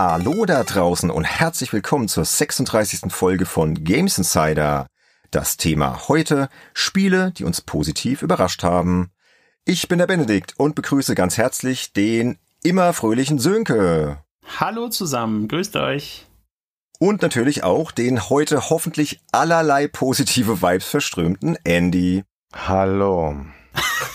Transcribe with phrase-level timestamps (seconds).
[0.00, 3.12] Hallo da draußen und herzlich willkommen zur 36.
[3.12, 4.86] Folge von Games Insider.
[5.32, 9.10] Das Thema heute Spiele, die uns positiv überrascht haben.
[9.64, 14.22] Ich bin der Benedikt und begrüße ganz herzlich den immer fröhlichen Sönke.
[14.60, 16.26] Hallo zusammen, grüßt euch.
[17.00, 22.22] Und natürlich auch den heute hoffentlich allerlei positive Vibes verströmten Andy.
[22.54, 23.34] Hallo.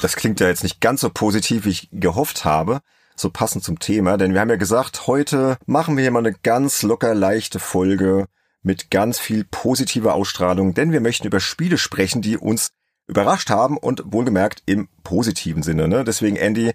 [0.02, 2.79] Das klingt ja jetzt nicht ganz so positiv, wie ich gehofft habe
[3.16, 6.34] so passend zum Thema, denn wir haben ja gesagt, heute machen wir hier mal eine
[6.34, 8.27] ganz locker leichte Folge
[8.62, 12.70] mit ganz viel positiver Ausstrahlung, denn wir möchten über Spiele sprechen, die uns
[13.08, 15.88] überrascht haben und wohlgemerkt im positiven Sinne.
[15.88, 16.03] Ne?
[16.03, 16.72] Deswegen, Andy,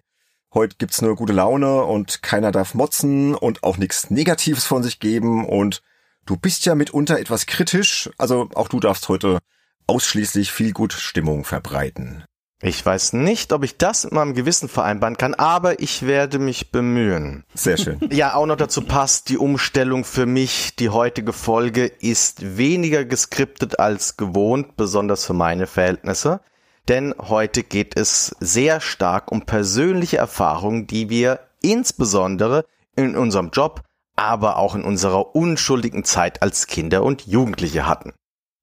[0.52, 5.00] heute gibt's nur gute Laune und keiner darf motzen und auch nichts Negatives von sich
[5.00, 5.82] geben und
[6.26, 9.38] du bist ja mitunter etwas kritisch, also auch du darfst heute
[9.86, 12.24] ausschließlich viel gut Stimmung verbreiten.
[12.60, 16.72] Ich weiß nicht, ob ich das mit meinem Gewissen vereinbaren kann, aber ich werde mich
[16.72, 17.44] bemühen.
[17.54, 18.00] Sehr schön.
[18.10, 23.78] Ja, auch noch dazu passt, die Umstellung für mich, die heutige Folge ist weniger geskriptet
[23.78, 26.40] als gewohnt, besonders für meine Verhältnisse.
[26.88, 32.64] Denn heute geht es sehr stark um persönliche Erfahrungen, die wir insbesondere
[32.96, 33.82] in unserem Job,
[34.16, 38.14] aber auch in unserer unschuldigen Zeit als Kinder und Jugendliche hatten.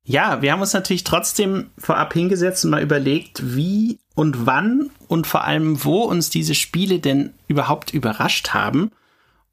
[0.07, 5.25] Ja, wir haben uns natürlich trotzdem vorab hingesetzt und mal überlegt, wie und wann und
[5.25, 8.91] vor allem wo uns diese Spiele denn überhaupt überrascht haben.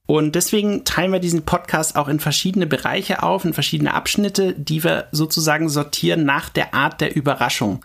[0.06, 4.84] Und deswegen teilen wir diesen Podcast auch in verschiedene Bereiche auf, in verschiedene Abschnitte, die
[4.84, 7.82] wir sozusagen sortieren nach der Art der Überraschung.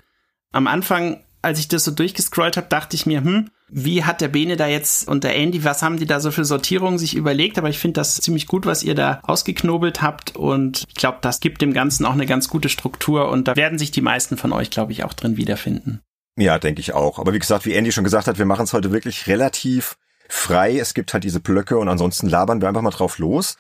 [0.52, 4.30] Am Anfang, als ich das so durchgescrollt habe, dachte ich mir, hm, wie hat der
[4.30, 7.58] Bene da jetzt und der Andy, was haben die da so für Sortierungen sich überlegt?
[7.58, 11.40] Aber ich finde das ziemlich gut, was ihr da ausgeknobelt habt und ich glaube, das
[11.40, 14.54] gibt dem Ganzen auch eine ganz gute Struktur und da werden sich die meisten von
[14.54, 16.02] euch, glaube ich, auch drin wiederfinden.
[16.38, 17.20] Ja, denke ich auch.
[17.20, 19.98] Aber wie gesagt, wie Andy schon gesagt hat, wir machen es heute wirklich relativ
[20.30, 20.78] frei.
[20.78, 23.58] Es gibt halt diese Blöcke und ansonsten labern wir einfach mal drauf los.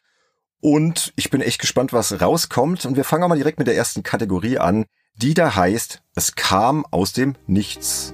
[0.59, 2.85] Und ich bin echt gespannt, was rauskommt.
[2.85, 4.85] Und wir fangen auch mal direkt mit der ersten Kategorie an,
[5.15, 8.13] die da heißt, es kam aus dem Nichts.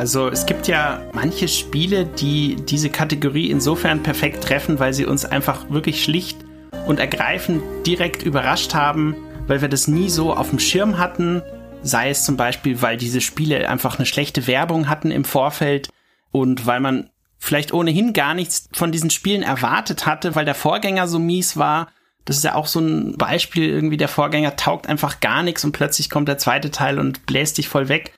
[0.00, 5.26] Also es gibt ja manche Spiele, die diese Kategorie insofern perfekt treffen, weil sie uns
[5.26, 6.38] einfach wirklich schlicht
[6.86, 9.14] und ergreifend direkt überrascht haben,
[9.46, 11.42] weil wir das nie so auf dem Schirm hatten.
[11.82, 15.90] Sei es zum Beispiel, weil diese Spiele einfach eine schlechte Werbung hatten im Vorfeld
[16.30, 21.08] und weil man vielleicht ohnehin gar nichts von diesen Spielen erwartet hatte, weil der Vorgänger
[21.08, 21.88] so mies war.
[22.24, 25.72] Das ist ja auch so ein Beispiel, irgendwie der Vorgänger taugt einfach gar nichts und
[25.72, 28.14] plötzlich kommt der zweite Teil und bläst dich voll weg.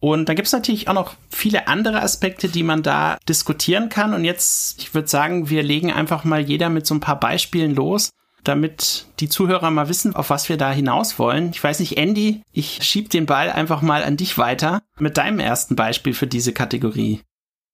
[0.00, 4.14] Und da gibt es natürlich auch noch viele andere Aspekte, die man da diskutieren kann.
[4.14, 7.74] Und jetzt, ich würde sagen, wir legen einfach mal jeder mit so ein paar Beispielen
[7.74, 8.10] los,
[8.44, 11.50] damit die Zuhörer mal wissen, auf was wir da hinaus wollen.
[11.50, 15.40] Ich weiß nicht, Andy, ich schieb den Ball einfach mal an dich weiter mit deinem
[15.40, 17.22] ersten Beispiel für diese Kategorie.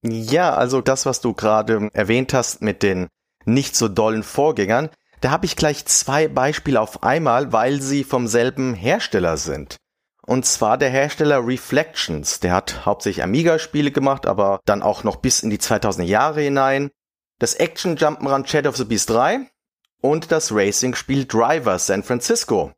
[0.03, 3.09] Ja, also das, was du gerade erwähnt hast mit den
[3.45, 4.91] nicht so dollen Vorgängern,
[5.21, 9.77] da habe ich gleich zwei Beispiele auf einmal, weil sie vom selben Hersteller sind.
[10.25, 12.41] Und zwar der Hersteller Reflections.
[12.41, 16.91] Der hat hauptsächlich Amiga-Spiele gemacht, aber dann auch noch bis in die 2000er Jahre hinein.
[17.39, 19.51] Das Action Jump'n'Run Shadow of the Beast 3
[20.01, 22.73] und das Racing-Spiel Driver San Francisco.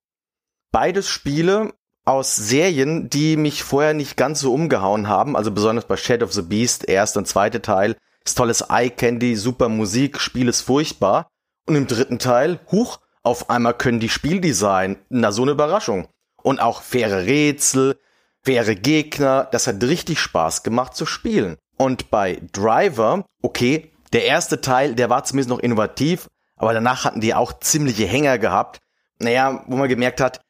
[0.73, 1.75] Beides Spiele
[2.07, 6.33] aus Serien, die mich vorher nicht ganz so umgehauen haben, also besonders bei Shadow of
[6.33, 11.29] the Beast, erster und zweiter Teil, ist tolles Eye Candy, super Musik, Spiel ist furchtbar.
[11.67, 16.09] Und im dritten Teil, huch, auf einmal können die Spieldesign, na so eine Überraschung
[16.45, 17.99] und auch faire Rätsel,
[18.43, 19.49] faire Gegner.
[19.51, 21.57] Das hat richtig Spaß gemacht zu spielen.
[21.77, 27.21] Und bei Driver, okay, der erste Teil, der war zumindest noch innovativ, aber danach hatten
[27.21, 28.79] die auch ziemliche Hänger gehabt.
[29.19, 30.41] Naja, wo man gemerkt hat,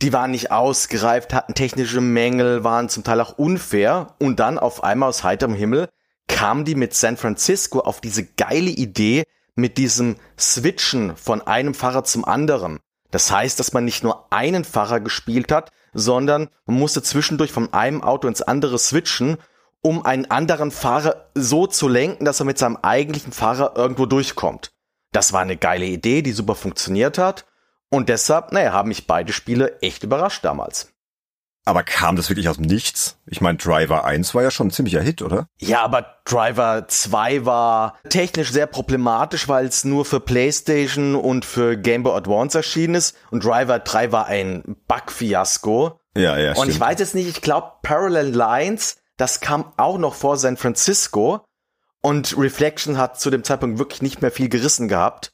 [0.00, 4.82] die waren nicht ausgereift, hatten technische Mängel, waren zum Teil auch unfair und dann auf
[4.82, 5.88] einmal aus heiterem Himmel
[6.28, 9.24] kamen die mit San Francisco auf diese geile Idee
[9.54, 12.80] mit diesem Switchen von einem Fahrer zum anderen.
[13.12, 17.72] Das heißt, dass man nicht nur einen Fahrer gespielt hat, sondern man musste zwischendurch von
[17.72, 19.36] einem Auto ins andere switchen,
[19.82, 24.72] um einen anderen Fahrer so zu lenken, dass er mit seinem eigentlichen Fahrer irgendwo durchkommt.
[25.12, 27.44] Das war eine geile Idee, die super funktioniert hat.
[27.90, 30.91] Und deshalb, naja, haben mich beide Spiele echt überrascht damals.
[31.64, 33.18] Aber kam das wirklich aus dem Nichts?
[33.26, 35.46] Ich meine, Driver 1 war ja schon ein ziemlicher Hit, oder?
[35.60, 41.76] Ja, aber Driver 2 war technisch sehr problematisch, weil es nur für PlayStation und für
[41.76, 43.16] Game Boy Advance erschienen ist.
[43.30, 46.00] Und Driver 3 war ein Bug-Fiasko.
[46.16, 46.70] Ja, ja, Und stimmt.
[46.72, 51.44] ich weiß jetzt nicht, ich glaube Parallel Lines, das kam auch noch vor San Francisco.
[52.02, 55.32] Und Reflection hat zu dem Zeitpunkt wirklich nicht mehr viel gerissen gehabt.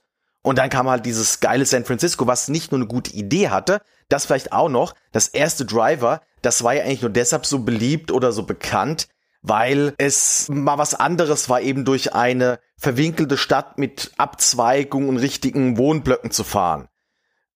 [0.48, 3.82] Und dann kam halt dieses geile San Francisco, was nicht nur eine gute Idee hatte,
[4.08, 8.10] das vielleicht auch noch, das erste Driver, das war ja eigentlich nur deshalb so beliebt
[8.10, 9.08] oder so bekannt,
[9.42, 15.76] weil es mal was anderes war, eben durch eine verwinkelte Stadt mit Abzweigungen und richtigen
[15.76, 16.88] Wohnblöcken zu fahren.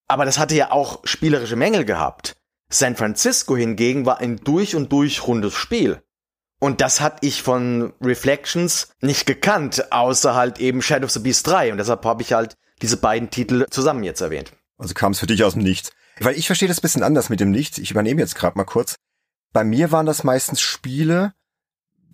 [0.06, 2.36] Aber das hatte ja auch spielerische Mängel gehabt.
[2.68, 6.02] San Francisco hingegen war ein durch und durch rundes Spiel.
[6.62, 11.44] Und das hatte ich von Reflections nicht gekannt, außer halt eben Shadow of the Beast
[11.48, 11.72] 3.
[11.72, 14.52] Und deshalb habe ich halt diese beiden Titel zusammen jetzt erwähnt.
[14.78, 15.90] Also kam es für dich aus dem Nichts.
[16.20, 17.78] Weil ich verstehe das bisschen anders mit dem Nichts.
[17.78, 18.94] Ich übernehme jetzt gerade mal kurz.
[19.52, 21.32] Bei mir waren das meistens Spiele,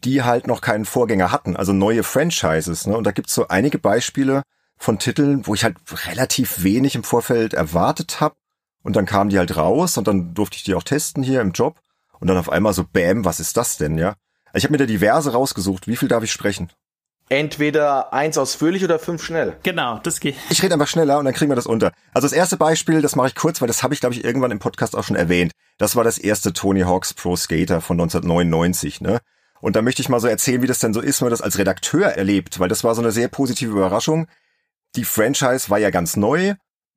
[0.02, 2.86] die halt noch keinen Vorgänger hatten, also neue Franchises.
[2.86, 2.96] Ne?
[2.96, 4.44] Und da gibt's so einige Beispiele
[4.78, 8.36] von Titeln, wo ich halt relativ wenig im Vorfeld erwartet habe.
[8.82, 11.52] Und dann kamen die halt raus und dann durfte ich die auch testen hier im
[11.52, 11.82] Job.
[12.18, 14.16] Und dann auf einmal so, bam, was ist das denn, ja?
[14.58, 15.86] Ich habe mir da diverse rausgesucht.
[15.86, 16.70] Wie viel darf ich sprechen?
[17.28, 19.56] Entweder eins ausführlich oder fünf schnell.
[19.62, 20.34] Genau, das geht.
[20.50, 21.92] Ich rede einfach schneller und dann kriegen wir das unter.
[22.12, 24.50] Also das erste Beispiel, das mache ich kurz, weil das habe ich, glaube ich, irgendwann
[24.50, 25.52] im Podcast auch schon erwähnt.
[25.76, 29.20] Das war das erste Tony Hawk's Pro Skater von 1999, ne?
[29.60, 31.42] Und da möchte ich mal so erzählen, wie das denn so ist, wenn man das
[31.42, 34.26] als Redakteur erlebt, weil das war so eine sehr positive Überraschung.
[34.96, 36.54] Die Franchise war ja ganz neu.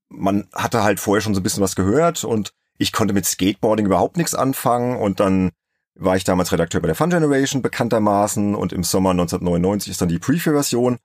[0.09, 3.85] Man hatte halt vorher schon so ein bisschen was gehört und ich konnte mit Skateboarding
[3.85, 5.51] überhaupt nichts anfangen und dann
[5.95, 10.09] war ich damals Redakteur bei der Fun Generation bekanntermaßen und im Sommer 1999 ist dann
[10.09, 10.97] die Preview-Version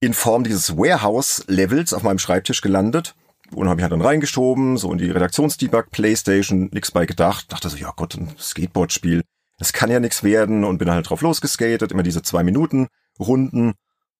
[0.00, 3.14] in Form dieses Warehouse-Levels auf meinem Schreibtisch gelandet
[3.52, 7.68] und habe ich halt dann reingeschoben, so in die Redaktionsdebug Playstation, nix bei gedacht, dachte
[7.68, 9.22] so, ja Gott, ein Skateboard-Spiel,
[9.58, 12.88] das kann ja nix werden und bin halt drauf losgeskatet, immer diese zwei Minuten
[13.18, 13.74] Runden.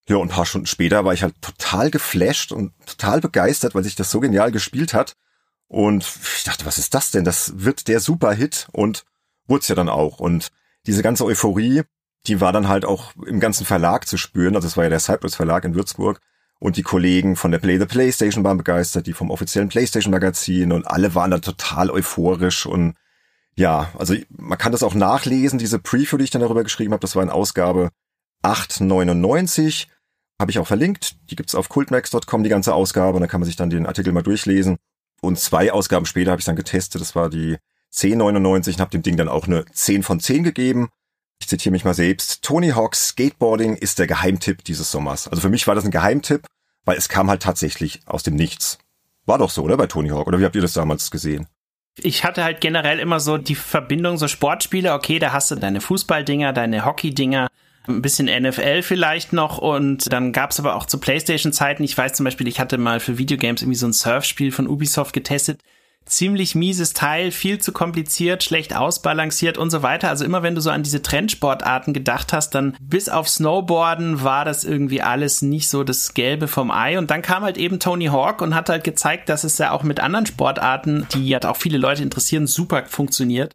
[0.09, 3.85] Ja, und ein paar Stunden später war ich halt total geflasht und total begeistert, weil
[3.85, 5.17] sich das so genial gespielt hat.
[5.67, 6.06] Und
[6.37, 7.25] ich dachte, was ist das denn?
[7.25, 9.05] Das wird der Superhit und
[9.46, 10.20] wurde es ja dann auch.
[10.20, 10.49] Und
[10.87, 11.82] diese ganze Euphorie,
[12.26, 14.56] die war dann halt auch im ganzen Verlag zu spüren.
[14.56, 16.20] Also es war ja der Cypress Verlag in Würzburg.
[16.61, 20.73] Und die Kollegen von der Play the PlayStation waren begeistert, die vom offiziellen PlayStation Magazin
[20.73, 22.94] und alle waren dann total euphorisch und
[23.56, 27.00] ja, also man kann das auch nachlesen, diese Preview, die ich dann darüber geschrieben habe,
[27.00, 27.91] das war in Ausgabe
[28.43, 29.88] 899,
[30.41, 33.46] habe ich auch verlinkt, die gibt's auf cultmax.com, die ganze Ausgabe, und dann kann man
[33.46, 34.76] sich dann den Artikel mal durchlesen.
[35.20, 37.56] Und zwei Ausgaben später habe ich dann getestet, das war die
[37.96, 40.88] 1099 und habe dem Ding dann auch eine 10 von 10 gegeben.
[41.41, 42.43] Ich zitiere mich mal selbst.
[42.43, 45.29] Tony Hawk's Skateboarding ist der Geheimtipp dieses Sommers.
[45.29, 46.46] Also für mich war das ein Geheimtipp,
[46.85, 48.79] weil es kam halt tatsächlich aus dem Nichts.
[49.26, 50.26] War doch so, oder bei Tony Hawk?
[50.26, 51.46] Oder wie habt ihr das damals gesehen?
[51.96, 55.81] Ich hatte halt generell immer so die Verbindung, so Sportspiele, okay, da hast du deine
[55.81, 57.46] Fußballdinger, deine Hockeydinger,
[57.87, 62.25] ein bisschen NFL vielleicht noch und dann gab's aber auch zu Playstation-Zeiten, ich weiß zum
[62.25, 65.61] Beispiel, ich hatte mal für Videogames irgendwie so ein Surfspiel von Ubisoft getestet,
[66.06, 70.09] ziemlich mieses Teil, viel zu kompliziert, schlecht ausbalanciert und so weiter.
[70.09, 74.45] Also immer wenn du so an diese Trendsportarten gedacht hast, dann bis auf Snowboarden war
[74.45, 76.99] das irgendwie alles nicht so das Gelbe vom Ei.
[76.99, 79.83] Und dann kam halt eben Tony Hawk und hat halt gezeigt, dass es ja auch
[79.83, 83.55] mit anderen Sportarten, die ja auch viele Leute interessieren, super funktioniert.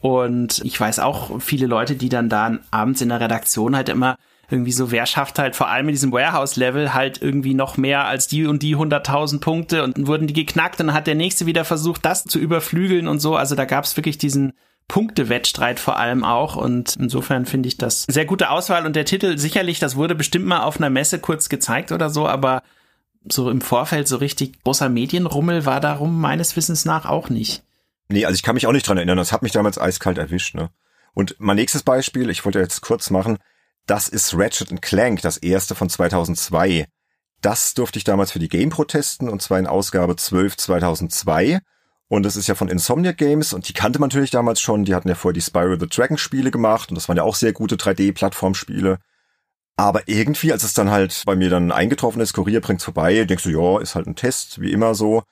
[0.00, 4.16] Und ich weiß auch viele Leute, die dann da abends in der Redaktion halt immer
[4.50, 8.26] irgendwie so, wer schafft halt vor allem in diesem Warehouse-Level halt irgendwie noch mehr als
[8.26, 11.64] die und die 100.000 Punkte und wurden die geknackt und dann hat der nächste wieder
[11.64, 13.36] versucht, das zu überflügeln und so.
[13.36, 14.54] Also da gab es wirklich diesen
[14.88, 19.36] Punktewettstreit vor allem auch und insofern finde ich das sehr gute Auswahl und der Titel
[19.36, 22.62] sicherlich, das wurde bestimmt mal auf einer Messe kurz gezeigt oder so, aber
[23.30, 27.62] so im Vorfeld so richtig großer Medienrummel war darum meines Wissens nach auch nicht.
[28.08, 29.18] Nee, also ich kann mich auch nicht dran erinnern.
[29.18, 30.54] Das hat mich damals eiskalt erwischt.
[30.54, 30.70] Ne?
[31.12, 33.38] Und mein nächstes Beispiel, ich wollte jetzt kurz machen,
[33.88, 36.86] das ist Ratchet Clank, das erste von 2002.
[37.40, 41.60] Das durfte ich damals für die GamePro testen und zwar in Ausgabe 12 2002.
[42.08, 44.84] Und das ist ja von Insomniac Games und die kannte man natürlich damals schon.
[44.84, 47.34] Die hatten ja vorher die Spyro the Dragon Spiele gemacht und das waren ja auch
[47.34, 48.98] sehr gute 3D-Plattformspiele.
[49.76, 53.44] Aber irgendwie, als es dann halt bei mir dann eingetroffen ist, Kurier bringt's vorbei, denkst
[53.44, 55.22] du, ja, ist halt ein Test, wie immer so.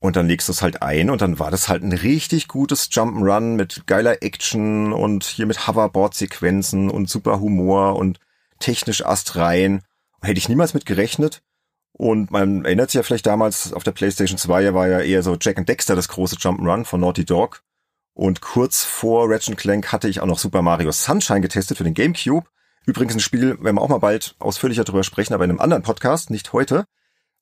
[0.00, 2.90] Und dann legst du es halt ein und dann war das halt ein richtig gutes
[2.90, 8.18] Jump'n'Run mit geiler Action und hier mit Hoverboard-Sequenzen und super Humor und
[8.60, 9.82] technisch astrein.
[10.22, 11.42] Hätte ich niemals mit gerechnet.
[11.92, 15.36] Und man erinnert sich ja vielleicht damals, auf der PlayStation 2 war ja eher so
[15.38, 17.62] Jack and Dexter das große Jump'n'Run von Naughty Dog.
[18.14, 21.94] Und kurz vor Ratchet Clank hatte ich auch noch Super Mario Sunshine getestet für den
[21.94, 22.46] GameCube.
[22.86, 25.82] Übrigens ein Spiel, werden wir auch mal bald ausführlicher drüber sprechen, aber in einem anderen
[25.82, 26.86] Podcast, nicht heute.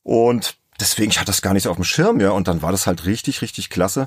[0.03, 2.31] Und deswegen, ich hatte das gar nicht so auf dem Schirm, ja.
[2.31, 4.07] Und dann war das halt richtig, richtig klasse.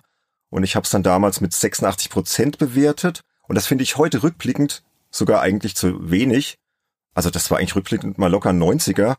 [0.49, 4.21] und ich habe es dann damals mit 86 Prozent bewertet und das finde ich heute
[4.23, 6.57] rückblickend sogar eigentlich zu wenig.
[7.13, 9.15] Also das war eigentlich rückblickend mal locker 90er,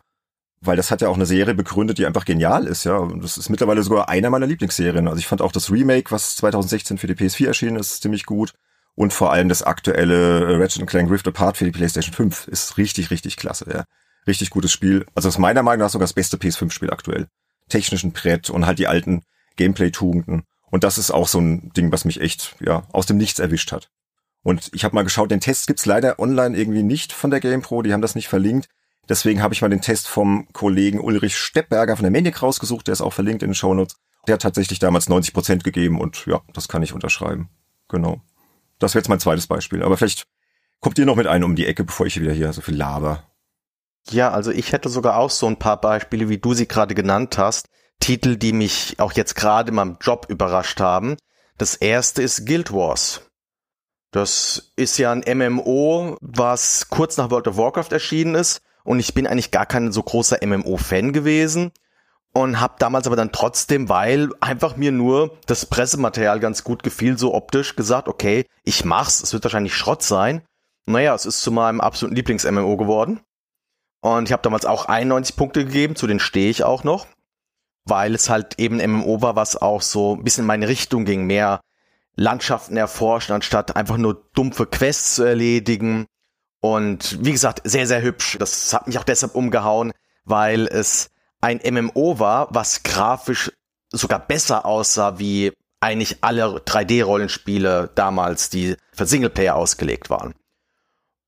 [0.60, 2.96] weil das hat ja auch eine Serie begründet, die einfach genial ist, ja.
[2.96, 5.08] Und das ist mittlerweile sogar einer meiner Lieblingsserien.
[5.08, 8.52] Also ich fand auch das Remake, was 2016 für die PS4 erschienen ist, ziemlich gut.
[8.94, 13.10] Und vor allem das aktuelle Ratchet Clank Rift Apart für die PlayStation 5 ist richtig,
[13.10, 13.84] richtig klasse, ja.
[14.26, 15.06] Richtig gutes Spiel.
[15.14, 17.26] Also ist meiner Meinung nach sogar das beste PS5-Spiel aktuell.
[17.68, 19.22] Technischen Brett und halt die alten
[19.56, 20.44] Gameplay-Tugenden.
[20.70, 23.72] Und das ist auch so ein Ding, was mich echt, ja, aus dem Nichts erwischt
[23.72, 23.90] hat.
[24.42, 27.82] Und ich habe mal geschaut, den Test gibt's leider online irgendwie nicht von der GamePro,
[27.82, 28.68] die haben das nicht verlinkt.
[29.08, 32.92] Deswegen habe ich mal den Test vom Kollegen Ulrich Steppberger von der Maniac rausgesucht, der
[32.92, 33.96] ist auch verlinkt in den Shownotes.
[34.26, 37.48] Der hat tatsächlich damals 90 Prozent gegeben und ja, das kann ich unterschreiben.
[37.88, 38.20] Genau.
[38.78, 39.82] Das wäre jetzt mein zweites Beispiel.
[39.82, 40.24] Aber vielleicht
[40.80, 43.31] kommt ihr noch mit einem um die Ecke, bevor ich wieder hier so viel laber.
[44.10, 47.38] Ja, also ich hätte sogar auch so ein paar Beispiele, wie du sie gerade genannt
[47.38, 47.68] hast.
[48.00, 51.16] Titel, die mich auch jetzt gerade in meinem Job überrascht haben.
[51.56, 53.22] Das erste ist Guild Wars.
[54.10, 58.60] Das ist ja ein MMO, was kurz nach World of Warcraft erschienen ist.
[58.84, 61.70] Und ich bin eigentlich gar kein so großer MMO-Fan gewesen.
[62.34, 67.18] Und habe damals aber dann trotzdem, weil einfach mir nur das Pressematerial ganz gut gefiel,
[67.18, 70.42] so optisch gesagt, okay, ich mach's, es wird wahrscheinlich Schrott sein.
[70.86, 73.20] Naja, es ist zu meinem absoluten Lieblings-MMO geworden.
[74.02, 77.06] Und ich habe damals auch 91 Punkte gegeben, zu denen stehe ich auch noch,
[77.84, 81.24] weil es halt eben MMO war, was auch so ein bisschen in meine Richtung ging,
[81.24, 81.60] mehr
[82.16, 86.06] Landschaften erforschen, anstatt einfach nur dumpfe Quests zu erledigen.
[86.60, 88.36] Und wie gesagt, sehr, sehr hübsch.
[88.38, 89.92] Das hat mich auch deshalb umgehauen,
[90.24, 93.52] weil es ein MMO war, was grafisch
[93.92, 100.34] sogar besser aussah wie eigentlich alle 3D-Rollenspiele damals, die für Singleplayer ausgelegt waren.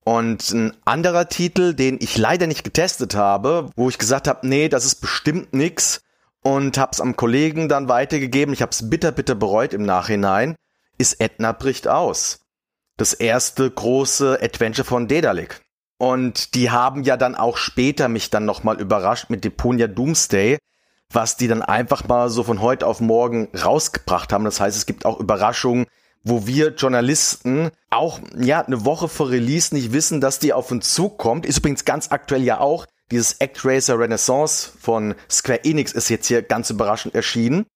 [0.04, 4.68] Und ein anderer Titel, den ich leider nicht getestet habe, wo ich gesagt habe, nee,
[4.68, 6.02] das ist bestimmt nix
[6.42, 10.56] und hab's am Kollegen dann weitergegeben, ich hab's bitter, bitter bereut im Nachhinein,
[10.99, 12.40] ist Edna bricht aus.
[12.99, 15.62] Das erste große Adventure von Dedalic.
[15.96, 20.58] Und die haben ja dann auch später mich dann nochmal überrascht mit Deponia Doomsday,
[21.11, 24.44] was die dann einfach mal so von heute auf morgen rausgebracht haben.
[24.44, 25.87] Das heißt, es gibt auch Überraschungen,
[26.25, 30.93] wo wir Journalisten auch ja eine Woche vor Release nicht wissen, dass die auf uns
[30.93, 31.47] zukommt.
[31.47, 36.43] Ist übrigens ganz aktuell ja auch dieses ActRaiser Renaissance von Square Enix ist jetzt hier
[36.43, 37.66] ganz überraschend erschienen.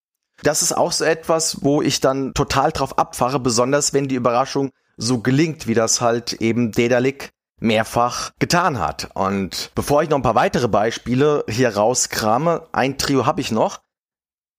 [0.43, 4.71] Das ist auch so etwas, wo ich dann total drauf abfahre, besonders wenn die Überraschung
[4.97, 9.11] so gelingt, wie das halt eben Dedalic mehrfach getan hat.
[9.15, 13.81] Und bevor ich noch ein paar weitere Beispiele hier rauskrame, ein Trio habe ich noch.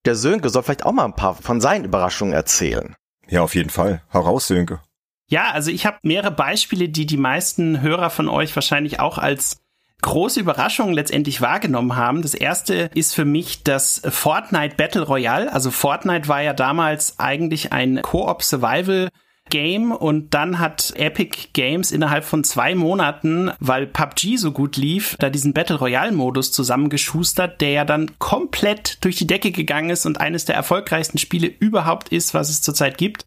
[0.06, 2.96] Der Sönke soll vielleicht auch mal ein paar von seinen Überraschungen erzählen.
[3.30, 4.02] Ja, auf jeden Fall.
[4.10, 4.82] Heraus, Sönke.
[5.28, 9.58] Ja, also ich habe mehrere Beispiele, die die meisten Hörer von euch wahrscheinlich auch als
[10.02, 12.22] große Überraschung letztendlich wahrgenommen haben.
[12.22, 15.52] Das erste ist für mich das Fortnite Battle Royale.
[15.52, 19.10] Also Fortnite war ja damals eigentlich ein Co-op Survival
[19.50, 25.16] Game und dann hat Epic Games innerhalb von zwei Monaten, weil PUBG so gut lief,
[25.20, 30.06] da diesen Battle Royale Modus zusammengeschustert, der ja dann komplett durch die Decke gegangen ist
[30.06, 33.26] und eines der erfolgreichsten Spiele überhaupt ist, was es zurzeit gibt.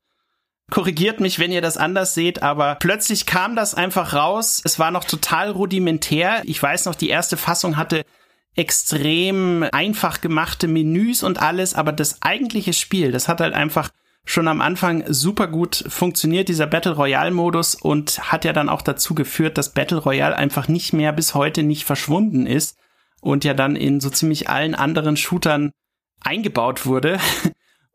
[0.71, 4.63] Korrigiert mich, wenn ihr das anders seht, aber plötzlich kam das einfach raus.
[4.65, 6.41] Es war noch total rudimentär.
[6.45, 8.05] Ich weiß noch, die erste Fassung hatte
[8.55, 13.91] extrem einfach gemachte Menüs und alles, aber das eigentliche Spiel, das hat halt einfach
[14.25, 18.83] schon am Anfang super gut funktioniert, dieser Battle Royale Modus und hat ja dann auch
[18.83, 22.79] dazu geführt, dass Battle Royale einfach nicht mehr bis heute nicht verschwunden ist
[23.21, 25.73] und ja dann in so ziemlich allen anderen Shootern
[26.21, 27.19] eingebaut wurde.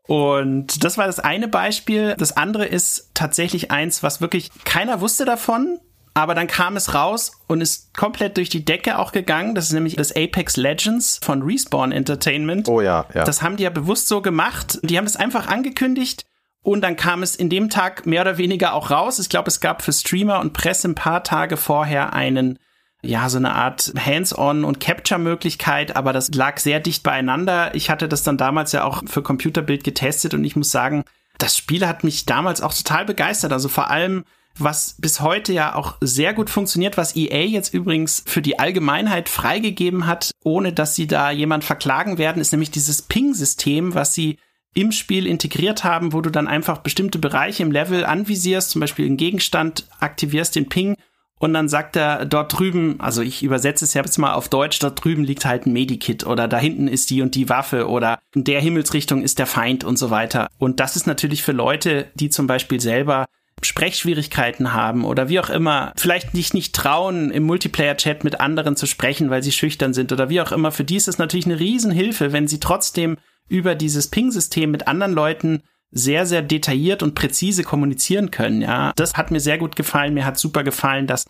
[0.02, 2.14] Und das war das eine Beispiel.
[2.16, 5.80] Das andere ist tatsächlich eins, was wirklich keiner wusste davon
[6.14, 9.54] aber dann kam es raus und ist komplett durch die Decke auch gegangen.
[9.54, 12.68] Das ist nämlich das Apex Legends von Respawn Entertainment.
[12.68, 13.24] Oh ja, ja.
[13.24, 14.78] Das haben die ja bewusst so gemacht.
[14.82, 16.24] Die haben das einfach angekündigt
[16.62, 19.18] und dann kam es in dem Tag mehr oder weniger auch raus.
[19.18, 22.58] Ich glaube, es gab für Streamer und Presse ein paar Tage vorher einen
[23.02, 27.74] ja, so eine Art Hands-on und Capture-Möglichkeit, aber das lag sehr dicht beieinander.
[27.74, 31.04] Ich hatte das dann damals ja auch für Computerbild getestet und ich muss sagen,
[31.38, 33.52] das Spiel hat mich damals auch total begeistert.
[33.52, 34.24] Also vor allem
[34.58, 39.28] was bis heute ja auch sehr gut funktioniert, was EA jetzt übrigens für die Allgemeinheit
[39.28, 44.38] freigegeben hat, ohne dass sie da jemand verklagen werden, ist nämlich dieses Ping-System, was sie
[44.74, 49.06] im Spiel integriert haben, wo du dann einfach bestimmte Bereiche im Level anvisierst, zum Beispiel
[49.06, 50.96] einen Gegenstand, aktivierst den Ping
[51.38, 55.02] und dann sagt er dort drüben, also ich übersetze es jetzt mal auf Deutsch, dort
[55.02, 58.44] drüben liegt halt ein Medikit oder da hinten ist die und die Waffe oder in
[58.44, 60.48] der Himmelsrichtung ist der Feind und so weiter.
[60.58, 63.26] Und das ist natürlich für Leute, die zum Beispiel selber
[63.62, 68.86] Sprechschwierigkeiten haben oder wie auch immer, vielleicht nicht nicht trauen, im Multiplayer-Chat mit anderen zu
[68.86, 71.58] sprechen, weil sie schüchtern sind oder wie auch immer, für die ist es natürlich eine
[71.58, 73.16] Riesenhilfe, wenn sie trotzdem
[73.48, 78.92] über dieses Ping-System mit anderen Leuten sehr, sehr detailliert und präzise kommunizieren können, ja.
[78.96, 80.14] Das hat mir sehr gut gefallen.
[80.14, 81.24] Mir hat super gefallen, dass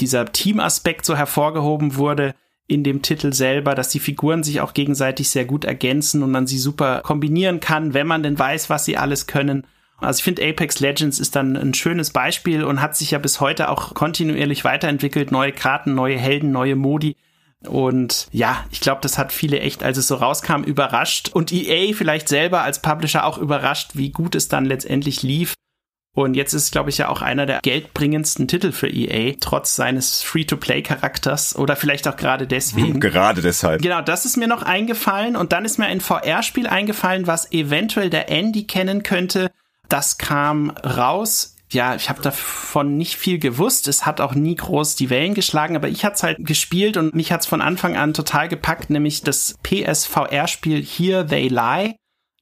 [0.00, 2.34] dieser Teamaspekt so hervorgehoben wurde
[2.66, 6.46] in dem Titel selber, dass die Figuren sich auch gegenseitig sehr gut ergänzen und man
[6.46, 9.66] sie super kombinieren kann, wenn man denn weiß, was sie alles können.
[9.98, 13.40] Also ich finde Apex Legends ist dann ein schönes Beispiel und hat sich ja bis
[13.40, 15.30] heute auch kontinuierlich weiterentwickelt.
[15.30, 17.16] Neue Karten, neue Helden, neue Modi.
[17.66, 21.30] Und ja, ich glaube, das hat viele echt, als es so rauskam, überrascht.
[21.32, 25.54] Und EA vielleicht selber als Publisher auch überrascht, wie gut es dann letztendlich lief.
[26.16, 30.22] Und jetzt ist, glaube ich, ja auch einer der geldbringendsten Titel für EA, trotz seines
[30.22, 33.00] Free-to-Play-Charakters oder vielleicht auch gerade deswegen.
[33.04, 33.82] Gerade deshalb.
[33.82, 35.34] Genau, das ist mir noch eingefallen.
[35.34, 39.50] Und dann ist mir ein VR-Spiel eingefallen, was eventuell der Andy kennen könnte.
[39.88, 43.88] Das kam raus ja, ich habe davon nicht viel gewusst.
[43.88, 47.32] Es hat auch nie groß die Wellen geschlagen, aber ich hat's halt gespielt und mich
[47.32, 51.96] hat's von Anfang an total gepackt, nämlich das PSVR-Spiel Here They Lie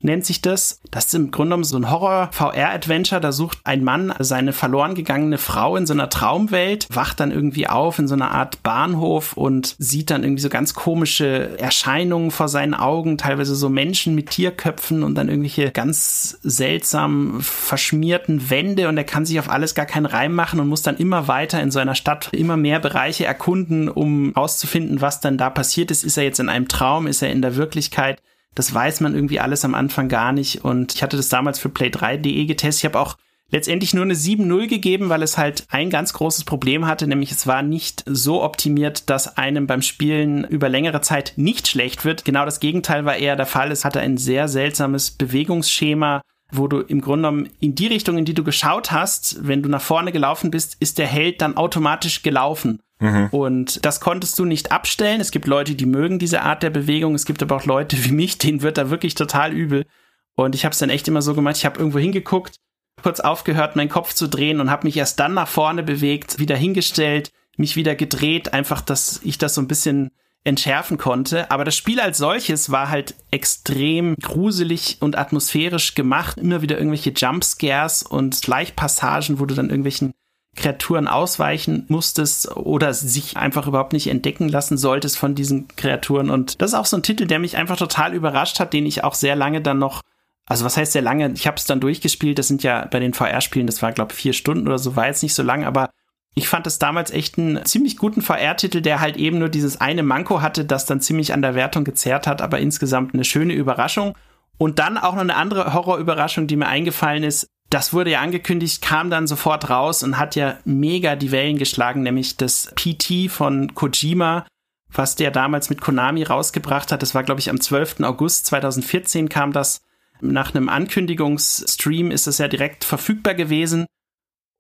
[0.04, 0.80] nennt sich das.
[0.90, 3.21] Das ist im Grunde genommen so ein Horror-VR-Adventure.
[3.21, 7.68] Da sucht ein Mann seine verloren gegangene Frau in so einer Traumwelt, wacht dann irgendwie
[7.68, 12.49] auf in so einer Art Bahnhof und sieht dann irgendwie so ganz komische Erscheinungen vor
[12.49, 18.97] seinen Augen, teilweise so Menschen mit Tierköpfen und dann irgendwelche ganz seltsam verschmierten Wände und
[18.97, 21.71] er kann sich auf alles gar keinen Reim machen und muss dann immer weiter in
[21.71, 26.04] so einer Stadt immer mehr Bereiche erkunden, um herauszufinden, was dann da passiert ist.
[26.04, 27.06] Ist er jetzt in einem Traum?
[27.06, 28.21] Ist er in der Wirklichkeit?
[28.54, 30.64] Das weiß man irgendwie alles am Anfang gar nicht.
[30.64, 32.80] Und ich hatte das damals für Play3.de getestet.
[32.80, 33.16] Ich habe auch
[33.52, 37.47] letztendlich nur eine 7.0 gegeben, weil es halt ein ganz großes Problem hatte, nämlich es
[37.47, 42.25] war nicht so optimiert, dass einem beim Spielen über längere Zeit nicht schlecht wird.
[42.25, 43.71] Genau das Gegenteil war eher der Fall.
[43.71, 48.25] Es hatte ein sehr seltsames Bewegungsschema, wo du im Grunde genommen in die Richtung, in
[48.25, 52.23] die du geschaut hast, wenn du nach vorne gelaufen bist, ist der Held dann automatisch
[52.23, 52.80] gelaufen.
[53.02, 53.28] Mhm.
[53.32, 55.21] Und das konntest du nicht abstellen.
[55.21, 57.14] Es gibt Leute, die mögen diese Art der Bewegung.
[57.14, 59.87] Es gibt aber auch Leute wie mich, denen wird da wirklich total übel.
[60.35, 61.56] Und ich habe es dann echt immer so gemacht.
[61.56, 62.61] Ich habe irgendwo hingeguckt,
[63.02, 66.56] kurz aufgehört, meinen Kopf zu drehen und habe mich erst dann nach vorne bewegt, wieder
[66.56, 70.12] hingestellt, mich wieder gedreht, einfach, dass ich das so ein bisschen
[70.44, 71.50] entschärfen konnte.
[71.50, 76.38] Aber das Spiel als solches war halt extrem gruselig und atmosphärisch gemacht.
[76.38, 80.12] Immer wieder irgendwelche Jumpscares und Schleichpassagen, wo du dann irgendwelchen
[80.54, 86.28] Kreaturen ausweichen musstest oder sich einfach überhaupt nicht entdecken lassen solltest von diesen Kreaturen.
[86.28, 89.02] Und das ist auch so ein Titel, der mich einfach total überrascht hat, den ich
[89.02, 90.02] auch sehr lange dann noch,
[90.46, 93.14] also was heißt sehr lange, ich habe es dann durchgespielt, das sind ja bei den
[93.14, 95.88] VR-Spielen, das war glaube ich vier Stunden oder so, war jetzt nicht so lang, aber
[96.34, 100.02] ich fand es damals echt einen ziemlich guten VR-Titel, der halt eben nur dieses eine
[100.02, 104.16] Manko hatte, das dann ziemlich an der Wertung gezerrt hat, aber insgesamt eine schöne Überraschung.
[104.58, 108.82] Und dann auch noch eine andere Horrorüberraschung, die mir eingefallen ist das wurde ja angekündigt,
[108.82, 113.74] kam dann sofort raus und hat ja mega die Wellen geschlagen, nämlich das PT von
[113.74, 114.46] Kojima,
[114.90, 117.00] was der damals mit Konami rausgebracht hat.
[117.00, 118.00] Das war, glaube ich, am 12.
[118.00, 119.80] August 2014 kam das.
[120.20, 123.87] Nach einem Ankündigungsstream ist es ja direkt verfügbar gewesen.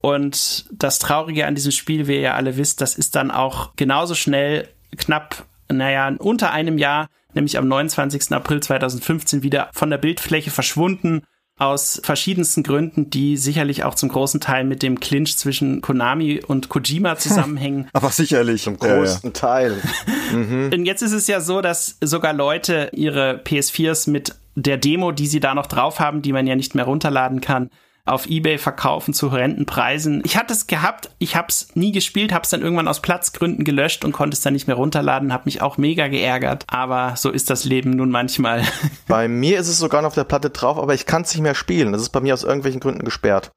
[0.00, 3.76] Und das Traurige an diesem Spiel, wie ihr ja alle wisst, das ist dann auch
[3.76, 8.32] genauso schnell, knapp, naja, unter einem Jahr, nämlich am 29.
[8.32, 11.22] April 2015 wieder von der Bildfläche verschwunden
[11.58, 16.68] aus verschiedensten Gründen, die sicherlich auch zum großen Teil mit dem Clinch zwischen Konami und
[16.68, 17.88] Kojima zusammenhängen.
[17.92, 18.62] Aber sicherlich.
[18.62, 19.82] Zum größten ja, Teil.
[20.32, 20.70] mhm.
[20.72, 25.26] Und jetzt ist es ja so, dass sogar Leute ihre PS4s mit der Demo, die
[25.26, 27.70] sie da noch drauf haben, die man ja nicht mehr runterladen kann,
[28.04, 30.22] auf eBay verkaufen zu horrenden Preisen.
[30.24, 33.64] Ich hatte es gehabt, ich habe es nie gespielt, habe es dann irgendwann aus Platzgründen
[33.64, 37.30] gelöscht und konnte es dann nicht mehr runterladen, habe mich auch mega geärgert, aber so
[37.30, 38.64] ist das Leben nun manchmal.
[39.08, 41.42] Bei mir ist es sogar noch auf der Platte drauf, aber ich kann es nicht
[41.42, 41.92] mehr spielen.
[41.92, 43.52] Das ist bei mir aus irgendwelchen Gründen gesperrt.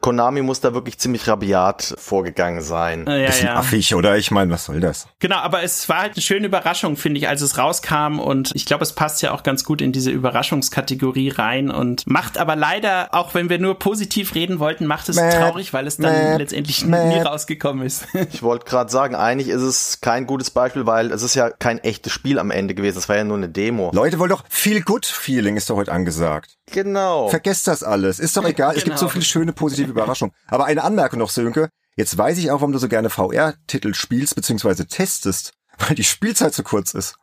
[0.00, 3.04] Konami muss da wirklich ziemlich rabiat vorgegangen sein.
[3.08, 3.56] Ja, Bisschen ja.
[3.56, 4.16] affig, oder?
[4.16, 5.08] Ich meine, was soll das?
[5.18, 8.64] Genau, aber es war halt eine schöne Überraschung, finde ich, als es rauskam und ich
[8.64, 13.08] glaube, es passt ja auch ganz gut in diese Überraschungskategorie rein und macht aber leider,
[13.12, 16.36] auch wenn wir nur positiv reden wollten, macht es Mäh, traurig, weil es dann Mäh,
[16.36, 17.08] letztendlich Mäh.
[17.08, 18.06] nie rausgekommen ist.
[18.32, 21.78] ich wollte gerade sagen, eigentlich ist es kein gutes Beispiel, weil es ist ja kein
[21.78, 23.90] echtes Spiel am Ende gewesen, es war ja nur eine Demo.
[23.92, 26.57] Leute wollen doch viel Good Feeling ist doch heute angesagt.
[26.72, 27.28] Genau.
[27.28, 28.18] Vergesst das alles.
[28.18, 28.70] Ist doch egal.
[28.70, 28.78] Genau.
[28.78, 29.12] Es gibt so genau.
[29.12, 30.34] viele schöne positive Überraschungen.
[30.46, 31.70] Aber eine Anmerkung noch, Sönke.
[31.96, 34.84] Jetzt weiß ich auch, warum du so gerne VR-Titel spielst bzw.
[34.84, 37.16] testest, weil die Spielzeit zu kurz ist.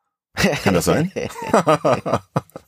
[0.64, 1.14] Kann das sein?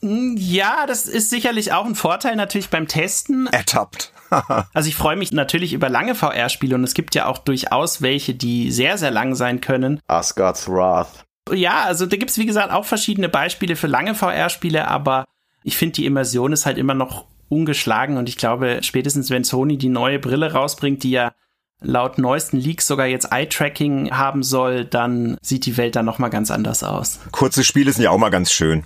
[0.00, 3.46] ja, das ist sicherlich auch ein Vorteil natürlich beim Testen.
[3.48, 4.12] Ertappt.
[4.72, 8.34] also ich freue mich natürlich über lange VR-Spiele und es gibt ja auch durchaus welche,
[8.34, 10.00] die sehr, sehr lang sein können.
[10.06, 11.24] Asgard's Wrath.
[11.52, 15.24] Ja, also da gibt's wie gesagt auch verschiedene Beispiele für lange VR-Spiele, aber
[15.68, 19.76] ich finde, die Immersion ist halt immer noch ungeschlagen und ich glaube, spätestens wenn Sony
[19.76, 21.34] die neue Brille rausbringt, die ja
[21.80, 26.50] laut neuesten Leaks sogar jetzt Eye-Tracking haben soll, dann sieht die Welt dann nochmal ganz
[26.50, 27.20] anders aus.
[27.32, 28.84] Kurze Spiele sind ja auch mal ganz schön.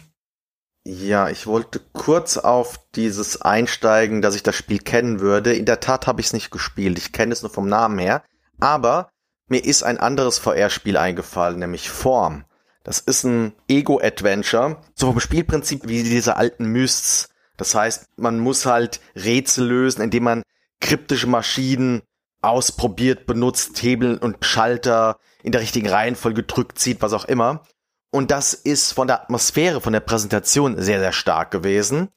[0.85, 5.55] Ja, ich wollte kurz auf dieses einsteigen, dass ich das Spiel kennen würde.
[5.55, 6.99] In der Tat habe ich es nicht gespielt.
[6.99, 8.25] Ich kenne es nur vom Namen her.
[8.59, 9.09] Aber
[9.47, 12.45] mir ist ein anderes VR-Spiel eingefallen, nämlich Form.
[12.85, 17.29] Das ist ein Ego-Adventure, so vom Spielprinzip wie diese alten Mysts.
[17.57, 20.43] Das heißt, man muss halt Rätsel lösen, indem man
[20.81, 22.03] kryptische Maschinen
[22.41, 27.63] ausprobiert, benutzt, Hebel und Schalter in der richtigen Reihenfolge drückt, zieht, was auch immer.
[28.11, 32.09] Und das ist von der Atmosphäre, von der Präsentation sehr, sehr stark gewesen.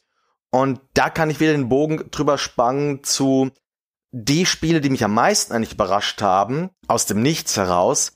[0.50, 3.52] Und da kann ich wieder den Bogen drüber spannen zu
[4.12, 8.14] die Spiele, die mich am meisten eigentlich überrascht haben, aus dem Nichts heraus.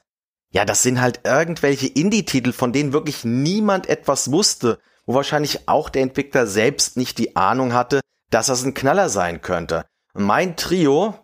[0.51, 5.89] Ja, das sind halt irgendwelche Indie-Titel, von denen wirklich niemand etwas wusste, wo wahrscheinlich auch
[5.89, 9.85] der Entwickler selbst nicht die Ahnung hatte, dass das ein Knaller sein könnte.
[10.13, 11.15] Mein Trio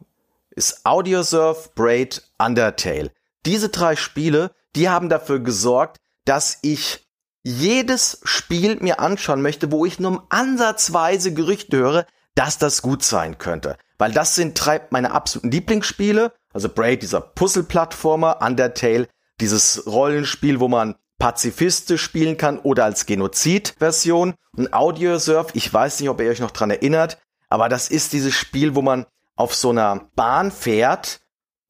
[0.52, 3.12] ist Audiosurf, Braid, Undertale.
[3.46, 7.06] Diese drei Spiele, die haben dafür gesorgt, dass ich
[7.44, 13.38] jedes Spiel mir anschauen möchte, wo ich nur ansatzweise Gerüchte höre, dass das gut sein
[13.38, 13.78] könnte.
[13.98, 16.34] Weil das sind drei meine absoluten Lieblingsspiele.
[16.54, 19.08] Also Braid, dieser Puzzle-Plattformer, Undertale,
[19.40, 24.36] dieses Rollenspiel, wo man pazifistisch spielen kann oder als Genozid-Version.
[24.56, 27.18] Und Audiosurf, ich weiß nicht, ob ihr euch noch dran erinnert,
[27.50, 31.22] aber das ist dieses Spiel, wo man auf so einer Bahn fährt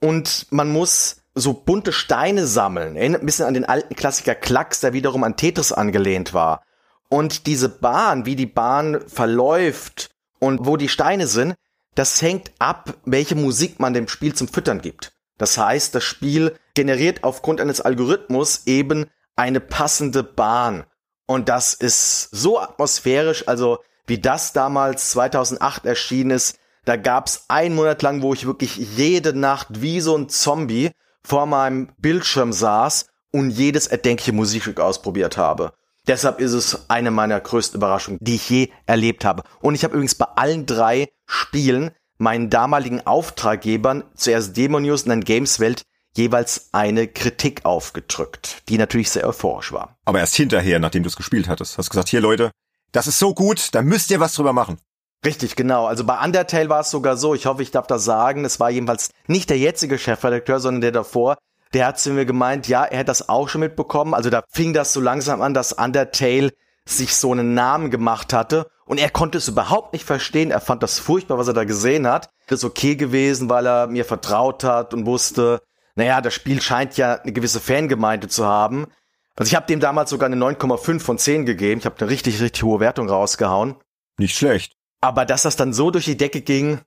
[0.02, 2.96] und man muss so bunte Steine sammeln.
[2.96, 6.64] Erinnert ein bisschen an den alten Klassiker Klacks, der wiederum an Tetris angelehnt war.
[7.10, 11.56] Und diese Bahn, wie die Bahn verläuft und wo die Steine sind,
[11.94, 15.15] das hängt ab, welche Musik man dem Spiel zum Füttern gibt.
[15.38, 20.86] Das heißt, das Spiel generiert aufgrund eines Algorithmus eben eine passende Bahn.
[21.28, 26.60] Und das ist so atmosphärisch, also wie das damals 2008 erschienen ist.
[26.86, 30.92] Da gab's einen Monat lang, wo ich wirklich jede Nacht wie so ein Zombie
[31.24, 35.74] vor meinem Bildschirm saß und jedes erdenkliche Musikstück ausprobiert habe.
[36.08, 39.42] Deshalb ist es eine meiner größten Überraschungen, die ich je erlebt habe.
[39.62, 45.24] Und ich habe übrigens bei allen drei Spielen meinen damaligen Auftraggebern, zuerst Demonius und dann
[45.24, 45.84] Gameswelt,
[46.16, 49.98] jeweils eine Kritik aufgedrückt, die natürlich sehr euphorisch war.
[50.06, 52.52] Aber erst hinterher, nachdem du es gespielt hattest, hast du gesagt, hier Leute,
[52.92, 54.78] das ist so gut, da müsst ihr was drüber machen.
[55.26, 55.88] Richtig, genau.
[55.88, 58.70] Also bei Undertale war es sogar so, ich hoffe, ich darf das sagen, es war
[58.70, 61.38] jedenfalls nicht der jetzige Chefredakteur, sondern der davor,
[61.74, 64.14] der hat zu mir gemeint, ja, er hätte das auch schon mitbekommen.
[64.14, 66.52] Also da fing das so langsam an, dass Undertale
[66.88, 70.52] sich so einen Namen gemacht hatte und er konnte es überhaupt nicht verstehen.
[70.52, 72.30] Er fand das furchtbar, was er da gesehen hat.
[72.48, 75.62] Das ist okay gewesen, weil er mir vertraut hat und wusste,
[75.96, 78.88] naja, das Spiel scheint ja eine gewisse Fangemeinde zu haben.
[79.36, 81.80] Also ich habe dem damals sogar eine 9,5 von 10 gegeben.
[81.80, 83.76] Ich habe eine richtig, richtig hohe Wertung rausgehauen.
[84.18, 84.74] Nicht schlecht.
[85.02, 86.82] Aber dass das dann so durch die Decke ging,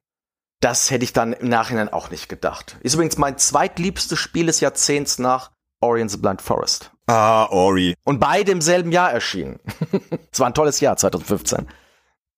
[0.60, 2.76] das hätte ich dann im Nachhinein auch nicht gedacht.
[2.80, 6.90] Ist übrigens mein zweitliebstes Spiel des Jahrzehnts nach Orient's Blind Forest.
[7.06, 7.94] Ah, Ori.
[8.04, 9.60] Und beide im selben Jahr erschienen.
[10.32, 11.66] Es war ein tolles Jahr, 2015.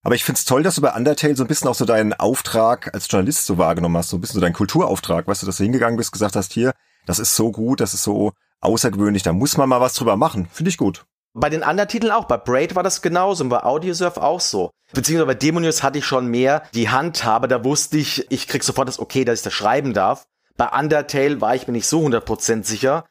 [0.02, 2.94] Aber ich find's toll, dass du bei Undertale so ein bisschen auch so deinen Auftrag
[2.94, 5.64] als Journalist so wahrgenommen hast, so ein bisschen so deinen Kulturauftrag, weißt du, dass du
[5.64, 6.72] hingegangen bist, gesagt hast, hier,
[7.04, 10.48] das ist so gut, das ist so außergewöhnlich, da muss man mal was drüber machen.
[10.52, 11.04] Finde ich gut.
[11.32, 12.24] Bei den anderen Titeln auch.
[12.24, 14.70] Bei Braid war das genauso und bei Audiosurf auch so.
[14.92, 17.46] Beziehungsweise bei Demonius hatte ich schon mehr die Handhabe.
[17.46, 20.26] Da wusste ich, ich krieg sofort das Okay, dass ich das schreiben darf.
[20.56, 23.04] Bei Undertale war ich mir nicht so 100% sicher.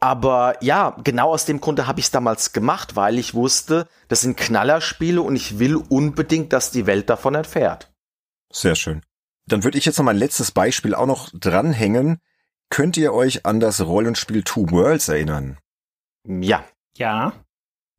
[0.00, 4.22] Aber ja, genau aus dem Grunde habe ich es damals gemacht, weil ich wusste, das
[4.22, 7.92] sind Knallerspiele und ich will unbedingt, dass die Welt davon erfährt.
[8.50, 9.02] Sehr schön.
[9.46, 12.18] Dann würde ich jetzt noch mein letztes Beispiel auch noch dranhängen.
[12.70, 15.58] Könnt ihr euch an das Rollenspiel Two Worlds erinnern?
[16.24, 16.64] Ja.
[16.96, 17.32] Ja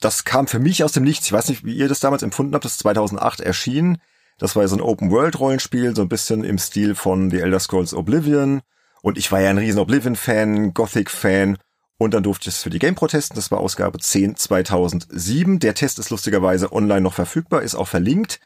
[0.02, 1.28] das kam für mich aus dem Nichts.
[1.28, 2.66] Ich weiß nicht, wie ihr das damals empfunden habt.
[2.66, 4.02] Das ist 2008 erschienen.
[4.38, 7.94] Das war ja so ein Open-World-Rollenspiel, so ein bisschen im Stil von The Elder Scrolls
[7.94, 8.62] Oblivion.
[9.04, 11.58] Und ich war ja ein riesen Oblivion-Fan, Gothic-Fan.
[12.02, 13.36] Und dann durfte ich es für die Game Pro testen.
[13.36, 15.60] Das war Ausgabe 10 2007.
[15.60, 18.40] Der Test ist lustigerweise online noch verfügbar, ist auch verlinkt.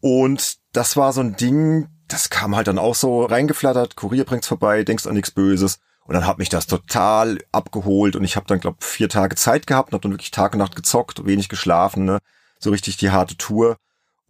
[0.00, 3.96] Und das war so ein Ding, das kam halt dann auch so reingeflattert.
[3.96, 5.80] Kurier bringt's vorbei, denkst an nichts Böses.
[6.04, 9.66] Und dann hat mich das total abgeholt und ich habe dann, glaube vier Tage Zeit
[9.66, 12.20] gehabt und habe dann wirklich Tag und Nacht gezockt, wenig geschlafen, ne?
[12.60, 13.76] so richtig die harte Tour.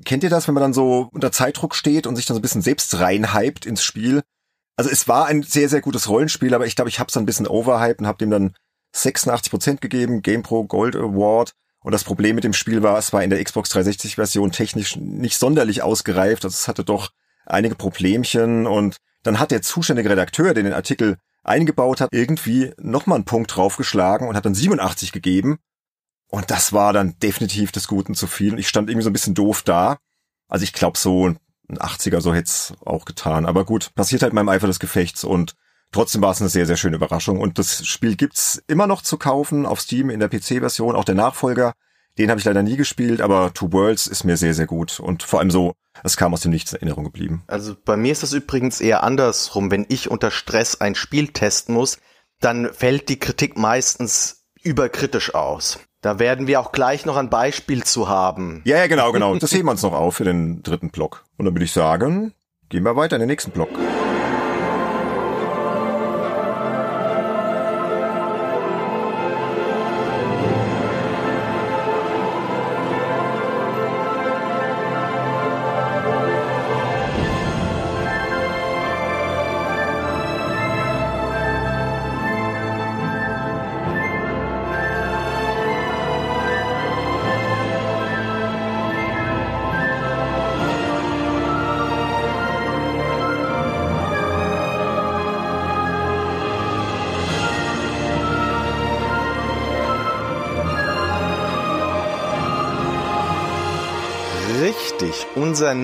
[0.06, 2.42] Kennt ihr das, wenn man dann so unter Zeitdruck steht und sich dann so ein
[2.42, 4.22] bisschen selbst reinhypt ins Spiel?
[4.76, 7.26] Also es war ein sehr, sehr gutes Rollenspiel, aber ich glaube, ich habe es ein
[7.26, 8.54] bisschen overhyped und habe dem dann
[8.92, 11.52] 86 Prozent gegeben, GamePro Gold Award.
[11.80, 14.96] Und das Problem mit dem Spiel war, es war in der Xbox 360 Version technisch
[14.96, 16.44] nicht sonderlich ausgereift.
[16.44, 17.10] Also es hatte doch
[17.44, 23.16] einige Problemchen und dann hat der zuständige Redakteur, der den Artikel eingebaut hat, irgendwie nochmal
[23.16, 25.58] einen Punkt draufgeschlagen und hat dann 87 gegeben.
[26.28, 28.52] Und das war dann definitiv des Guten zu viel.
[28.52, 29.98] Und ich stand irgendwie so ein bisschen doof da.
[30.48, 31.38] Also ich glaube so ein
[31.70, 33.46] 80er so hätte es auch getan.
[33.46, 35.54] Aber gut, passiert halt in meinem Eifer des Gefechts und
[35.92, 37.40] trotzdem war es eine sehr, sehr schöne Überraschung.
[37.40, 41.14] Und das Spiel gibt's immer noch zu kaufen auf Steam in der PC-Version, auch der
[41.14, 41.74] Nachfolger.
[42.18, 45.00] Den habe ich leider nie gespielt, aber Two Worlds ist mir sehr, sehr gut.
[45.00, 45.74] Und vor allem so,
[46.04, 47.42] es kam aus dem Nichts in Erinnerung geblieben.
[47.48, 49.70] Also bei mir ist das übrigens eher andersrum.
[49.70, 51.98] Wenn ich unter Stress ein Spiel testen muss,
[52.40, 55.80] dann fällt die Kritik meistens überkritisch aus.
[56.04, 58.60] Da werden wir auch gleich noch ein Beispiel zu haben.
[58.66, 59.34] Ja, ja, genau, genau.
[59.38, 61.24] Das heben wir uns noch auf für den dritten Block.
[61.38, 62.34] Und dann würde ich sagen,
[62.68, 63.70] gehen wir weiter in den nächsten Block.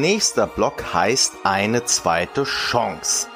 [0.00, 3.28] Nächster Block heißt eine zweite Chance.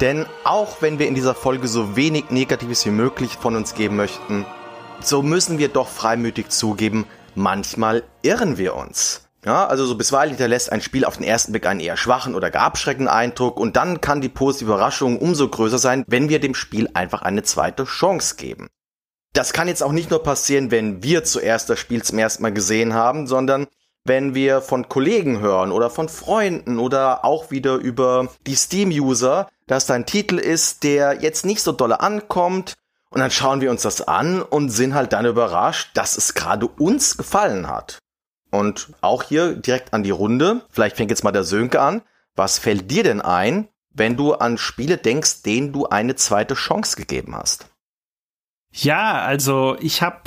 [0.00, 3.96] Denn auch wenn wir in dieser Folge so wenig Negatives wie möglich von uns geben
[3.96, 4.46] möchten,
[5.00, 9.28] so müssen wir doch freimütig zugeben, manchmal irren wir uns.
[9.44, 12.50] Ja, also so bisweilen hinterlässt ein Spiel auf den ersten Blick einen eher schwachen oder
[12.50, 16.54] gar abschreckenden Eindruck und dann kann die positive Überraschung umso größer sein, wenn wir dem
[16.54, 18.68] Spiel einfach eine zweite Chance geben.
[19.32, 22.52] Das kann jetzt auch nicht nur passieren, wenn wir zuerst das Spiel zum ersten Mal
[22.52, 23.66] gesehen haben, sondern
[24.04, 29.86] wenn wir von Kollegen hören oder von Freunden oder auch wieder über die Steam-User, dass
[29.86, 32.74] da ein Titel ist, der jetzt nicht so dolle ankommt
[33.10, 36.66] und dann schauen wir uns das an und sind halt dann überrascht, dass es gerade
[36.66, 37.98] uns gefallen hat.
[38.50, 42.02] Und auch hier direkt an die Runde, vielleicht fängt jetzt mal der Sönke an.
[42.34, 46.96] Was fällt dir denn ein, wenn du an Spiele denkst, denen du eine zweite Chance
[46.96, 47.66] gegeben hast?
[48.72, 50.22] Ja, also ich habe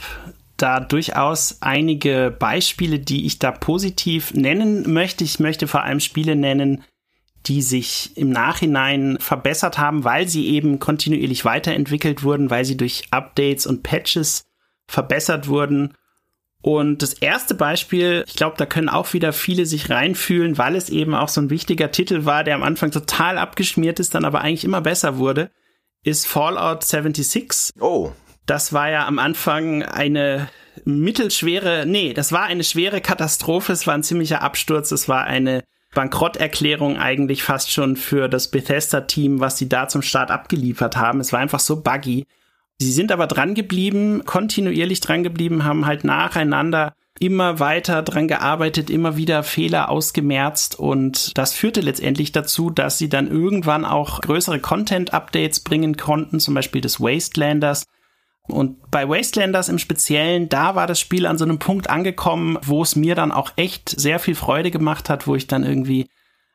[0.57, 5.23] da durchaus einige Beispiele, die ich da positiv nennen möchte.
[5.23, 6.83] Ich möchte vor allem Spiele nennen,
[7.45, 13.03] die sich im Nachhinein verbessert haben, weil sie eben kontinuierlich weiterentwickelt wurden, weil sie durch
[13.11, 14.45] Updates und Patches
[14.87, 15.93] verbessert wurden.
[16.61, 20.89] Und das erste Beispiel, ich glaube, da können auch wieder viele sich reinfühlen, weil es
[20.89, 24.41] eben auch so ein wichtiger Titel war, der am Anfang total abgeschmiert ist, dann aber
[24.41, 25.51] eigentlich immer besser wurde,
[26.03, 27.73] ist Fallout 76.
[27.79, 28.11] Oh.
[28.45, 30.49] Das war ja am Anfang eine
[30.83, 35.63] mittelschwere, nee, das war eine schwere Katastrophe, es war ein ziemlicher Absturz, es war eine
[35.93, 41.21] Bankrotterklärung eigentlich fast schon für das Bethesda-Team, was sie da zum Start abgeliefert haben.
[41.21, 42.25] Es war einfach so buggy.
[42.77, 48.89] Sie sind aber dran geblieben, kontinuierlich dran geblieben, haben halt nacheinander immer weiter dran gearbeitet,
[48.89, 54.59] immer wieder Fehler ausgemerzt und das führte letztendlich dazu, dass sie dann irgendwann auch größere
[54.59, 57.85] Content-Updates bringen konnten, zum Beispiel des Wastelanders,
[58.47, 62.83] und bei Wastelanders im Speziellen, da war das Spiel an so einem Punkt angekommen, wo
[62.83, 66.07] es mir dann auch echt sehr viel Freude gemacht hat, wo ich dann irgendwie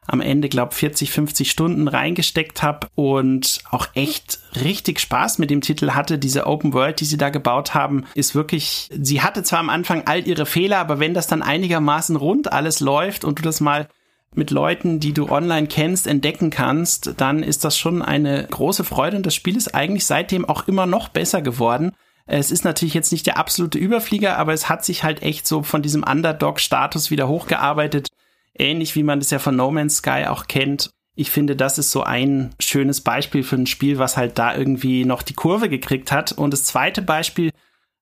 [0.07, 5.61] am Ende, glaube 40, 50 Stunden reingesteckt habe und auch echt richtig Spaß mit dem
[5.61, 6.19] Titel hatte.
[6.19, 10.07] Diese Open World, die sie da gebaut haben, ist wirklich, sie hatte zwar am Anfang
[10.07, 13.89] all ihre Fehler, aber wenn das dann einigermaßen rund alles läuft und du das mal
[14.35, 19.17] mit Leuten, die du online kennst, entdecken kannst, dann ist das schon eine große Freude
[19.17, 21.93] und das Spiel ist eigentlich seitdem auch immer noch besser geworden.
[22.27, 25.65] Es ist natürlich jetzt nicht der absolute Überflieger, aber es hat sich halt echt so
[25.65, 28.09] von diesem Underdog-Status wieder hochgearbeitet.
[28.55, 30.91] Ähnlich wie man das ja von No Man's Sky auch kennt.
[31.17, 35.05] Ich finde, das ist so ein schönes Beispiel für ein Spiel, was halt da irgendwie
[35.05, 36.31] noch die Kurve gekriegt hat.
[36.31, 37.51] Und das zweite Beispiel,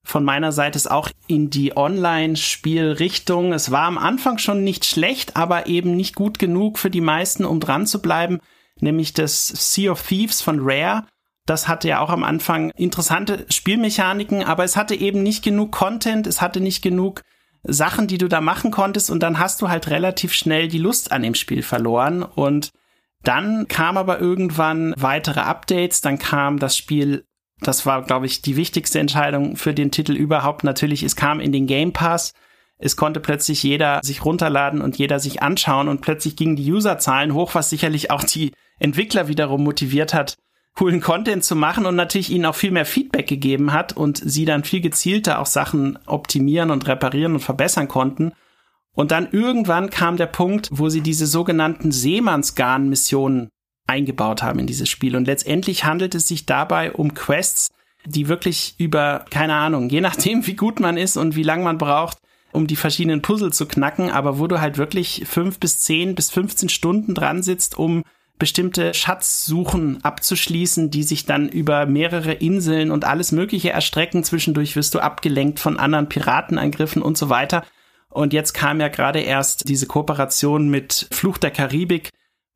[0.09, 3.53] von meiner Seite ist auch in die Online-Spielrichtung.
[3.53, 7.45] Es war am Anfang schon nicht schlecht, aber eben nicht gut genug für die meisten,
[7.45, 8.41] um dran zu bleiben,
[8.81, 11.05] nämlich das Sea of Thieves von Rare.
[11.45, 16.27] Das hatte ja auch am Anfang interessante Spielmechaniken, aber es hatte eben nicht genug Content,
[16.27, 17.21] es hatte nicht genug
[17.63, 21.13] Sachen, die du da machen konntest und dann hast du halt relativ schnell die Lust
[21.13, 22.71] an dem Spiel verloren und
[23.25, 27.25] dann kam aber irgendwann weitere Updates, dann kam das Spiel
[27.61, 30.65] das war, glaube ich, die wichtigste Entscheidung für den Titel überhaupt.
[30.65, 32.33] Natürlich, es kam in den Game Pass.
[32.79, 37.35] Es konnte plötzlich jeder sich runterladen und jeder sich anschauen und plötzlich gingen die Userzahlen
[37.35, 40.37] hoch, was sicherlich auch die Entwickler wiederum motiviert hat,
[40.77, 44.45] coolen Content zu machen und natürlich ihnen auch viel mehr Feedback gegeben hat und sie
[44.45, 48.33] dann viel gezielter auch Sachen optimieren und reparieren und verbessern konnten.
[48.93, 53.49] Und dann irgendwann kam der Punkt, wo sie diese sogenannten Seemannsgarn-Missionen
[53.89, 55.17] eingebaut haben in dieses Spiel.
[55.17, 57.71] Und letztendlich handelt es sich dabei um Quests,
[58.05, 61.79] die wirklich über, keine Ahnung, je nachdem, wie gut man ist und wie lang man
[61.79, 62.19] braucht,
[62.53, 66.31] um die verschiedenen Puzzle zu knacken, aber wo du halt wirklich fünf bis zehn bis
[66.31, 68.05] 15 Stunden dran sitzt, um
[68.39, 74.23] bestimmte Schatzsuchen abzuschließen, die sich dann über mehrere Inseln und alles Mögliche erstrecken.
[74.23, 77.65] Zwischendurch wirst du abgelenkt von anderen Piratenangriffen und so weiter.
[78.11, 82.11] Und jetzt kam ja gerade erst diese Kooperation mit Fluch der Karibik,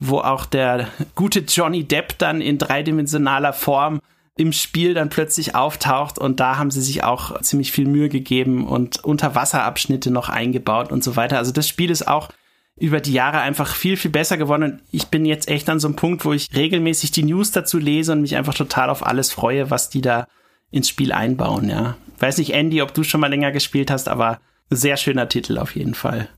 [0.04, 4.00] wo auch der gute Johnny Depp dann in dreidimensionaler Form
[4.36, 8.66] im Spiel dann plötzlich auftaucht und da haben sie sich auch ziemlich viel Mühe gegeben
[8.66, 11.38] und Unterwasserabschnitte noch eingebaut und so weiter.
[11.38, 12.30] Also das Spiel ist auch
[12.76, 14.62] über die Jahre einfach viel, viel besser geworden.
[14.64, 17.78] Und ich bin jetzt echt an so einem Punkt, wo ich regelmäßig die News dazu
[17.78, 20.26] lese und mich einfach total auf alles freue, was die da
[20.70, 21.96] ins Spiel einbauen, ja.
[22.18, 25.76] Weiß nicht, Andy, ob du schon mal länger gespielt hast, aber sehr schöner Titel auf
[25.76, 26.28] jeden Fall.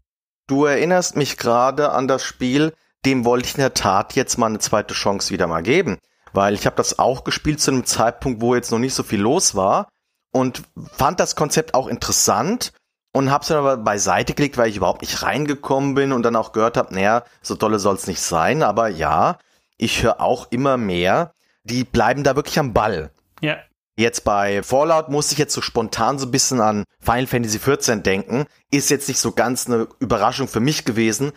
[0.49, 4.47] Du erinnerst mich gerade an das Spiel, dem wollte ich in der Tat jetzt mal
[4.47, 5.99] eine zweite Chance wieder mal geben.
[6.33, 9.21] Weil ich habe das auch gespielt zu einem Zeitpunkt, wo jetzt noch nicht so viel
[9.21, 9.89] los war
[10.33, 10.63] und
[10.93, 12.73] fand das Konzept auch interessant
[13.13, 16.51] und hab's dann aber beiseite gelegt, weil ich überhaupt nicht reingekommen bin und dann auch
[16.51, 19.39] gehört habe, naja, so dolle soll's nicht sein, aber ja,
[19.77, 23.11] ich höre auch immer mehr, die bleiben da wirklich am Ball.
[23.41, 23.59] Ja.
[23.97, 28.03] Jetzt bei Fallout musste ich jetzt so spontan so ein bisschen an Final Fantasy XIV
[28.03, 28.47] denken.
[28.73, 31.33] Ist jetzt nicht so ganz eine Überraschung für mich gewesen,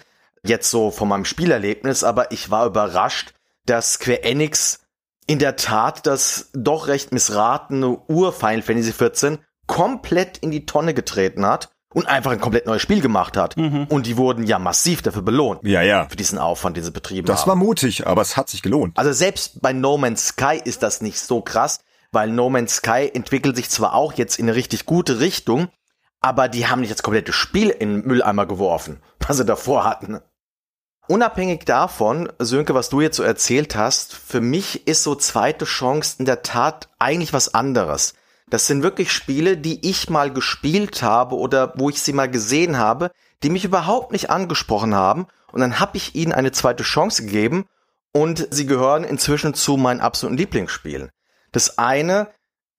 [0.50, 3.34] jetzt so von meinem Spielerlebnis, aber ich war überrascht,
[3.66, 4.80] dass Square Enix
[5.28, 11.46] in der Tat das doch recht missratene Ur-Final Fantasy XIV komplett in die Tonne getreten
[11.46, 13.58] hat und einfach ein komplett neues Spiel gemacht hat.
[13.58, 13.86] Mhm.
[13.90, 15.62] Und die wurden ja massiv dafür belohnt.
[15.64, 16.08] Ja, ja.
[16.08, 17.46] Für diesen Aufwand, den sie betrieben das haben.
[17.46, 18.98] Das war mutig, aber es hat sich gelohnt.
[18.98, 21.80] Also selbst bei No Man's Sky ist das nicht so krass,
[22.12, 25.68] weil No Man's Sky entwickelt sich zwar auch jetzt in eine richtig gute Richtung,
[26.22, 30.20] aber die haben nicht das komplette Spiel in den Mülleimer geworfen, was sie davor hatten.
[31.08, 36.18] Unabhängig davon, Sönke, was du jetzt so erzählt hast, für mich ist so zweite Chance
[36.20, 38.14] in der Tat eigentlich was anderes.
[38.50, 42.78] Das sind wirklich Spiele, die ich mal gespielt habe oder wo ich sie mal gesehen
[42.78, 45.28] habe, die mich überhaupt nicht angesprochen haben.
[45.54, 47.66] Und dann habe ich ihnen eine zweite Chance gegeben
[48.12, 51.10] und sie gehören inzwischen zu meinen absoluten Lieblingsspielen.
[51.54, 52.28] Das eine,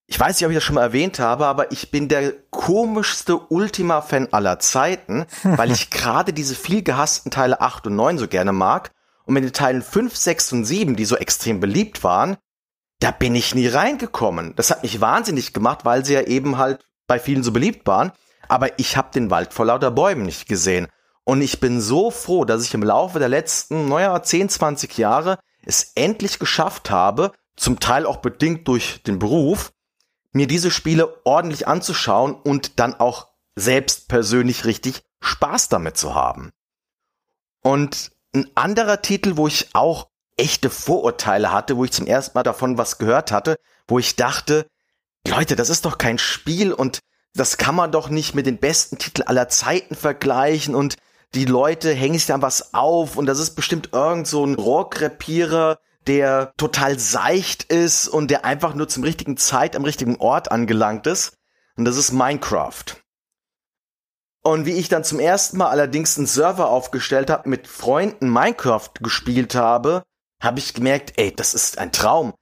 [0.09, 3.37] ich weiß nicht, ob ich das schon mal erwähnt habe, aber ich bin der komischste
[3.37, 8.51] Ultima-Fan aller Zeiten, weil ich gerade diese viel gehassten Teile 8 und 9 so gerne
[8.51, 8.91] mag.
[9.25, 12.37] Und mit den Teilen 5, 6 und 7, die so extrem beliebt waren,
[12.99, 14.55] da bin ich nie reingekommen.
[14.55, 18.11] Das hat mich wahnsinnig gemacht, weil sie ja eben halt bei vielen so beliebt waren.
[18.47, 20.87] Aber ich habe den Wald vor lauter Bäumen nicht gesehen.
[21.23, 25.37] Und ich bin so froh, dass ich im Laufe der letzten, naja, 10, 20 Jahre
[25.63, 29.71] es endlich geschafft habe, zum Teil auch bedingt durch den Beruf,
[30.31, 36.51] mir diese Spiele ordentlich anzuschauen und dann auch selbst persönlich richtig Spaß damit zu haben.
[37.61, 42.43] Und ein anderer Titel, wo ich auch echte Vorurteile hatte, wo ich zum ersten Mal
[42.43, 44.65] davon was gehört hatte, wo ich dachte,
[45.27, 46.99] Leute, das ist doch kein Spiel und
[47.33, 50.95] das kann man doch nicht mit den besten Titeln aller Zeiten vergleichen und
[51.35, 55.79] die Leute hängen sich dann was auf und das ist bestimmt irgend so ein Rohrkrepierer,
[56.07, 61.07] der total seicht ist und der einfach nur zum richtigen Zeit am richtigen Ort angelangt
[61.07, 61.37] ist.
[61.75, 62.97] Und das ist Minecraft.
[64.41, 68.91] Und wie ich dann zum ersten Mal allerdings einen Server aufgestellt habe, mit Freunden Minecraft
[69.01, 70.03] gespielt habe,
[70.41, 72.33] habe ich gemerkt, ey, das ist ein Traum.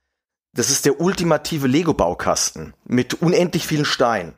[0.54, 4.36] Das ist der ultimative Lego-Baukasten mit unendlich vielen Steinen.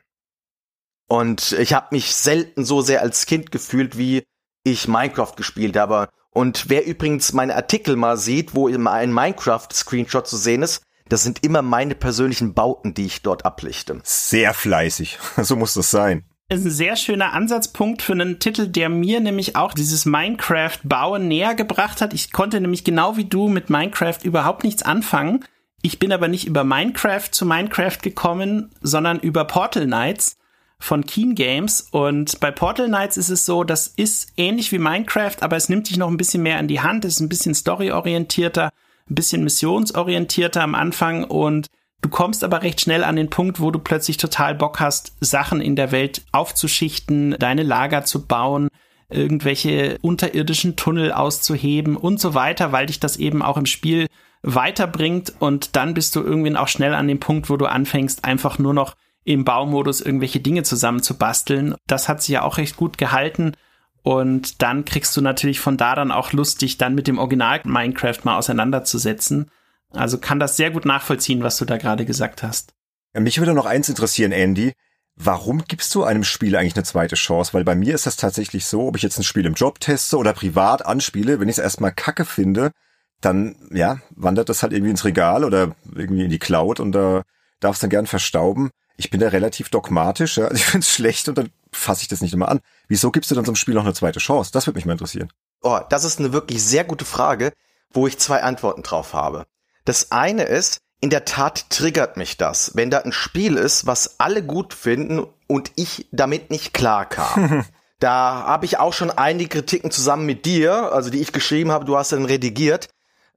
[1.07, 4.23] Und ich habe mich selten so sehr als Kind gefühlt, wie
[4.63, 6.09] ich Minecraft gespielt habe.
[6.39, 11.21] Und wer übrigens meine Artikel mal sieht, wo immer ein Minecraft-Screenshot zu sehen ist, das
[11.21, 13.99] sind immer meine persönlichen Bauten, die ich dort ablichte.
[14.05, 15.19] Sehr fleißig.
[15.41, 19.55] So muss das sein ist ein sehr schöner Ansatzpunkt für einen Titel, der mir nämlich
[19.55, 22.11] auch dieses Minecraft-Bauen näher gebracht hat.
[22.13, 25.45] Ich konnte nämlich genau wie du mit Minecraft überhaupt nichts anfangen.
[25.83, 30.37] Ich bin aber nicht über Minecraft zu Minecraft gekommen, sondern über Portal Knights
[30.79, 31.87] von Keen Games.
[31.91, 35.89] Und bei Portal Knights ist es so, das ist ähnlich wie Minecraft, aber es nimmt
[35.89, 38.71] dich noch ein bisschen mehr in die Hand, ist ein bisschen storyorientierter,
[39.09, 41.23] ein bisschen missionsorientierter am Anfang.
[41.23, 41.67] Und
[42.01, 45.59] Du kommst aber recht schnell an den Punkt, wo du plötzlich total Bock hast, Sachen
[45.59, 48.69] in der Welt aufzuschichten, deine Lager zu bauen,
[49.09, 54.07] irgendwelche unterirdischen Tunnel auszuheben und so weiter, weil dich das eben auch im Spiel
[54.43, 55.33] weiterbringt.
[55.39, 58.73] Und dann bist du irgendwann auch schnell an dem Punkt, wo du anfängst, einfach nur
[58.73, 61.75] noch im Baumodus irgendwelche Dinge zusammenzubasteln.
[61.87, 63.53] Das hat sich ja auch recht gut gehalten.
[64.01, 67.61] Und dann kriegst du natürlich von da dann auch Lust, dich dann mit dem Original
[67.63, 69.51] Minecraft mal auseinanderzusetzen.
[69.91, 72.73] Also kann das sehr gut nachvollziehen, was du da gerade gesagt hast.
[73.13, 74.73] Mich würde noch eins interessieren, Andy.
[75.15, 77.53] Warum gibst du einem Spiel eigentlich eine zweite Chance?
[77.53, 80.17] Weil bei mir ist das tatsächlich so, ob ich jetzt ein Spiel im Job teste
[80.17, 82.71] oder privat anspiele, wenn ich es erstmal kacke finde,
[83.19, 87.23] dann, ja, wandert das halt irgendwie ins Regal oder irgendwie in die Cloud und da
[87.59, 88.69] darf es dann gern verstauben.
[88.99, 90.45] Ich bin da relativ dogmatisch, ja.
[90.45, 92.59] Also ich finde es schlecht und dann fasse ich das nicht immer an.
[92.87, 94.51] Wieso gibst du dann so einem Spiel noch eine zweite Chance?
[94.53, 95.31] Das würde mich mal interessieren.
[95.61, 97.51] Oh, das ist eine wirklich sehr gute Frage
[97.93, 99.45] wo ich zwei Antworten drauf habe.
[99.85, 104.19] Das eine ist, in der Tat triggert mich das, wenn da ein Spiel ist, was
[104.19, 107.65] alle gut finden und ich damit nicht klar kam.
[107.99, 111.85] da habe ich auch schon einige Kritiken zusammen mit dir, also die ich geschrieben habe,
[111.85, 112.89] du hast dann redigiert.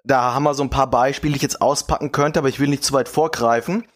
[0.05, 2.69] Da haben wir so ein paar Beispiele, die ich jetzt auspacken könnte, aber ich will
[2.69, 3.87] nicht zu weit vorgreifen.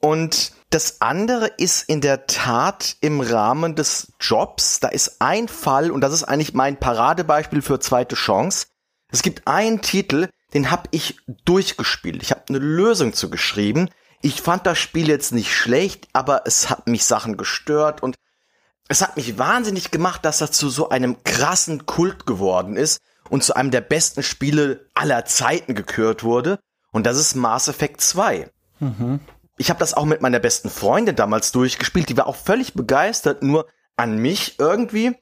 [0.00, 4.80] Und das andere ist in der Tat im Rahmen des Jobs.
[4.80, 8.66] Da ist ein Fall, und das ist eigentlich mein Paradebeispiel für zweite Chance.
[9.10, 12.22] Es gibt einen Titel, den habe ich durchgespielt.
[12.22, 13.88] Ich habe eine Lösung zu geschrieben.
[14.22, 18.16] Ich fand das Spiel jetzt nicht schlecht, aber es hat mich Sachen gestört und
[18.88, 23.00] es hat mich wahnsinnig gemacht, dass das zu so einem krassen Kult geworden ist
[23.30, 26.58] und zu einem der besten Spiele aller Zeiten gekürt wurde.
[26.92, 28.50] Und das ist Mass Effect 2.
[28.80, 29.20] Mhm.
[29.58, 32.08] Ich habe das auch mit meiner besten Freundin damals durchgespielt.
[32.08, 35.16] Die war auch völlig begeistert, nur an mich irgendwie.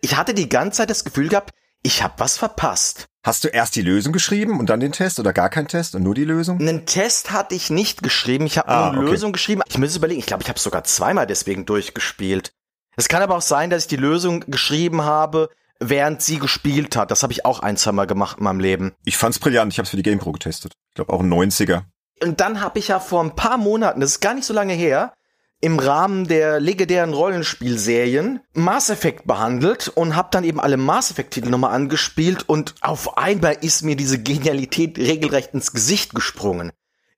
[0.00, 3.06] Ich hatte die ganze Zeit das Gefühl gehabt, ich habe was verpasst.
[3.22, 6.02] Hast du erst die Lösung geschrieben und dann den Test oder gar keinen Test und
[6.02, 6.60] nur die Lösung?
[6.60, 8.46] Einen Test hatte ich nicht geschrieben.
[8.46, 9.10] Ich habe ah, nur eine okay.
[9.10, 9.62] Lösung geschrieben.
[9.68, 10.20] Ich muss überlegen.
[10.20, 12.52] Ich glaube, ich habe sogar zweimal deswegen durchgespielt.
[12.96, 17.10] Es kann aber auch sein, dass ich die Lösung geschrieben habe, während sie gespielt hat.
[17.10, 18.94] Das habe ich auch ein, zweimal gemacht in meinem Leben.
[19.04, 19.72] Ich fand's brillant.
[19.72, 20.72] Ich habe es für die GamePro getestet.
[20.88, 21.82] Ich glaube auch ein 90er.
[22.22, 24.74] Und dann habe ich ja vor ein paar Monaten, das ist gar nicht so lange
[24.74, 25.12] her,
[25.60, 31.32] im Rahmen der legendären Rollenspielserien Mass Effect behandelt und habe dann eben alle Mass Effect
[31.32, 36.70] Titel nochmal angespielt und auf einmal ist mir diese Genialität regelrecht ins Gesicht gesprungen.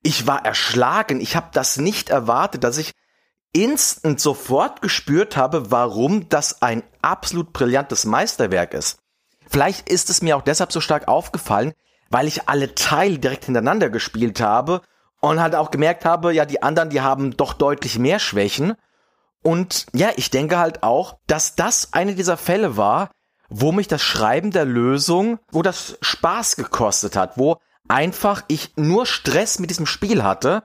[0.02, 2.92] Ich war erschlagen, ich habe das nicht erwartet, dass ich
[3.52, 9.00] instant sofort gespürt habe, warum das ein absolut brillantes Meisterwerk ist.
[9.46, 11.72] Vielleicht ist es mir auch deshalb so stark aufgefallen,
[12.10, 14.82] weil ich alle Teile direkt hintereinander gespielt habe
[15.20, 18.74] und halt auch gemerkt habe, ja, die anderen, die haben doch deutlich mehr Schwächen.
[19.42, 23.10] Und ja, ich denke halt auch, dass das eine dieser Fälle war,
[23.48, 27.56] wo mich das Schreiben der Lösung, wo das Spaß gekostet hat, wo
[27.88, 30.62] einfach ich nur Stress mit diesem Spiel hatte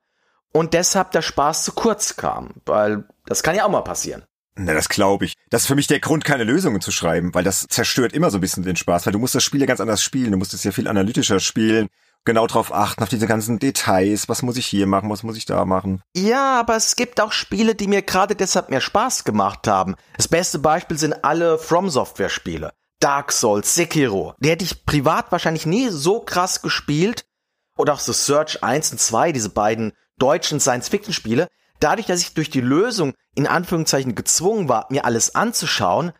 [0.53, 4.23] und deshalb der Spaß zu kurz kam, weil das kann ja auch mal passieren.
[4.57, 5.33] Na, das glaube ich.
[5.49, 8.37] Das ist für mich der Grund, keine Lösungen zu schreiben, weil das zerstört immer so
[8.37, 10.53] ein bisschen den Spaß, weil du musst das Spiel ja ganz anders spielen, du musst
[10.53, 11.89] es ja viel analytischer spielen,
[12.23, 15.45] genau drauf achten, auf diese ganzen Details, was muss ich hier machen, was muss ich
[15.45, 16.01] da machen.
[16.15, 19.95] Ja, aber es gibt auch Spiele, die mir gerade deshalb mehr Spaß gemacht haben.
[20.15, 22.71] Das beste Beispiel sind alle From Software Spiele.
[22.99, 24.35] Dark Souls, Sekiro.
[24.39, 27.25] Die hätte ich privat wahrscheinlich nie so krass gespielt.
[27.77, 31.49] Oder auch so Search 1 und 2, diese beiden deutschen Science-Fiction-Spiele,
[31.79, 36.13] dadurch, dass ich durch die Lösung in Anführungszeichen gezwungen war, mir alles anzuschauen,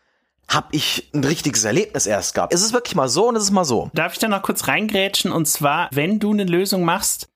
[0.47, 2.53] habe ich ein richtiges Erlebnis erst gehabt.
[2.53, 3.89] Es ist wirklich mal so und es ist mal so.
[3.93, 5.31] Darf ich da noch kurz reingrätschen?
[5.31, 7.27] Und zwar, wenn du eine Lösung machst,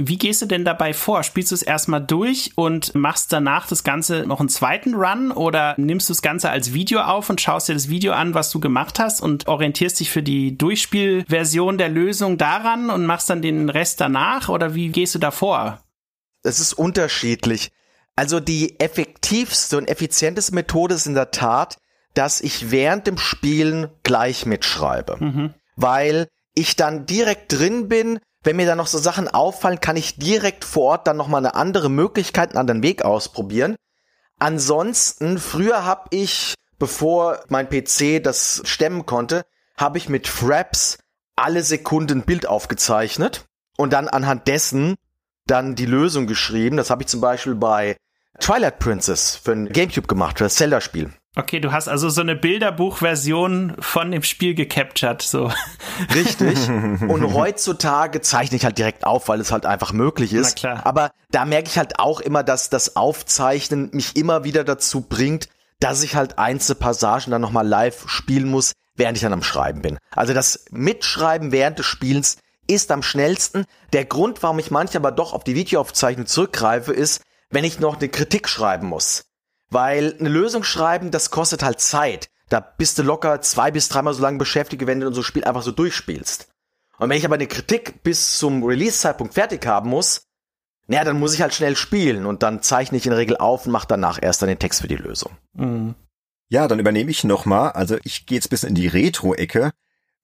[0.00, 1.24] wie gehst du denn dabei vor?
[1.24, 5.74] Spielst du es erstmal durch und machst danach das Ganze noch einen zweiten Run oder
[5.76, 8.60] nimmst du das Ganze als Video auf und schaust dir das Video an, was du
[8.60, 13.68] gemacht hast und orientierst dich für die Durchspielversion der Lösung daran und machst dann den
[13.68, 15.80] Rest danach oder wie gehst du da vor?
[16.42, 17.70] Es ist unterschiedlich.
[18.16, 21.76] Also die effektivste und effizienteste Methode ist in der Tat,
[22.14, 25.16] dass ich während dem Spielen gleich mitschreibe.
[25.20, 25.54] Mhm.
[25.76, 30.16] Weil ich dann direkt drin bin, wenn mir dann noch so Sachen auffallen, kann ich
[30.16, 33.76] direkt vor Ort dann nochmal eine andere Möglichkeit, einen anderen Weg ausprobieren.
[34.38, 39.44] Ansonsten, früher habe ich, bevor mein PC das stemmen konnte,
[39.76, 40.98] habe ich mit Fraps
[41.36, 43.44] alle Sekunden Bild aufgezeichnet
[43.76, 44.96] und dann anhand dessen
[45.50, 46.76] dann die Lösung geschrieben.
[46.76, 47.96] Das habe ich zum Beispiel bei
[48.40, 51.12] Twilight Princess für ein Gamecube gemacht, für das Zelda-Spiel.
[51.36, 55.52] Okay, du hast also so eine Bilderbuchversion von dem Spiel gecaptured, so.
[56.14, 56.68] Richtig.
[56.68, 60.56] Und heutzutage zeichne ich halt direkt auf, weil es halt einfach möglich ist.
[60.56, 60.86] Na klar.
[60.86, 65.48] Aber da merke ich halt auch immer, dass das Aufzeichnen mich immer wieder dazu bringt,
[65.78, 69.82] dass ich halt einzelne Passagen dann nochmal live spielen muss, während ich dann am Schreiben
[69.82, 69.98] bin.
[70.10, 72.38] Also das Mitschreiben während des Spielens
[72.68, 73.64] ist am schnellsten.
[73.92, 77.96] Der Grund, warum ich manchmal aber doch auf die Videoaufzeichnung zurückgreife, ist, wenn ich noch
[77.96, 79.24] eine Kritik schreiben muss.
[79.70, 82.28] Weil eine Lösung schreiben, das kostet halt Zeit.
[82.48, 85.44] Da bist du locker zwei bis dreimal so lange beschäftigt, wenn du so ein Spiel
[85.44, 86.48] einfach so durchspielst.
[86.98, 90.22] Und wenn ich aber eine Kritik bis zum Release-Zeitpunkt fertig haben muss,
[90.86, 93.66] naja, dann muss ich halt schnell spielen und dann zeichne ich in der Regel auf
[93.66, 95.36] und mache danach erst dann den Text für die Lösung.
[95.52, 95.94] Mhm.
[96.48, 97.72] Ja, dann übernehme ich nochmal.
[97.72, 99.70] Also ich gehe jetzt bis in die Retro-Ecke.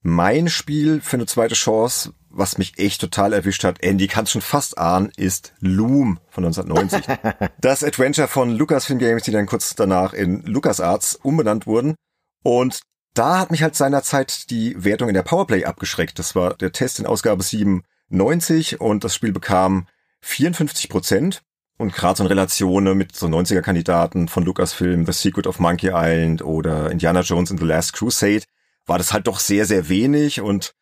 [0.01, 4.43] Mein Spiel für eine zweite Chance, was mich echt total erwischt hat, Andy kannst schon
[4.43, 7.51] fast ahnen, ist Loom von 1990.
[7.61, 11.95] das Adventure von Lucasfilm Games, die dann kurz danach in LucasArts umbenannt wurden.
[12.43, 12.81] Und
[13.15, 16.19] da hat mich halt seinerzeit die Wertung in der Powerplay abgeschreckt.
[16.19, 19.87] Das war der Test in Ausgabe 97 und das Spiel bekam
[20.23, 21.43] 54 Prozent.
[21.77, 26.43] Und gerade so in Relation mit so 90er-Kandidaten von Lucasfilm, The Secret of Monkey Island
[26.43, 28.43] oder Indiana Jones and the Last Crusade,
[28.87, 30.75] war das halt doch sehr, sehr wenig und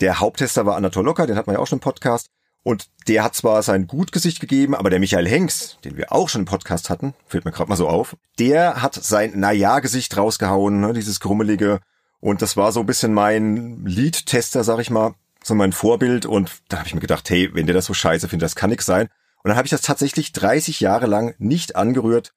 [0.00, 2.28] Der Haupttester war Anatol Locker, den hat man ja auch schon im Podcast.
[2.62, 6.42] Und der hat zwar sein Gutgesicht gegeben, aber der Michael Hengst, den wir auch schon
[6.42, 10.92] im Podcast hatten, fällt mir gerade mal so auf, der hat sein Naja-Gesicht rausgehauen, ne,
[10.92, 11.78] dieses grummelige.
[12.18, 16.26] Und das war so ein bisschen mein Lead-Tester, sag ich mal, so mein Vorbild.
[16.26, 18.70] Und da habe ich mir gedacht, hey, wenn der das so scheiße findet, das kann
[18.70, 19.08] nix sein.
[19.44, 22.32] Und dann habe ich das tatsächlich 30 Jahre lang nicht angerührt,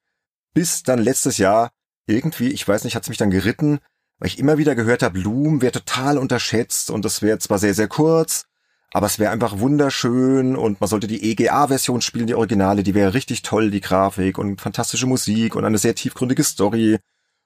[0.54, 1.72] bis dann letztes Jahr
[2.06, 3.80] irgendwie, ich weiß nicht, hat es mich dann geritten,
[4.20, 7.74] weil ich immer wieder gehört habe, Loom wäre total unterschätzt und das wäre zwar sehr,
[7.74, 8.44] sehr kurz,
[8.92, 13.14] aber es wäre einfach wunderschön und man sollte die EGA-Version spielen, die Originale, die wäre
[13.14, 16.98] richtig toll, die Grafik und fantastische Musik und eine sehr tiefgründige Story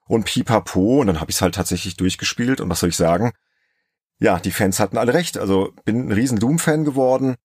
[0.07, 3.33] und pipapo und dann habe ich es halt tatsächlich durchgespielt und was soll ich sagen?
[4.19, 7.37] Ja, die Fans hatten alle recht, also bin ein riesen Loom-Fan geworden,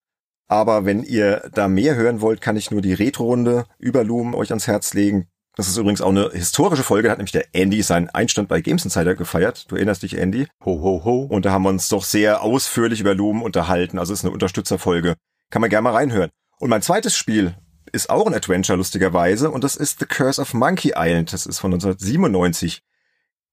[0.48, 4.50] aber wenn ihr da mehr hören wollt, kann ich nur die Retro-Runde über Loom euch
[4.50, 5.28] ans Herz legen.
[5.60, 8.62] Das ist übrigens auch eine historische Folge, da hat nämlich der Andy seinen Einstand bei
[8.62, 9.66] Games Insider gefeiert.
[9.68, 10.48] Du erinnerst dich, Andy?
[10.64, 11.24] Ho, ho, ho.
[11.30, 14.00] Und da haben wir uns doch sehr ausführlich über Loom unterhalten.
[14.00, 15.16] Also ist eine Unterstützerfolge.
[15.50, 16.30] Kann man gerne mal reinhören.
[16.60, 17.58] Und mein zweites Spiel
[17.92, 19.52] ist auch ein Adventure, lustigerweise.
[19.52, 21.34] Und das ist The Curse of Monkey Island.
[21.34, 22.82] Das ist von 1997.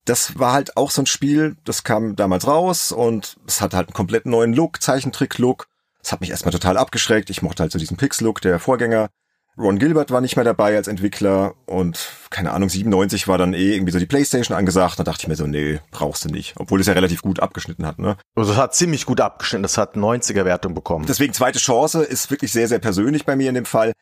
[0.04, 3.88] Das war halt auch so ein Spiel, das kam damals raus und es hat halt
[3.88, 5.66] einen komplett neuen Look, Zeichentrick-Look.
[6.00, 7.30] Das hat mich erstmal total abgeschreckt.
[7.30, 9.10] Ich mochte halt so diesen Pix-Look der Vorgänger.
[9.58, 13.74] Ron Gilbert war nicht mehr dabei als Entwickler und keine Ahnung, 97 war dann eh
[13.74, 14.98] irgendwie so die Playstation angesagt.
[14.98, 16.54] Da dachte ich mir so, nee, brauchst du nicht.
[16.58, 18.16] Obwohl es ja relativ gut abgeschnitten hat, ne?
[18.34, 19.62] Also es hat ziemlich gut abgeschnitten.
[19.62, 21.06] Das hat 90er Wertung bekommen.
[21.06, 23.92] Deswegen zweite Chance ist wirklich sehr, sehr persönlich bei mir in dem Fall,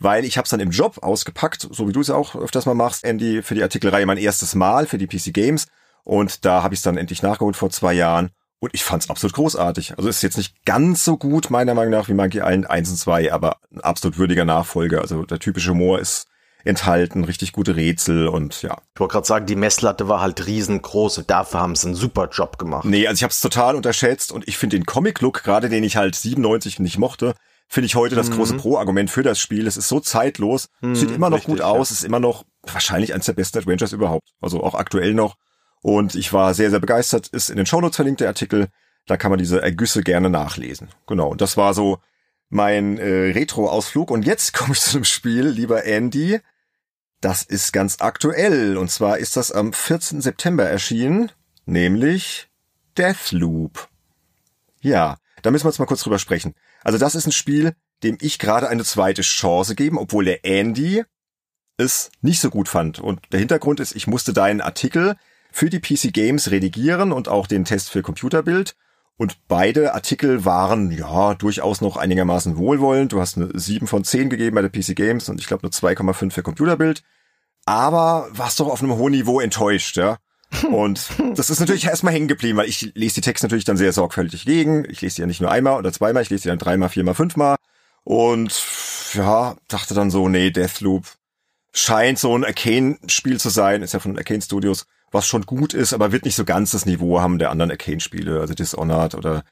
[0.00, 2.66] weil ich habe es dann im Job ausgepackt, so wie du es ja auch öfters
[2.66, 5.66] mal machst, Andy, für die Artikelreihe mein erstes Mal für die PC Games.
[6.02, 8.30] Und da habe ich es dann endlich nachgeholt vor zwei Jahren.
[8.60, 9.96] Und ich fand es absolut großartig.
[9.96, 12.96] Also ist jetzt nicht ganz so gut, meiner Meinung nach, wie Monkey Island 1 und
[12.96, 15.00] 2, aber ein absolut würdiger Nachfolger.
[15.00, 16.28] Also der typische Humor ist
[16.64, 18.78] enthalten, richtig gute Rätsel und ja.
[18.94, 22.28] Ich wollte gerade sagen, die Messlatte war halt riesengroß und dafür haben sie einen super
[22.32, 22.86] Job gemacht.
[22.86, 25.96] Nee, also ich habe es total unterschätzt und ich finde den Comic-Look, gerade den ich
[25.96, 27.34] halt 97 nicht mochte,
[27.68, 28.36] finde ich heute das mhm.
[28.36, 29.66] große Pro-Argument für das Spiel.
[29.66, 31.94] Es ist so zeitlos, mhm, sieht immer noch richtig, gut aus, ja.
[31.94, 34.30] ist immer noch wahrscheinlich eines der besten Adventures überhaupt.
[34.40, 35.36] Also auch aktuell noch.
[35.84, 37.28] Und ich war sehr, sehr begeistert.
[37.28, 38.68] Ist in den Shownotes verlinkt der Artikel.
[39.04, 40.88] Da kann man diese Ergüsse gerne nachlesen.
[41.06, 41.28] Genau.
[41.28, 41.98] Und das war so
[42.48, 44.10] mein äh, Retro-Ausflug.
[44.10, 46.40] Und jetzt komme ich zu einem Spiel, lieber Andy.
[47.20, 48.78] Das ist ganz aktuell.
[48.78, 50.22] Und zwar ist das am 14.
[50.22, 51.30] September erschienen,
[51.66, 52.48] nämlich
[52.96, 53.90] Deathloop.
[54.80, 56.54] Ja, da müssen wir jetzt mal kurz drüber sprechen.
[56.82, 61.04] Also das ist ein Spiel, dem ich gerade eine zweite Chance geben, obwohl der Andy
[61.76, 63.00] es nicht so gut fand.
[63.00, 65.16] Und der Hintergrund ist, ich musste deinen Artikel
[65.54, 68.74] für die PC Games redigieren und auch den Test für Computerbild.
[69.16, 73.12] Und beide Artikel waren ja durchaus noch einigermaßen wohlwollend.
[73.12, 75.70] Du hast eine 7 von 10 gegeben bei der PC Games und ich glaube nur
[75.70, 77.04] 2,5 für Computerbild.
[77.66, 80.18] Aber warst doch auf einem hohen Niveau enttäuscht, ja.
[80.72, 83.92] Und das ist natürlich erstmal hängen geblieben, weil ich lese die Texte natürlich dann sehr
[83.92, 84.84] sorgfältig gegen.
[84.90, 87.14] Ich lese die ja nicht nur einmal oder zweimal, ich lese die dann dreimal, viermal,
[87.14, 87.54] fünfmal.
[88.02, 88.60] Und
[89.12, 91.06] ja, dachte dann so, nee, Deathloop
[91.72, 95.92] scheint so ein Arcane-Spiel zu sein, ist ja von Arcane Studios was schon gut ist,
[95.92, 99.44] aber wird nicht so ganz das Niveau haben der anderen Arcane-Spiele, also Dishonored oder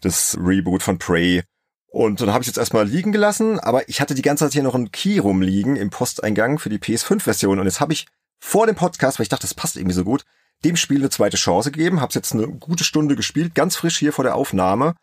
[0.00, 1.42] das Reboot von Prey.
[1.86, 4.62] Und dann habe ich jetzt erstmal liegen gelassen, aber ich hatte die ganze Zeit hier
[4.62, 8.06] noch einen Key rumliegen im Posteingang für die PS5-Version und jetzt habe ich
[8.38, 10.24] vor dem Podcast, weil ich dachte, das passt irgendwie so gut,
[10.64, 13.98] dem Spiel eine zweite Chance gegeben, habe es jetzt eine gute Stunde gespielt, ganz frisch
[13.98, 14.94] hier vor der Aufnahme.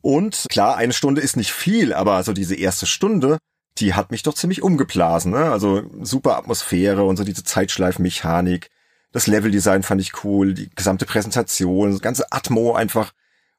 [0.00, 3.38] Und klar, eine Stunde ist nicht viel, aber so diese erste Stunde,
[3.78, 5.32] die hat mich doch ziemlich umgeblasen.
[5.32, 5.50] Ne?
[5.50, 8.68] Also super Atmosphäre und so diese Zeitschleifmechanik,
[9.12, 13.12] das Leveldesign fand ich cool, die gesamte Präsentation, das ganze Atmo einfach.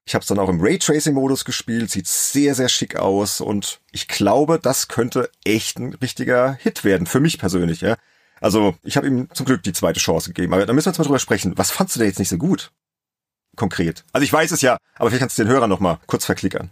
[0.06, 4.08] Ich habe es dann auch im Raytracing-Modus gespielt, sieht sehr, sehr schick aus und ich
[4.10, 7.82] glaube, das könnte echt ein richtiger Hit werden, für mich persönlich.
[7.82, 7.96] Ja.
[8.42, 10.54] Also ich habe ihm zum Glück die zweite Chance gegeben.
[10.54, 11.58] Aber da müssen wir jetzt mal drüber sprechen.
[11.58, 12.72] Was fandst du da jetzt nicht so gut?
[13.56, 14.04] Konkret.
[14.12, 16.72] Also ich weiß es ja, aber vielleicht kannst du den Hörer noch mal kurz verklickern.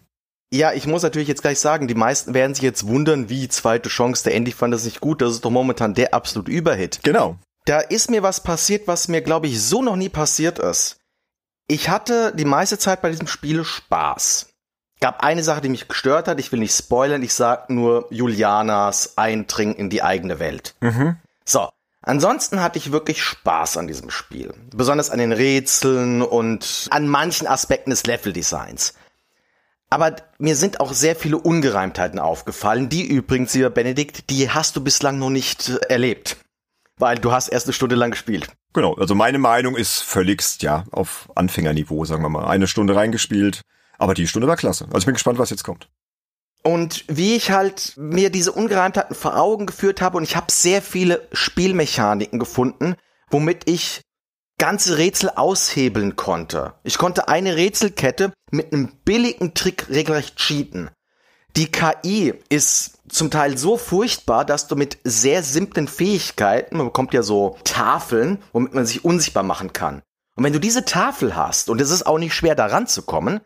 [0.53, 3.88] Ja, ich muss natürlich jetzt gleich sagen, die meisten werden sich jetzt wundern, wie zweite
[3.88, 6.99] Chance, der Andy fand das nicht gut, das ist doch momentan der absolut Überhit.
[7.03, 10.97] Genau da ist mir was passiert, was mir, glaube ich, so noch nie passiert ist.
[11.68, 14.47] Ich hatte die meiste Zeit bei diesem Spiel Spaß.
[14.99, 16.39] Gab eine Sache, die mich gestört hat.
[16.39, 17.24] Ich will nicht spoilern.
[17.24, 20.76] Ich sag nur Julianas Eindringen in die eigene Welt.
[20.82, 21.18] Mhm.
[21.45, 21.70] So.
[22.03, 24.53] Ansonsten hatte ich wirklich Spaß an diesem Spiel.
[24.74, 28.95] Besonders an den Rätseln und an manchen Aspekten des Leveldesigns.
[29.91, 34.84] Aber mir sind auch sehr viele Ungereimtheiten aufgefallen, die übrigens, lieber Benedikt, die hast du
[34.84, 36.38] bislang noch nicht erlebt
[37.01, 38.47] weil du hast erst eine Stunde lang gespielt.
[38.73, 42.47] Genau, also meine Meinung ist völligst, ja, auf Anfängerniveau, sagen wir mal.
[42.47, 43.61] Eine Stunde reingespielt,
[43.97, 44.85] aber die Stunde war klasse.
[44.85, 45.89] Also ich bin gespannt, was jetzt kommt.
[46.63, 50.81] Und wie ich halt mir diese Ungereimtheiten vor Augen geführt habe und ich habe sehr
[50.81, 52.95] viele Spielmechaniken gefunden,
[53.31, 54.01] womit ich
[54.59, 56.75] ganze Rätsel aushebeln konnte.
[56.83, 60.91] Ich konnte eine Rätselkette mit einem billigen Trick regelrecht cheaten.
[61.55, 67.13] Die KI ist zum Teil so furchtbar, dass du mit sehr simplen Fähigkeiten, man bekommt
[67.13, 70.01] ja so Tafeln, womit man sich unsichtbar machen kann.
[70.35, 73.41] Und wenn du diese Tafel hast, und es ist auch nicht schwer daran zu kommen,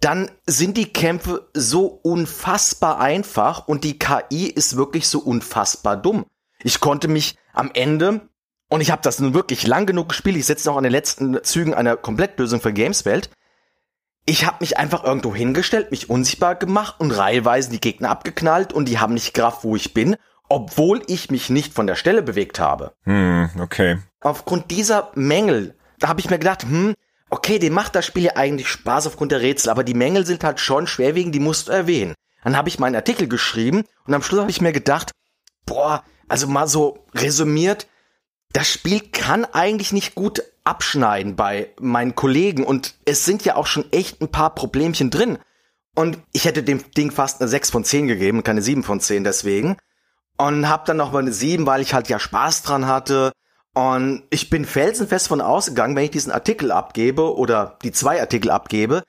[0.00, 6.26] dann sind die Kämpfe so unfassbar einfach und die KI ist wirklich so unfassbar dumm.
[6.62, 8.22] Ich konnte mich am Ende,
[8.68, 11.42] und ich habe das nun wirklich lang genug gespielt, ich sitze noch an den letzten
[11.44, 13.30] Zügen einer Komplettlösung für Gameswelt,
[14.26, 18.88] ich habe mich einfach irgendwo hingestellt, mich unsichtbar gemacht und reiheweise die Gegner abgeknallt und
[18.88, 20.16] die haben nicht gerafft, wo ich bin,
[20.48, 22.92] obwohl ich mich nicht von der Stelle bewegt habe.
[23.04, 23.98] Hm, okay.
[24.20, 26.94] Aufgrund dieser Mängel, da habe ich mir gedacht, hm,
[27.30, 30.44] okay, dem macht das Spiel ja eigentlich Spaß aufgrund der Rätsel, aber die Mängel sind
[30.44, 32.14] halt schon schwerwiegend, die musst du erwähnen.
[32.42, 35.12] Dann habe ich meinen Artikel geschrieben und am Schluss habe ich mir gedacht,
[35.66, 37.86] boah, also mal so resümiert,
[38.52, 43.66] das Spiel kann eigentlich nicht gut abschneiden bei meinen Kollegen und es sind ja auch
[43.66, 45.38] schon echt ein paar Problemchen drin.
[45.94, 49.24] Und ich hätte dem Ding fast eine 6 von 10 gegeben, keine 7 von 10
[49.24, 49.76] deswegen.
[50.36, 53.32] Und hab dann noch mal eine 7, weil ich halt ja Spaß dran hatte.
[53.74, 58.50] Und ich bin felsenfest von ausgegangen, wenn ich diesen Artikel abgebe oder die zwei Artikel
[58.50, 59.02] abgebe,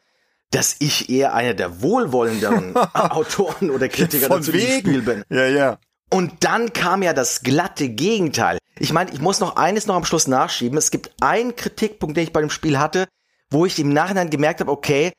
[0.51, 4.79] dass ich eher einer der wohlwollenderen Autoren oder Kritiker Von zu diesem wegen.
[4.79, 5.23] Spiel bin.
[5.29, 5.77] Ja, ja.
[6.09, 8.57] Und dann kam ja das glatte Gegenteil.
[8.81, 10.75] Ich meine, ich muss noch eines noch am Schluss nachschieben.
[10.75, 13.07] Es gibt einen Kritikpunkt, den ich bei dem Spiel hatte,
[13.51, 15.13] wo ich im Nachhinein gemerkt habe, okay,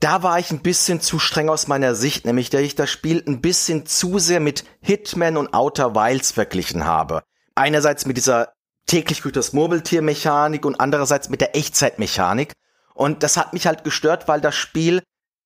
[0.00, 3.24] da war ich ein bisschen zu streng aus meiner Sicht, nämlich dass ich das Spiel
[3.26, 7.22] ein bisschen zu sehr mit Hitman und Outer Wilds verglichen habe.
[7.54, 8.52] Einerseits mit dieser
[8.84, 12.52] täglich durch das Murmeltier-Mechanik und andererseits mit der Echtzeitmechanik.
[12.92, 15.02] Und das hat mich halt gestört, weil das Spiel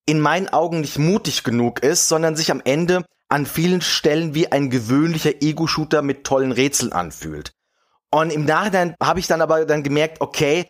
[0.06, 4.50] in meinen Augen nicht mutig genug ist, sondern sich am Ende an vielen Stellen wie
[4.50, 7.52] ein gewöhnlicher Ego-Shooter mit tollen Rätseln anfühlt.
[8.10, 10.68] Und im Nachhinein habe ich dann aber dann gemerkt, okay,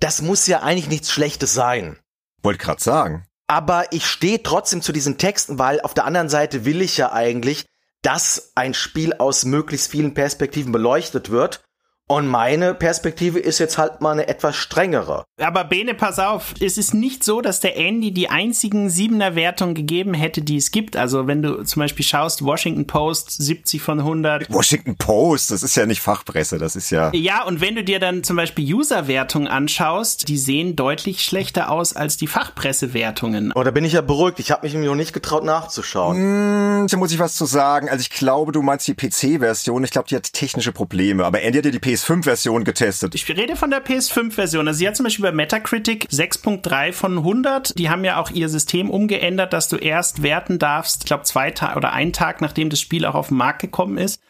[0.00, 1.98] das muss ja eigentlich nichts Schlechtes sein.
[2.42, 3.26] Wollte grad sagen.
[3.46, 7.12] Aber ich stehe trotzdem zu diesen Texten, weil auf der anderen Seite will ich ja
[7.12, 7.64] eigentlich,
[8.02, 11.62] dass ein Spiel aus möglichst vielen Perspektiven beleuchtet wird.
[12.10, 15.24] Und meine Perspektive ist jetzt halt mal eine etwas strengere.
[15.38, 19.74] Aber Bene, pass auf, es ist nicht so, dass der Andy die einzigen siebener Wertungen
[19.74, 20.96] gegeben hätte, die es gibt.
[20.96, 24.50] Also wenn du zum Beispiel schaust, Washington Post 70 von 100.
[24.50, 27.10] Washington Post, das ist ja nicht Fachpresse, das ist ja.
[27.12, 31.94] Ja, und wenn du dir dann zum Beispiel User-Wertungen anschaust, die sehen deutlich schlechter aus
[31.94, 33.52] als die Fachpressewertungen.
[33.54, 34.38] Oh, da bin ich ja beruhigt.
[34.40, 36.16] Ich habe mich noch nicht getraut nachzuschauen.
[36.16, 37.90] Hm, da muss ich was zu sagen.
[37.90, 39.84] Also ich glaube, du meinst die PC-Version.
[39.84, 41.26] Ich glaube, die hat technische Probleme.
[41.26, 43.14] Aber Andy hat ja die PS5-Version getestet.
[43.14, 44.68] Ich rede von der PS5-Version.
[44.68, 47.78] Also sie hat zum Beispiel bei Metacritic 6.3 von 100.
[47.78, 51.50] Die haben ja auch ihr System umgeändert, dass du erst werten darfst, ich glaube zwei
[51.50, 54.20] Tage oder einen Tag, nachdem das Spiel auch auf den Markt gekommen ist.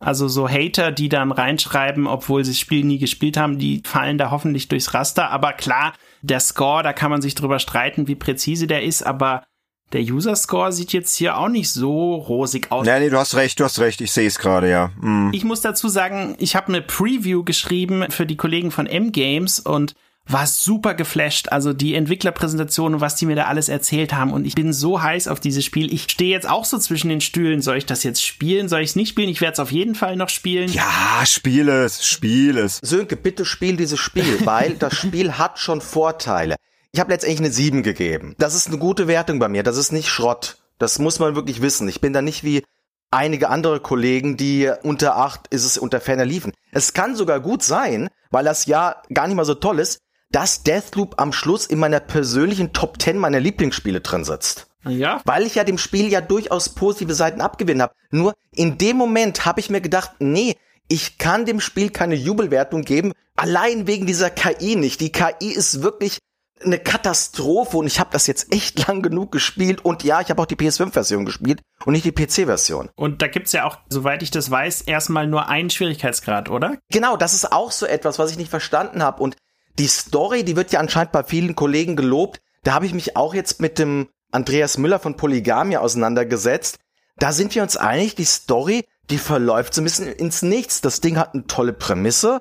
[0.00, 4.18] Also so Hater, die dann reinschreiben, obwohl sie das Spiel nie gespielt haben, die fallen
[4.18, 5.30] da hoffentlich durchs Raster.
[5.30, 9.44] Aber klar, der Score, da kann man sich drüber streiten, wie präzise der ist, aber
[9.92, 12.86] der User-Score sieht jetzt hier auch nicht so rosig aus.
[12.86, 14.00] Nee, nee, du hast recht, du hast recht.
[14.00, 14.90] Ich sehe es gerade, ja.
[15.00, 15.30] Hm.
[15.32, 19.94] Ich muss dazu sagen, ich habe eine Preview geschrieben für die Kollegen von M-Games und
[20.26, 21.48] war super geflasht.
[21.50, 24.32] Also die Entwicklerpräsentation und was die mir da alles erzählt haben.
[24.32, 25.92] Und ich bin so heiß auf dieses Spiel.
[25.92, 27.62] Ich stehe jetzt auch so zwischen den Stühlen.
[27.62, 28.68] Soll ich das jetzt spielen?
[28.68, 29.28] Soll ich es nicht spielen?
[29.28, 30.72] Ich werde es auf jeden Fall noch spielen.
[30.72, 32.78] Ja, spiel es, spiel es.
[32.82, 36.56] Sönke, bitte spiel dieses Spiel, weil das Spiel hat schon Vorteile.
[36.94, 38.36] Ich habe letztendlich eine 7 gegeben.
[38.38, 39.64] Das ist eine gute Wertung bei mir.
[39.64, 40.58] Das ist nicht Schrott.
[40.78, 41.88] Das muss man wirklich wissen.
[41.88, 42.62] Ich bin da nicht wie
[43.10, 46.52] einige andere Kollegen, die unter 8 ist es unter ferner liefen.
[46.70, 49.98] Es kann sogar gut sein, weil das ja gar nicht mal so toll ist,
[50.30, 54.68] dass Deathloop am Schluss in meiner persönlichen Top 10 meiner Lieblingsspiele drin sitzt.
[54.86, 55.20] Ja.
[55.24, 57.94] Weil ich ja dem Spiel ja durchaus positive Seiten abgewinnen habe.
[58.12, 60.54] Nur in dem Moment habe ich mir gedacht, nee,
[60.86, 65.00] ich kann dem Spiel keine Jubelwertung geben, allein wegen dieser KI nicht.
[65.00, 66.20] Die KI ist wirklich
[66.62, 70.40] eine Katastrophe und ich habe das jetzt echt lang genug gespielt und ja, ich habe
[70.40, 72.90] auch die PS5-Version gespielt und nicht die PC-Version.
[72.94, 76.78] Und da gibt's ja auch, soweit ich das weiß, erstmal nur einen Schwierigkeitsgrad, oder?
[76.90, 79.36] Genau, das ist auch so etwas, was ich nicht verstanden habe und
[79.78, 82.40] die Story, die wird ja anscheinend bei vielen Kollegen gelobt.
[82.62, 86.78] Da habe ich mich auch jetzt mit dem Andreas Müller von Polygamia auseinandergesetzt.
[87.16, 90.80] Da sind wir uns einig, die Story, die verläuft so ein bisschen ins Nichts.
[90.80, 92.40] Das Ding hat eine tolle Prämisse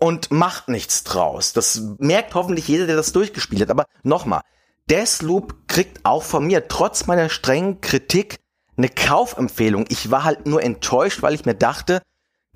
[0.00, 1.52] und macht nichts draus.
[1.52, 3.70] Das merkt hoffentlich jeder, der das durchgespielt hat.
[3.70, 4.40] Aber nochmal,
[4.90, 8.36] Deathloop kriegt auch von mir, trotz meiner strengen Kritik,
[8.76, 9.84] eine Kaufempfehlung.
[9.88, 12.00] Ich war halt nur enttäuscht, weil ich mir dachte,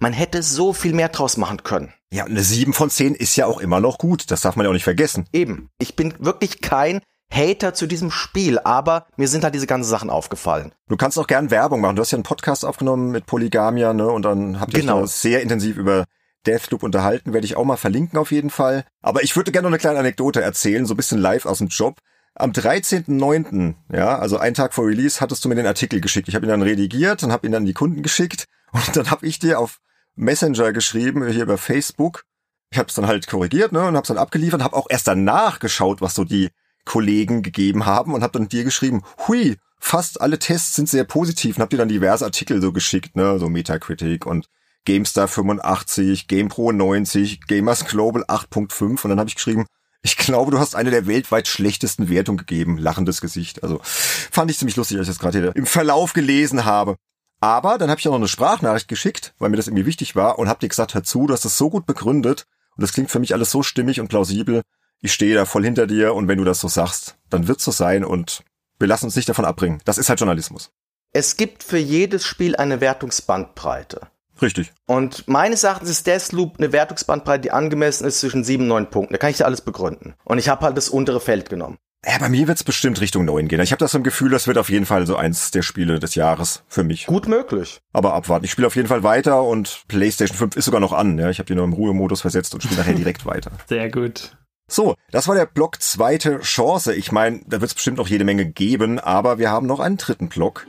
[0.00, 1.92] man hätte so viel mehr draus machen können.
[2.10, 4.30] Ja, eine 7 von 10 ist ja auch immer noch gut.
[4.30, 5.28] Das darf man ja auch nicht vergessen.
[5.32, 5.68] Eben.
[5.78, 7.00] Ich bin wirklich kein
[7.32, 10.72] Hater zu diesem Spiel, aber mir sind halt diese ganzen Sachen aufgefallen.
[10.88, 11.96] Du kannst auch gern Werbung machen.
[11.96, 14.06] Du hast ja einen Podcast aufgenommen mit Polygamia, ne?
[14.06, 15.04] Und dann habt ihr Genau.
[15.06, 16.04] sehr intensiv über
[16.46, 18.84] Deathloop unterhalten, werde ich auch mal verlinken auf jeden Fall.
[19.02, 21.68] Aber ich würde gerne noch eine kleine Anekdote erzählen, so ein bisschen live aus dem
[21.68, 21.98] Job.
[22.34, 26.28] Am 13.09., ja, also einen Tag vor Release, hattest du mir den Artikel geschickt.
[26.28, 28.46] Ich habe ihn dann redigiert und habe ihn dann an die Kunden geschickt.
[28.72, 29.78] Und dann habe ich dir auf
[30.16, 32.24] Messenger geschrieben, hier über Facebook.
[32.70, 35.06] Ich habe es dann halt korrigiert ne, und habe es dann abgeliefert, habe auch erst
[35.06, 36.50] danach geschaut, was so die
[36.84, 41.56] Kollegen gegeben haben und habe dann dir geschrieben, hui, fast alle Tests sind sehr positiv
[41.56, 44.48] und habe dir dann diverse Artikel so geschickt, ne, so Metacritic und
[44.84, 49.66] GameStar 85, GamePro 90, Gamers Global 8.5 und dann habe ich geschrieben,
[50.02, 52.76] ich glaube, du hast eine der weltweit schlechtesten Wertungen gegeben.
[52.76, 53.62] Lachendes Gesicht.
[53.62, 56.96] Also fand ich ziemlich lustig, als ich das gerade im Verlauf gelesen habe.
[57.40, 60.38] Aber dann habe ich auch noch eine Sprachnachricht geschickt, weil mir das irgendwie wichtig war
[60.38, 62.44] und habe dir gesagt, hör zu, du hast das so gut begründet
[62.76, 64.60] und das klingt für mich alles so stimmig und plausibel.
[65.00, 67.70] Ich stehe da voll hinter dir und wenn du das so sagst, dann wird's so
[67.70, 68.42] sein und
[68.78, 69.80] wir lassen uns nicht davon abbringen.
[69.86, 70.70] Das ist halt Journalismus.
[71.12, 74.08] Es gibt für jedes Spiel eine Wertungsbandbreite.
[74.42, 74.72] Richtig.
[74.86, 79.14] Und meines Erachtens ist Deathloop eine Wertungsbandbreite, die angemessen ist zwischen sieben und neun Punkten.
[79.14, 80.14] Da kann ich dir alles begründen.
[80.24, 81.78] Und ich habe halt das untere Feld genommen.
[82.06, 83.60] Ja, bei mir wird's bestimmt Richtung neun gehen.
[83.60, 86.14] Ich habe das so Gefühl, das wird auf jeden Fall so eins der Spiele des
[86.14, 87.06] Jahres für mich.
[87.06, 87.80] Gut möglich.
[87.94, 88.44] Aber abwarten.
[88.44, 91.18] Ich spiele auf jeden Fall weiter und PlayStation 5 ist sogar noch an.
[91.18, 93.52] Ja, ich habe die nur im Ruhemodus versetzt und spiele nachher direkt weiter.
[93.68, 94.36] Sehr gut.
[94.68, 96.94] So, das war der Block zweite Chance.
[96.94, 100.28] Ich meine, da wird's bestimmt noch jede Menge geben, aber wir haben noch einen dritten
[100.28, 100.66] Block.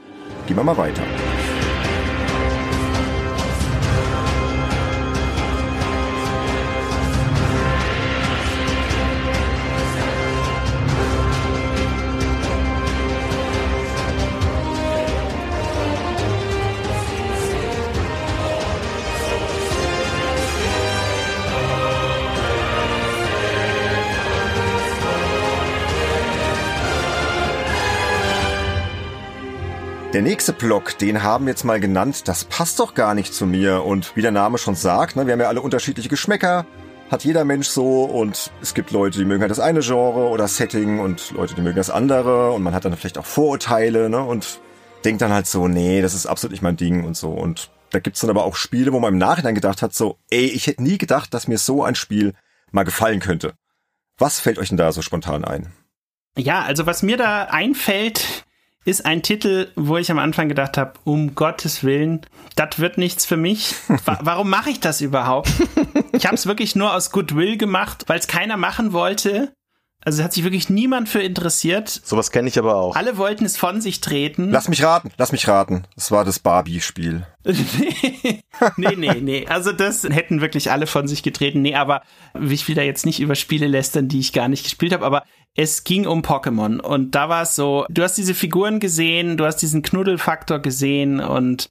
[0.47, 1.01] Gehen wir mal weiter.
[30.15, 33.45] Der nächste Block, den haben wir jetzt mal genannt, das passt doch gar nicht zu
[33.45, 33.83] mir.
[33.83, 36.65] Und wie der Name schon sagt, ne, wir haben ja alle unterschiedliche Geschmäcker,
[37.11, 40.47] hat jeder Mensch so und es gibt Leute, die mögen halt das eine Genre oder
[40.47, 44.23] Setting und Leute, die mögen das andere und man hat dann vielleicht auch Vorurteile ne,
[44.23, 44.61] und
[45.03, 47.31] denkt dann halt so, nee, das ist absolut nicht mein Ding und so.
[47.31, 50.45] Und da gibt's dann aber auch Spiele, wo man im Nachhinein gedacht hat, so, ey,
[50.45, 52.35] ich hätte nie gedacht, dass mir so ein Spiel
[52.71, 53.55] mal gefallen könnte.
[54.17, 55.73] Was fällt euch denn da so spontan ein?
[56.37, 58.45] Ja, also was mir da einfällt,
[58.85, 62.21] ist ein Titel, wo ich am Anfang gedacht habe, um Gottes Willen,
[62.55, 63.75] das wird nichts für mich.
[64.05, 65.51] Wa warum mache ich das überhaupt?
[66.13, 69.51] Ich habe es wirklich nur aus Goodwill gemacht, weil es keiner machen wollte.
[70.05, 71.89] Also hat sich wirklich niemand für interessiert.
[71.89, 72.95] Sowas kenne ich aber auch.
[72.95, 74.51] Alle wollten es von sich treten.
[74.51, 75.85] Lass mich raten, lass mich raten.
[75.97, 77.25] Es war das Barbie-Spiel.
[78.77, 79.47] nee, nee, nee.
[79.47, 81.63] Also das hätten wirklich alle von sich getreten.
[81.63, 82.03] Nee, aber
[82.39, 85.23] ich will da jetzt nicht über Spiele lästern, die ich gar nicht gespielt habe, aber
[85.55, 89.45] es ging um Pokémon und da war es so, du hast diese Figuren gesehen, du
[89.45, 91.69] hast diesen Knuddelfaktor gesehen und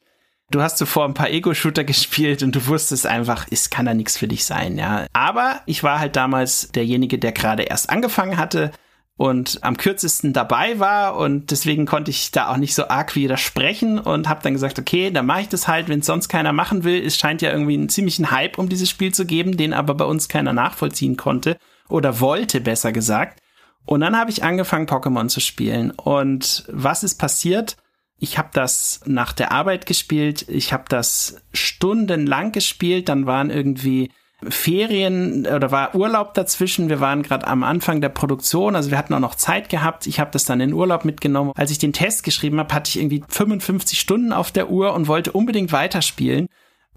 [0.50, 4.16] du hast zuvor ein paar Ego-Shooter gespielt und du wusstest einfach, es kann da nichts
[4.16, 5.06] für dich sein, ja.
[5.12, 8.72] Aber ich war halt damals derjenige, der gerade erst angefangen hatte
[9.16, 13.98] und am kürzesten dabei war und deswegen konnte ich da auch nicht so arg widersprechen
[13.98, 17.04] und habe dann gesagt, okay, dann mache ich das halt, wenn sonst keiner machen will.
[17.04, 20.06] Es scheint ja irgendwie einen ziemlichen Hype um dieses Spiel zu geben, den aber bei
[20.06, 21.58] uns keiner nachvollziehen konnte
[21.88, 23.40] oder wollte, besser gesagt.
[23.86, 25.90] Und dann habe ich angefangen, Pokémon zu spielen.
[25.90, 27.76] Und was ist passiert?
[28.18, 30.48] Ich habe das nach der Arbeit gespielt.
[30.48, 33.08] Ich habe das stundenlang gespielt.
[33.08, 34.10] Dann waren irgendwie
[34.48, 36.88] Ferien oder war Urlaub dazwischen.
[36.88, 40.06] Wir waren gerade am Anfang der Produktion, also wir hatten auch noch Zeit gehabt.
[40.06, 41.52] Ich habe das dann in Urlaub mitgenommen.
[41.54, 45.08] Als ich den Test geschrieben habe, hatte ich irgendwie 55 Stunden auf der Uhr und
[45.08, 46.48] wollte unbedingt weiterspielen,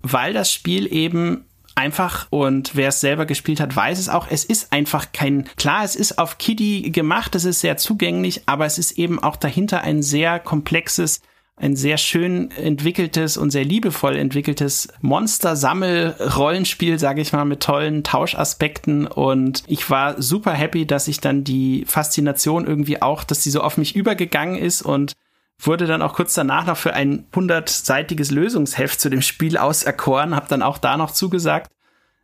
[0.02, 1.46] weil das Spiel eben
[1.78, 4.28] einfach und wer es selber gespielt hat, weiß es auch.
[4.30, 8.66] Es ist einfach kein, klar, es ist auf Kiddie gemacht, es ist sehr zugänglich, aber
[8.66, 11.22] es ist eben auch dahinter ein sehr komplexes
[11.60, 19.08] ein sehr schön entwickeltes und sehr liebevoll entwickeltes Monster-Sammel-Rollenspiel, sage ich mal, mit tollen Tauschaspekten.
[19.08, 23.62] Und ich war super happy, dass ich dann die Faszination irgendwie auch, dass die so
[23.62, 25.14] auf mich übergegangen ist und
[25.60, 30.48] wurde dann auch kurz danach noch für ein hundertseitiges Lösungsheft zu dem Spiel auserkoren, habe
[30.48, 31.72] dann auch da noch zugesagt.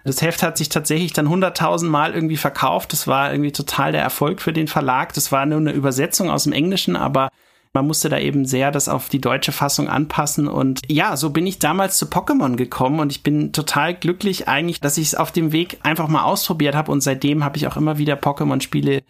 [0.04, 2.92] Das Heft hat sich tatsächlich dann hunderttausend Mal irgendwie verkauft.
[2.92, 5.14] Das war irgendwie total der Erfolg für den Verlag.
[5.14, 7.30] Das war nur eine Übersetzung aus dem Englischen, aber
[7.74, 10.48] man musste da eben sehr das auf die deutsche Fassung anpassen.
[10.48, 14.80] Und ja, so bin ich damals zu Pokémon gekommen und ich bin total glücklich eigentlich,
[14.80, 17.78] dass ich es auf dem Weg einfach mal ausprobiert habe und seitdem habe ich auch
[17.78, 19.04] immer wieder Pokémon-Spiele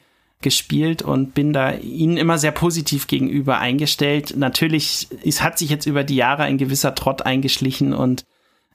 [0.44, 4.36] gespielt und bin da ihnen immer sehr positiv gegenüber eingestellt.
[4.38, 8.26] Natürlich, es hat sich jetzt über die Jahre ein gewisser Trott eingeschlichen und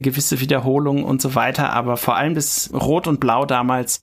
[0.00, 4.00] gewisse Wiederholungen und so weiter, aber vor allem das Rot und Blau damals,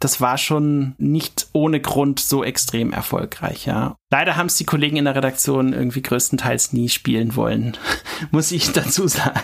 [0.00, 3.96] das war schon nicht ohne Grund so extrem erfolgreich, ja.
[4.10, 7.76] Leider haben es die Kollegen in der Redaktion irgendwie größtenteils nie spielen wollen,
[8.30, 9.40] muss ich dazu sagen.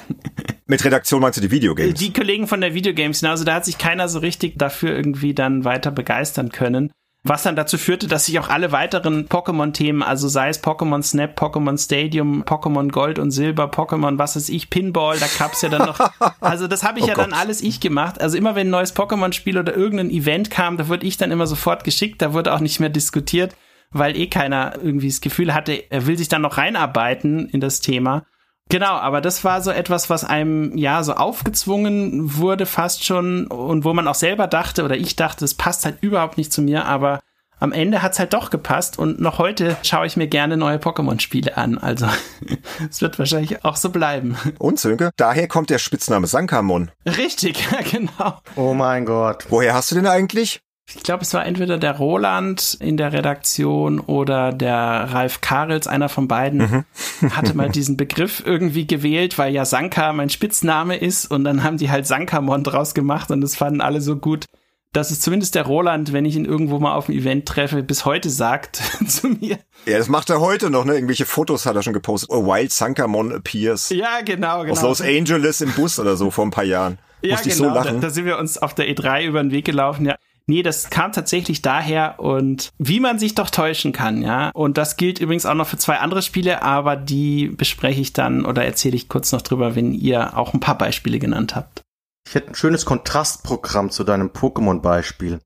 [0.67, 1.95] Mit Redaktion meinst du die Videogames?
[1.95, 5.65] Die Kollegen von der Videogames, also da hat sich keiner so richtig dafür irgendwie dann
[5.65, 6.91] weiter begeistern können.
[7.27, 11.41] Was dann dazu führte, dass sich auch alle weiteren Pokémon-Themen, also sei es Pokémon Snap,
[11.41, 15.87] Pokémon Stadium, Pokémon Gold und Silber, Pokémon, was weiß ich, Pinball, da gab's ja dann
[15.87, 15.99] noch.
[16.41, 17.25] Also das habe ich oh ja Gott.
[17.25, 18.21] dann alles ich gemacht.
[18.21, 21.47] Also immer wenn ein neues Pokémon-Spiel oder irgendein Event kam, da wurde ich dann immer
[21.47, 23.57] sofort geschickt, da wurde auch nicht mehr diskutiert,
[23.91, 27.81] weil eh keiner irgendwie das Gefühl hatte, er will sich dann noch reinarbeiten in das
[27.81, 28.27] Thema.
[28.71, 33.85] Genau, aber das war so etwas, was einem ja so aufgezwungen wurde fast schon und
[33.85, 36.87] wo man auch selber dachte oder ich dachte, es passt halt überhaupt nicht zu mir,
[36.87, 37.21] aber
[37.61, 41.57] am Ende hat's halt doch gepasst und noch heute schaue ich mir gerne neue Pokémon-Spiele
[41.57, 41.79] an.
[41.79, 42.07] Also
[42.91, 44.37] es wird wahrscheinlich auch so bleiben.
[44.59, 46.91] Und Sönke, daher kommt der Spitzname Sankamon.
[47.07, 48.41] Richtig, ja, genau.
[48.57, 49.47] Oh mein Gott.
[49.51, 50.64] Woher hast du den eigentlich?
[50.87, 56.09] Ich glaube, es war entweder der Roland in der Redaktion oder der Ralf Karels, einer
[56.09, 56.85] von beiden,
[57.21, 57.31] mhm.
[57.31, 61.79] hatte mal diesen Begriff irgendwie gewählt, weil ja Sanka mein Spitzname ist und dann haben
[61.79, 64.45] die halt Sankamon draus gemacht und das fanden alle so gut,
[64.93, 68.05] dass es zumindest der Roland, wenn ich ihn irgendwo mal auf dem Event treffe, bis
[68.05, 68.77] heute sagt
[69.09, 69.59] zu mir.
[69.87, 70.95] Ja, das macht er heute noch, ne?
[70.95, 72.31] Irgendwelche Fotos hat er schon gepostet.
[72.31, 73.91] A Wild Sankamon appears.
[73.91, 74.73] Ja, genau, genau.
[74.73, 76.99] Aus Los Angeles im Bus oder so vor ein paar Jahren.
[77.23, 77.55] Ja, genau.
[77.55, 80.17] So da, da sind wir uns auf der E3 über den Weg gelaufen, ja.
[80.47, 84.51] Nee, das kam tatsächlich daher und wie man sich doch täuschen kann, ja.
[84.51, 88.45] Und das gilt übrigens auch noch für zwei andere Spiele, aber die bespreche ich dann
[88.45, 91.83] oder erzähle ich kurz noch drüber, wenn ihr auch ein paar Beispiele genannt habt.
[92.27, 95.41] Ich hätte ein schönes Kontrastprogramm zu deinem Pokémon-Beispiel.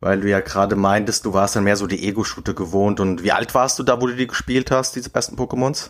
[0.00, 3.00] Weil du ja gerade meintest, du warst dann mehr so die Ego-Shooter gewohnt.
[3.00, 5.88] Und wie alt warst du da, wo du die gespielt hast, diese besten Pokémons?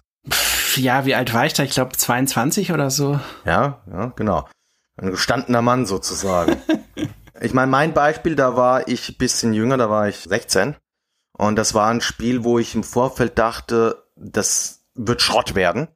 [0.77, 1.63] Ja, wie alt war ich da?
[1.63, 3.21] Ich glaube 22 oder so.
[3.45, 4.49] Ja, ja, genau.
[4.97, 6.57] Ein gestandener Mann sozusagen.
[7.41, 10.77] Ich meine, mein Beispiel, da war ich bisschen jünger, da war ich 16.
[11.33, 15.89] Und das war ein Spiel, wo ich im Vorfeld dachte, das wird Schrott werden.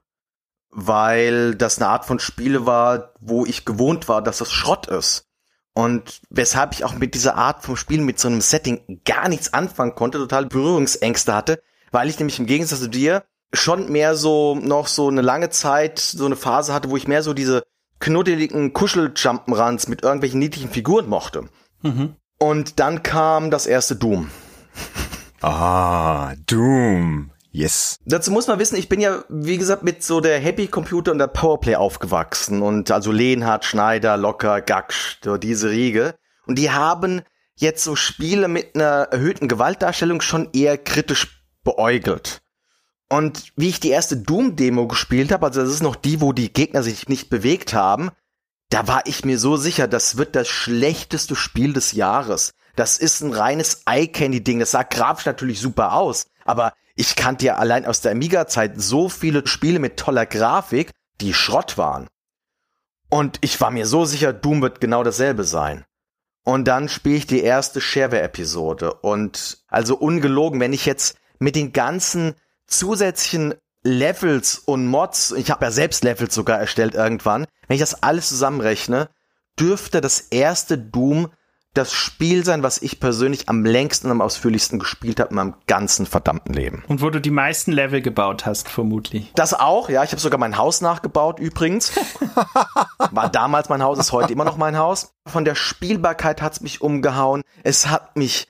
[0.71, 5.29] Weil das eine Art von Spiele war, wo ich gewohnt war, dass das Schrott ist.
[5.75, 9.53] Und weshalb ich auch mit dieser Art vom Spiel, mit so einem Setting gar nichts
[9.53, 13.25] anfangen konnte, total Berührungsängste hatte, weil ich nämlich im Gegensatz zu dir
[13.55, 17.23] schon mehr so noch so eine lange Zeit, so eine Phase hatte, wo ich mehr
[17.23, 17.65] so diese
[18.03, 21.49] knuddeligen Kuscheljumpenruns mit irgendwelchen niedlichen Figuren mochte.
[21.83, 22.17] Mhm.
[22.39, 24.29] Und dann kam das erste Doom.
[25.41, 27.31] Ah, Doom.
[27.53, 27.99] Yes.
[28.05, 31.19] Dazu muss man wissen, ich bin ja, wie gesagt, mit so der Happy Computer und
[31.19, 36.15] der Powerplay aufgewachsen und also Lehnhardt, Schneider, Locker, Gaksch, so diese Riege.
[36.47, 37.23] Und die haben
[37.57, 42.42] jetzt so Spiele mit einer erhöhten Gewaltdarstellung schon eher kritisch beäugelt.
[43.13, 46.51] Und wie ich die erste Doom-Demo gespielt habe, also das ist noch die, wo die
[46.51, 48.11] Gegner sich nicht bewegt haben,
[48.71, 52.55] da war ich mir so sicher, das wird das schlechteste Spiel des Jahres.
[52.75, 54.61] Das ist ein reines Eye-Candy-Ding.
[54.61, 59.11] Das sah grafisch natürlich super aus, aber ich kannte ja allein aus der Amiga-Zeit so
[59.11, 60.91] viele Spiele mit toller Grafik,
[61.21, 62.09] die Schrott waren.
[63.11, 65.85] Und ich war mir so sicher, Doom wird genau dasselbe sein.
[66.45, 68.95] Und dann spiele ich die erste Shareware-Episode.
[69.03, 72.37] Und also ungelogen, wenn ich jetzt mit den ganzen
[72.73, 78.03] zusätzlichen Levels und Mods, ich habe ja selbst Levels sogar erstellt irgendwann, wenn ich das
[78.03, 79.09] alles zusammenrechne,
[79.59, 81.29] dürfte das erste Doom
[81.75, 85.55] das Spiel sein, was ich persönlich am längsten und am ausführlichsten gespielt habe in meinem
[85.67, 86.85] ganzen verdammten Leben.
[86.87, 89.33] Und wo du die meisten Level gebaut hast, vermutlich.
[89.35, 90.05] Das auch, ja.
[90.05, 91.93] Ich habe sogar mein Haus nachgebaut übrigens.
[93.11, 95.15] War damals mein Haus, ist heute immer noch mein Haus.
[95.27, 97.43] Von der Spielbarkeit hat's mich umgehauen.
[97.63, 98.49] Es hat mich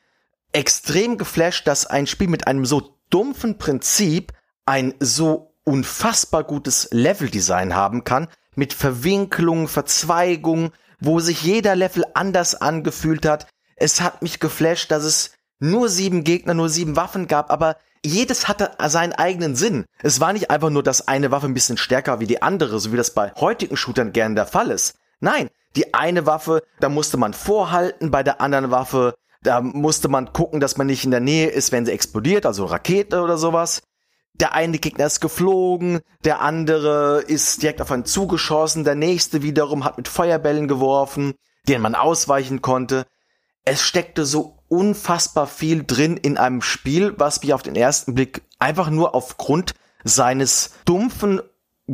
[0.50, 4.32] extrem geflasht, dass ein Spiel mit einem so dumpfen Prinzip
[4.66, 12.54] ein so unfassbar gutes Leveldesign haben kann, mit Verwinklungen, Verzweigungen, wo sich jeder Level anders
[12.54, 13.46] angefühlt hat.
[13.76, 18.48] Es hat mich geflasht, dass es nur sieben Gegner, nur sieben Waffen gab, aber jedes
[18.48, 19.84] hatte seinen eigenen Sinn.
[20.02, 22.92] Es war nicht einfach nur, dass eine Waffe ein bisschen stärker wie die andere, so
[22.92, 24.96] wie das bei heutigen Shootern gern der Fall ist.
[25.20, 30.32] Nein, die eine Waffe, da musste man vorhalten, bei der anderen Waffe da musste man
[30.32, 33.82] gucken, dass man nicht in der Nähe ist, wenn sie explodiert, also Rakete oder sowas.
[34.34, 39.84] Der eine Gegner ist geflogen, der andere ist direkt auf einen zugeschossen, der nächste wiederum
[39.84, 41.34] hat mit Feuerbällen geworfen,
[41.68, 43.06] denen man ausweichen konnte.
[43.64, 48.42] Es steckte so unfassbar viel drin in einem Spiel, was mich auf den ersten Blick
[48.58, 51.40] einfach nur aufgrund seines dumpfen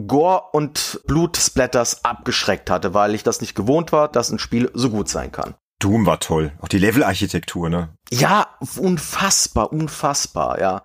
[0.06, 4.90] Gore- und Blutsplatters abgeschreckt hatte, weil ich das nicht gewohnt war, dass ein Spiel so
[4.90, 5.54] gut sein kann.
[5.78, 6.52] Doom war toll.
[6.60, 7.90] Auch die Levelarchitektur, ne?
[8.10, 10.82] Ja, unfassbar, unfassbar, ja.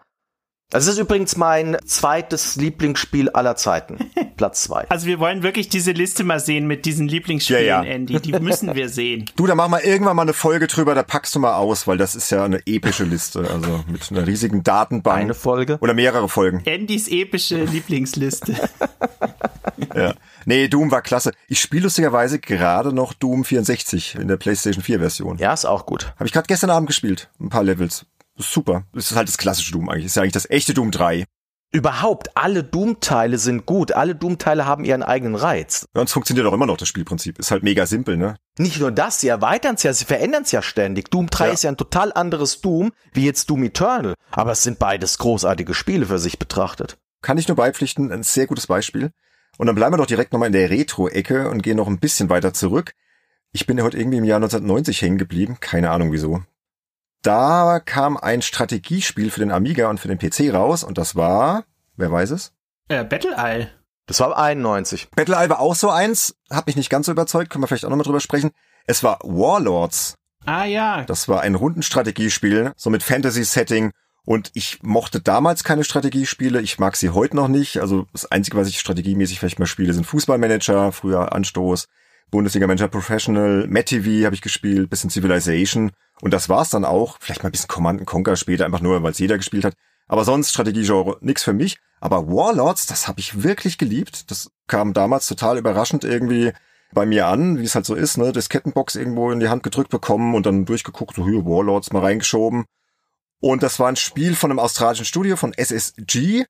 [0.74, 4.10] Das ist übrigens mein zweites Lieblingsspiel aller Zeiten.
[4.38, 4.89] Platz zwei.
[4.89, 7.91] Also wir wollen wirklich diese Liste mal sehen mit diesen Lieblingsspielen, ja, ja.
[7.91, 8.20] Andy.
[8.20, 9.26] Die müssen wir sehen.
[9.36, 11.98] Du, da mach mal irgendwann mal eine Folge drüber, da packst du mal aus, weil
[11.98, 13.48] das ist ja eine epische Liste.
[13.52, 15.22] Also mit einer riesigen Datenbank.
[15.22, 15.78] Eine Folge?
[15.82, 16.64] Oder mehrere Folgen.
[16.68, 18.56] Andys epische Lieblingsliste.
[19.96, 20.14] ja.
[20.46, 21.32] Nee, Doom war klasse.
[21.48, 25.38] Ich spiele lustigerweise gerade noch Doom 64 in der PlayStation 4 Version.
[25.38, 26.14] Ja, ist auch gut.
[26.16, 27.30] Habe ich gerade gestern Abend gespielt.
[27.39, 28.06] Ein paar Levels.
[28.38, 28.84] Super.
[28.94, 30.06] Das ist halt das klassische Doom eigentlich.
[30.06, 31.26] Das ist ja eigentlich das echte Doom 3.
[31.72, 33.94] Überhaupt, alle Doom-Teile sind gut.
[33.94, 35.88] Alle Doom-Teile haben ihren eigenen Reiz.
[35.96, 37.39] Ja, und es funktioniert auch immer noch, das Spielprinzip.
[37.39, 38.36] Ist halt mega simpel, ne?
[38.60, 41.10] Nicht nur das, sie erweitern es ja, sie verändern es ja ständig.
[41.10, 41.54] Doom 3 ja.
[41.54, 44.14] ist ja ein total anderes Doom, wie jetzt Doom Eternal.
[44.30, 46.98] Aber es sind beides großartige Spiele für sich betrachtet.
[47.24, 49.10] Kann ich nur beipflichten, ein sehr gutes Beispiel.
[49.58, 52.30] Und dann bleiben wir doch direkt nochmal in der Retro-Ecke und gehen noch ein bisschen
[52.30, 52.93] weiter zurück.
[53.51, 55.58] Ich bin ja heute irgendwie im Jahr 1990 hängen geblieben.
[55.60, 56.41] Keine Ahnung wieso.
[57.22, 61.64] Da kam ein Strategiespiel für den Amiga und für den PC raus und das war
[61.95, 62.54] Wer weiß es?
[62.89, 63.70] Äh, Battle Isle.
[64.08, 65.10] Das war 91.
[65.12, 67.86] Battle Isle war auch so eins, hat mich nicht ganz so überzeugt, können wir vielleicht
[67.86, 68.51] auch nochmal drüber sprechen.
[68.86, 70.16] Es war Warlords.
[70.45, 71.04] Ah ja.
[71.06, 73.91] Das war ein Rundenstrategiespiel, so mit Fantasy-Setting.
[74.26, 77.80] Und ich mochte damals keine Strategiespiele, ich mag sie heute noch nicht.
[77.80, 81.88] Also das Einzige, was ich strategiemäßig vielleicht mal spiele, sind Fußballmanager, früher Anstoß,
[82.32, 85.91] Bundesliga Manager Professional, MetTV habe ich gespielt, bisschen Civilization.
[86.21, 87.17] Und das war's dann auch.
[87.19, 89.74] Vielleicht mal ein bisschen Command Conquer später, einfach nur, weil es jeder gespielt hat.
[90.07, 91.78] Aber sonst Strategiegenre nix für mich.
[91.99, 94.32] Aber Warlords, das habe ich wirklich geliebt.
[94.32, 96.53] Das kam damals total überraschend irgendwie
[96.93, 98.32] bei mir an, wie es halt so ist, ne?
[98.32, 102.01] Das Kettenbox irgendwo in die Hand gedrückt bekommen und dann durchgeguckt, so hier Warlords mal
[102.01, 102.65] reingeschoben.
[103.44, 106.46] Und das war ein Spiel von einem australischen Studio von SSG.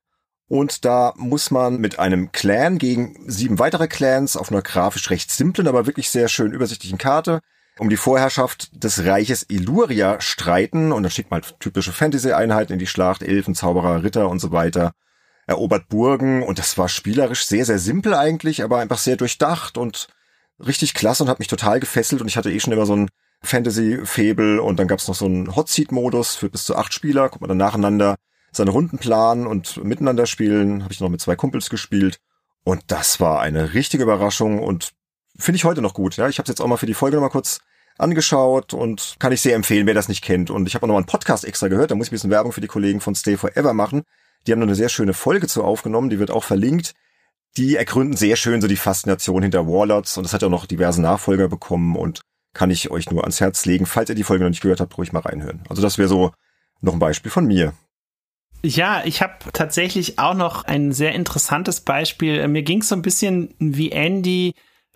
[0.47, 5.31] Und da muss man mit einem Clan gegen sieben weitere Clans auf einer grafisch recht
[5.31, 7.39] simplen, aber wirklich sehr schön übersichtlichen Karte
[7.79, 10.91] um die Vorherrschaft des Reiches Illuria streiten.
[10.91, 14.51] Und dann schickt man halt typische Fantasy-Einheiten in die Schlacht, Elfen, Zauberer, Ritter und so
[14.51, 14.91] weiter,
[15.47, 16.43] erobert Burgen.
[16.43, 20.09] Und das war spielerisch sehr, sehr simpel eigentlich, aber einfach sehr durchdacht und
[20.63, 22.21] richtig klasse und hat mich total gefesselt.
[22.21, 23.09] Und ich hatte eh schon immer so ein
[23.43, 27.49] Fantasy-Fable und dann gab's noch so einen Hot-Seat-Modus für bis zu acht Spieler, kommt man
[27.49, 28.15] dann nacheinander
[28.51, 32.19] seine Runden planen und miteinander spielen, habe ich noch mit zwei Kumpels gespielt
[32.63, 34.91] und das war eine richtige Überraschung und
[35.37, 36.15] finde ich heute noch gut.
[36.17, 37.59] Ja, ich habe jetzt auch mal für die Folge noch mal kurz
[37.97, 40.49] angeschaut und kann ich sehr empfehlen, wer das nicht kennt.
[40.49, 42.31] Und ich habe auch noch mal einen Podcast extra gehört, da muss ich ein bisschen
[42.31, 44.03] Werbung für die Kollegen von Stay Forever machen.
[44.45, 46.93] Die haben noch eine sehr schöne Folge zu aufgenommen, die wird auch verlinkt.
[47.57, 51.01] Die ergründen sehr schön so die Faszination hinter Warlords und das hat ja noch diverse
[51.01, 52.21] Nachfolger bekommen und
[52.53, 53.85] kann ich euch nur ans Herz legen.
[53.85, 55.61] Falls ihr die Folge noch nicht gehört habt, ruhig mal reinhören.
[55.69, 56.31] Also das wäre so
[56.81, 57.73] noch ein Beispiel von mir.
[58.63, 62.47] Ja, ich habe tatsächlich auch noch ein sehr interessantes Beispiel.
[62.47, 64.53] Mir ging es so ein bisschen wie Andy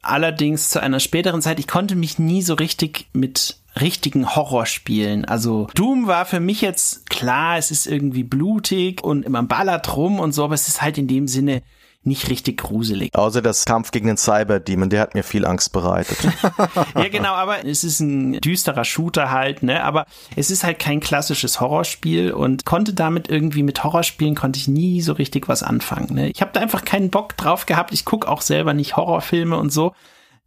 [0.08, 5.26] Allerdings zu einer späteren Zeit, ich konnte mich nie so richtig mit richtigen Horrorspielen.
[5.26, 10.20] Also Doom war für mich jetzt klar, es ist irgendwie blutig und man ballert rum
[10.20, 11.62] und so, aber es ist halt in dem Sinne
[12.04, 13.14] nicht richtig gruselig.
[13.14, 16.18] Außer das Kampf gegen den Cyber-Demon, der hat mir viel Angst bereitet.
[16.96, 19.84] ja, genau, aber es ist ein düsterer Shooter halt, ne?
[19.84, 24.68] Aber es ist halt kein klassisches Horrorspiel und konnte damit irgendwie mit Horrorspielen konnte ich
[24.68, 26.14] nie so richtig was anfangen.
[26.14, 26.30] Ne?
[26.30, 27.94] Ich habe da einfach keinen Bock drauf gehabt.
[27.94, 29.94] Ich guck auch selber nicht Horrorfilme und so.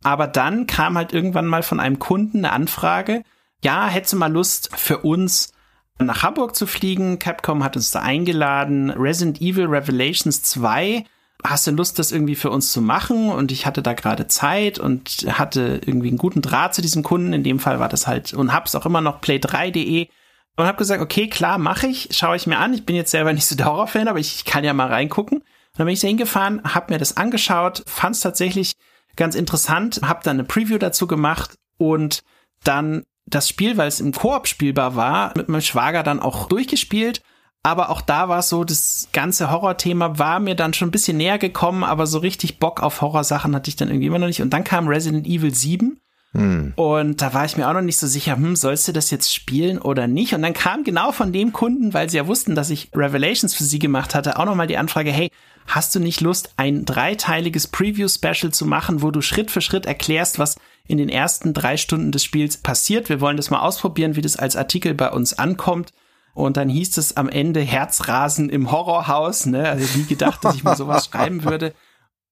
[0.03, 3.22] Aber dann kam halt irgendwann mal von einem Kunden eine Anfrage,
[3.62, 5.53] ja, hättest du mal Lust für uns
[5.98, 7.18] nach Hamburg zu fliegen?
[7.18, 8.90] Capcom hat uns da eingeladen.
[8.90, 11.05] Resident Evil Revelations 2
[11.45, 13.30] hast du Lust, das irgendwie für uns zu machen?
[13.30, 17.32] Und ich hatte da gerade Zeit und hatte irgendwie einen guten Draht zu diesem Kunden.
[17.32, 20.09] In dem Fall war das halt und hab's auch immer noch play3.de
[20.57, 22.74] und hab gesagt, okay, klar, mache ich, schaue ich mir an.
[22.74, 25.38] Ich bin jetzt selber nicht so der Horrorfan, aber ich, kann ja mal reingucken.
[25.38, 28.72] Und dann bin ich da hingefahren, hab mir das angeschaut, fand's tatsächlich
[29.16, 32.22] ganz interessant, hab dann eine Preview dazu gemacht und
[32.64, 37.22] dann das Spiel, weil es im Koop spielbar war, mit meinem Schwager dann auch durchgespielt
[37.62, 41.18] aber auch da war es so, das ganze Horrorthema war mir dann schon ein bisschen
[41.18, 44.40] näher gekommen, aber so richtig Bock auf Horrorsachen hatte ich dann irgendwie immer noch nicht.
[44.40, 46.00] Und dann kam Resident Evil 7.
[46.32, 46.72] Hm.
[46.76, 49.34] Und da war ich mir auch noch nicht so sicher, hm, sollst du das jetzt
[49.34, 50.32] spielen oder nicht?
[50.32, 53.64] Und dann kam genau von dem Kunden, weil sie ja wussten, dass ich Revelations für
[53.64, 55.30] sie gemacht hatte, auch nochmal die Anfrage, hey,
[55.66, 60.38] hast du nicht Lust, ein dreiteiliges Preview-Special zu machen, wo du Schritt für Schritt erklärst,
[60.38, 60.56] was
[60.86, 63.08] in den ersten drei Stunden des Spiels passiert?
[63.08, 65.92] Wir wollen das mal ausprobieren, wie das als Artikel bei uns ankommt.
[66.34, 69.68] Und dann hieß es am Ende Herzrasen im Horrorhaus, ne?
[69.68, 71.74] Also nie gedacht, dass ich mal sowas schreiben würde.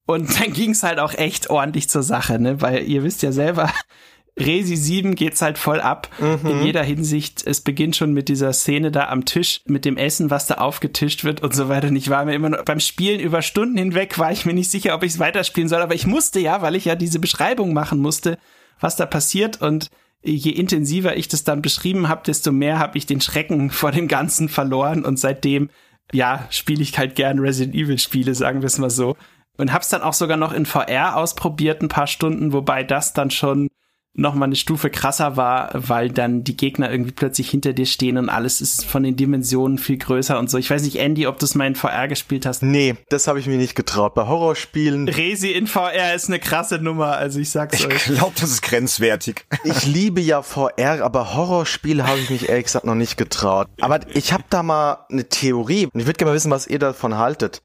[0.07, 2.61] Und dann ging es halt auch echt ordentlich zur Sache, ne?
[2.63, 3.71] Weil ihr wisst ja selber,
[4.39, 6.49] Resi 7 geht's halt voll ab mhm.
[6.49, 7.43] in jeder Hinsicht.
[7.45, 11.25] Es beginnt schon mit dieser Szene da am Tisch, mit dem Essen, was da aufgetischt
[11.25, 11.89] wird und so weiter.
[11.89, 14.71] Und ich war mir immer noch beim Spielen über Stunden hinweg, war ich mir nicht
[14.71, 15.83] sicher, ob ich es weiterspielen soll.
[15.83, 18.39] Aber ich musste ja, weil ich ja diese Beschreibung machen musste,
[18.81, 19.61] was da passiert.
[19.61, 19.91] Und
[20.23, 24.09] je intensiver ich das dann beschrieben habe, desto mehr habe ich den Schrecken vor dem
[24.09, 25.71] Ganzen verloren und seitdem,
[26.13, 29.17] ja, spiele ich halt gern Resident Evil Spiele, sagen wir es mal so.
[29.57, 33.31] Und hab's dann auch sogar noch in VR ausprobiert, ein paar Stunden, wobei das dann
[33.31, 33.69] schon
[34.15, 38.29] nochmal eine Stufe krasser war, weil dann die Gegner irgendwie plötzlich hinter dir stehen und
[38.29, 40.59] alles ist von den Dimensionen viel größer und so.
[40.59, 42.63] Ich weiß nicht, Andy, ob du es mal in VR gespielt hast.
[42.63, 44.15] Nee, das habe ich mir nicht getraut.
[44.15, 45.09] Bei Horrorspielen.
[45.09, 48.09] Resi in VR ist eine krasse Nummer, also ich sag's ich euch.
[48.09, 49.47] Ich glaube, das ist grenzwertig.
[49.65, 53.69] Ich liebe ja VR, aber Horrorspiele habe ich mich ehrlich gesagt noch nicht getraut.
[53.81, 56.79] Aber ich habe da mal eine Theorie und ich würde gerne mal wissen, was ihr
[56.79, 57.63] davon haltet.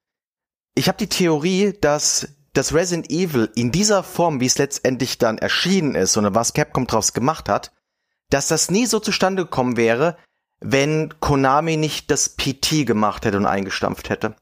[0.75, 5.39] Ich habe die Theorie, dass das Resident Evil in dieser Form, wie es letztendlich dann
[5.39, 7.71] erschienen ist und was Capcom draus gemacht hat,
[8.29, 10.17] dass das nie so zustande gekommen wäre,
[10.59, 14.35] wenn Konami nicht das PT gemacht hätte und eingestampft hätte.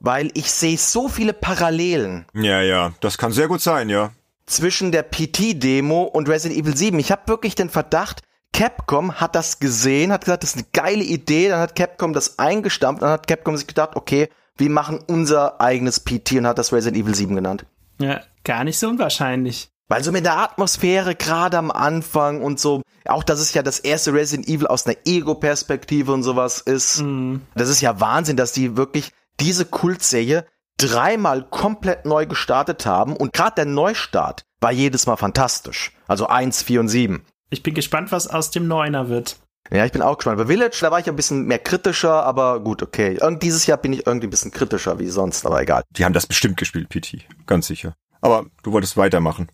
[0.00, 2.26] Weil ich sehe so viele Parallelen.
[2.34, 4.10] Ja, ja, das kann sehr gut sein, ja.
[4.46, 6.98] Zwischen der PT-Demo und Resident Evil 7.
[6.98, 8.22] Ich habe wirklich den Verdacht,
[8.52, 12.38] Capcom hat das gesehen, hat gesagt, das ist eine geile Idee, dann hat Capcom das
[12.38, 14.28] eingestampft, dann hat Capcom sich gedacht, okay,
[14.58, 17.66] wir machen unser eigenes PT und hat das Resident Evil 7 genannt.
[17.98, 19.68] Ja, gar nicht so unwahrscheinlich.
[19.88, 23.78] Weil so mit der Atmosphäre gerade am Anfang und so, auch dass es ja das
[23.78, 27.02] erste Resident Evil aus einer Ego-Perspektive und sowas ist.
[27.02, 27.42] Mhm.
[27.54, 30.46] Das ist ja Wahnsinn, dass die wirklich diese Kultserie
[30.78, 35.92] dreimal komplett neu gestartet haben und gerade der Neustart war jedes Mal fantastisch.
[36.06, 37.24] Also eins, vier und sieben.
[37.50, 39.36] Ich bin gespannt, was aus dem Neuner wird.
[39.72, 40.36] Ja, ich bin auch gespannt.
[40.36, 43.16] Bei Village, da war ich ein bisschen mehr kritischer, aber gut, okay.
[43.18, 45.82] Irgend dieses Jahr bin ich irgendwie ein bisschen kritischer wie sonst, aber egal.
[45.90, 47.26] Die haben das bestimmt gespielt, PT.
[47.46, 47.94] Ganz sicher.
[48.20, 49.50] Aber du wolltest weitermachen.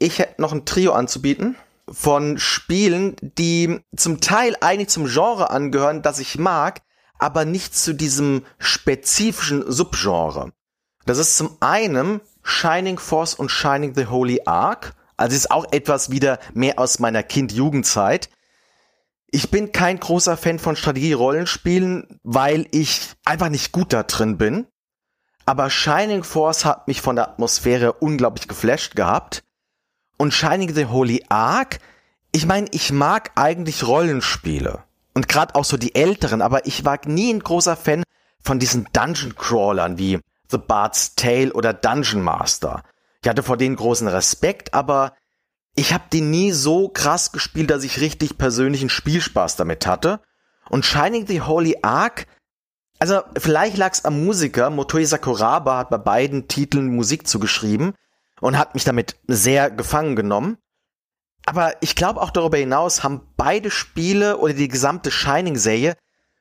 [0.00, 1.54] Ich hätte noch ein Trio anzubieten
[1.88, 6.80] von Spielen, die zum Teil eigentlich zum Genre angehören, das ich mag,
[7.20, 10.52] aber nicht zu diesem spezifischen Subgenre.
[11.06, 14.94] Das ist zum einen Shining Force und Shining the Holy Ark.
[15.16, 18.30] Also ist auch etwas wieder mehr aus meiner Kind-Jugendzeit.
[19.34, 24.68] Ich bin kein großer Fan von Strategie-Rollenspielen, weil ich einfach nicht gut da drin bin.
[25.44, 29.42] Aber Shining Force hat mich von der Atmosphäre unglaublich geflasht gehabt.
[30.18, 31.80] Und Shining the Holy Ark,
[32.30, 34.84] ich meine, ich mag eigentlich Rollenspiele.
[35.14, 38.04] Und gerade auch so die älteren, aber ich war nie ein großer Fan
[38.40, 42.84] von diesen Dungeon-Crawlern wie The Bard's Tale oder Dungeon Master.
[43.20, 45.12] Ich hatte vor denen großen Respekt, aber
[45.74, 50.20] ich habe die nie so krass gespielt, dass ich richtig persönlichen Spielspaß damit hatte.
[50.70, 52.26] Und Shining the Holy Ark,
[52.98, 57.94] also vielleicht lag es am Musiker, Motoi Sakuraba hat bei beiden Titeln Musik zugeschrieben
[58.40, 60.58] und hat mich damit sehr gefangen genommen.
[61.46, 65.96] Aber ich glaube auch darüber hinaus haben beide Spiele oder die gesamte Shining-Serie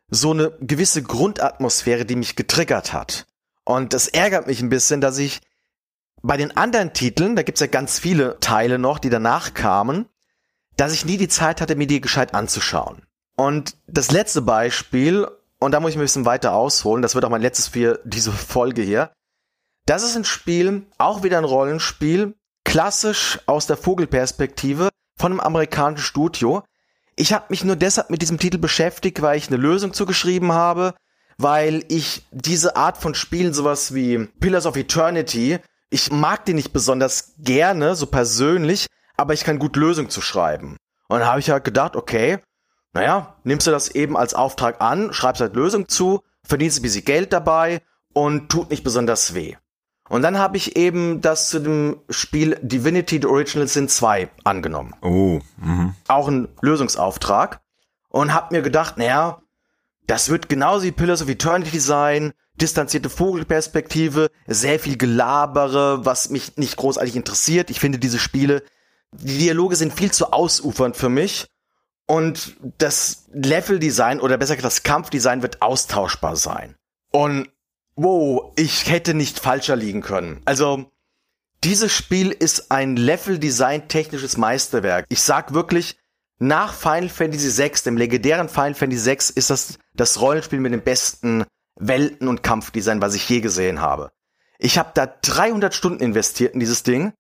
[0.10, 3.26] so eine gewisse Grundatmosphäre, die mich getriggert hat.
[3.66, 5.42] Und das ärgert mich ein bisschen, dass ich
[6.24, 10.08] bei den anderen Titeln, da gibt's ja ganz viele Teile noch, die danach kamen,
[10.78, 13.04] dass ich nie die Zeit hatte, mir die gescheit anzuschauen.
[13.36, 15.28] Und das letzte Beispiel,
[15.60, 18.32] und da muss ich ein bisschen weiter ausholen, das wird auch mein letztes für diese
[18.32, 19.12] Folge hier.
[19.86, 26.06] Das ist ein Spiel, auch wieder ein Rollenspiel, klassisch aus der Vogelperspektive von einem amerikanischen
[26.06, 26.64] Studio.
[27.18, 30.96] Ich habe mich nur deshalb mit diesem Titel beschäftigt, weil ich eine Lösung zugeschrieben habe,
[31.38, 35.60] weil ich diese Art von Spielen, sowas wie Pillars of Eternity,
[35.94, 40.78] ich mag den nicht besonders gerne, so persönlich, aber ich kann gut Lösungen zu schreiben.
[41.08, 42.40] Und dann habe ich halt gedacht, okay,
[42.94, 47.06] naja, nimmst du das eben als Auftrag an, schreibst halt Lösung zu, verdienst ein bisschen
[47.06, 47.82] Geld dabei
[48.12, 49.56] und tut nicht besonders weh.
[50.10, 54.96] Und dann habe ich eben das zu dem Spiel Divinity The Original Sin 2 angenommen.
[55.02, 55.40] Oh.
[55.58, 55.96] Mhm.
[56.08, 57.62] Auch ein Lösungsauftrag.
[58.10, 59.42] Und habe mir gedacht, naja,
[60.06, 66.58] das wird genauso wie Pillars of Eternity sein distanzierte Vogelperspektive, sehr viel Gelabere, was mich
[66.58, 67.70] nicht großartig interessiert.
[67.70, 68.64] Ich finde diese Spiele,
[69.12, 71.48] die Dialoge sind viel zu ausufernd für mich.
[72.06, 76.76] Und das Leveldesign oder besser gesagt das Kampfdesign wird austauschbar sein.
[77.12, 77.50] Und
[77.96, 80.42] wow, ich hätte nicht falscher liegen können.
[80.46, 80.92] Also,
[81.64, 85.06] dieses Spiel ist ein Leveldesign technisches Meisterwerk.
[85.08, 85.98] Ich sag wirklich,
[86.40, 90.82] nach Final Fantasy VI, dem legendären Final Fantasy VI, ist das das Rollenspiel mit dem
[90.82, 94.12] besten Welten- und Kampfdesign, was ich je gesehen habe.
[94.60, 97.14] Ich habe da 300 Stunden investiert in dieses Ding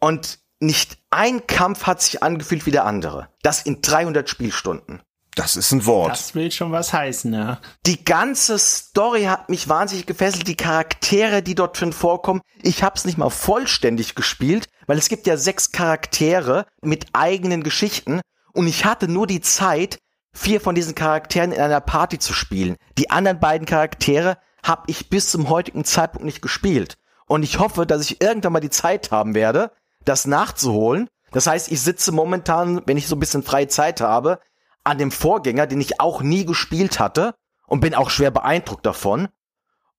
[0.00, 3.28] und nicht ein Kampf hat sich angefühlt wie der andere.
[3.42, 5.02] Das in 300 Spielstunden.
[5.34, 6.12] Das ist ein Wort.
[6.12, 7.60] Das will schon was heißen, ja.
[7.84, 10.48] Die ganze Story hat mich wahnsinnig gefesselt.
[10.48, 12.40] Die Charaktere, die dort drin vorkommen.
[12.62, 17.62] Ich habe es nicht mal vollständig gespielt, weil es gibt ja sechs Charaktere mit eigenen
[17.62, 18.22] Geschichten.
[18.54, 19.98] Und ich hatte nur die Zeit,
[20.36, 22.76] vier von diesen Charakteren in einer Party zu spielen.
[22.98, 26.98] Die anderen beiden Charaktere habe ich bis zum heutigen Zeitpunkt nicht gespielt.
[27.26, 29.72] Und ich hoffe, dass ich irgendwann mal die Zeit haben werde,
[30.04, 31.08] das nachzuholen.
[31.32, 34.38] Das heißt, ich sitze momentan, wenn ich so ein bisschen freie Zeit habe,
[34.84, 37.34] an dem Vorgänger, den ich auch nie gespielt hatte
[37.66, 39.28] und bin auch schwer beeindruckt davon.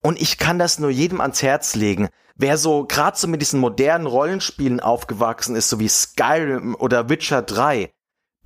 [0.02, 2.08] Und ich kann das nur jedem ans Herz legen.
[2.36, 7.42] Wer so gerade so mit diesen modernen Rollenspielen aufgewachsen ist, so wie Skyrim oder Witcher
[7.42, 7.92] 3,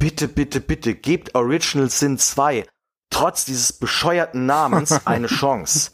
[0.02, 2.66] bitte, bitte, bitte, gebt Original Sin 2
[3.12, 5.92] trotz dieses bescheuerten Namens eine Chance.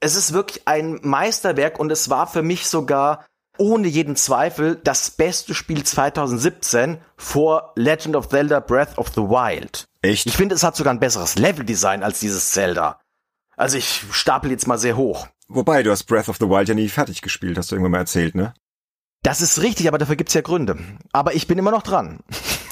[0.00, 3.26] Es ist wirklich ein Meisterwerk und es war für mich sogar
[3.58, 9.86] ohne jeden Zweifel das beste Spiel 2017 vor Legend of Zelda Breath of the Wild.
[10.00, 10.26] Echt?
[10.26, 13.00] Ich finde, es hat sogar ein besseres Leveldesign als dieses Zelda.
[13.54, 15.28] Also ich stapel jetzt mal sehr hoch.
[15.48, 17.98] Wobei, du hast Breath of the Wild ja nie fertig gespielt, hast du irgendwann mal
[17.98, 18.54] erzählt, ne?
[19.22, 20.78] Das ist richtig, aber dafür gibt's ja Gründe.
[21.12, 22.20] Aber ich bin immer noch dran.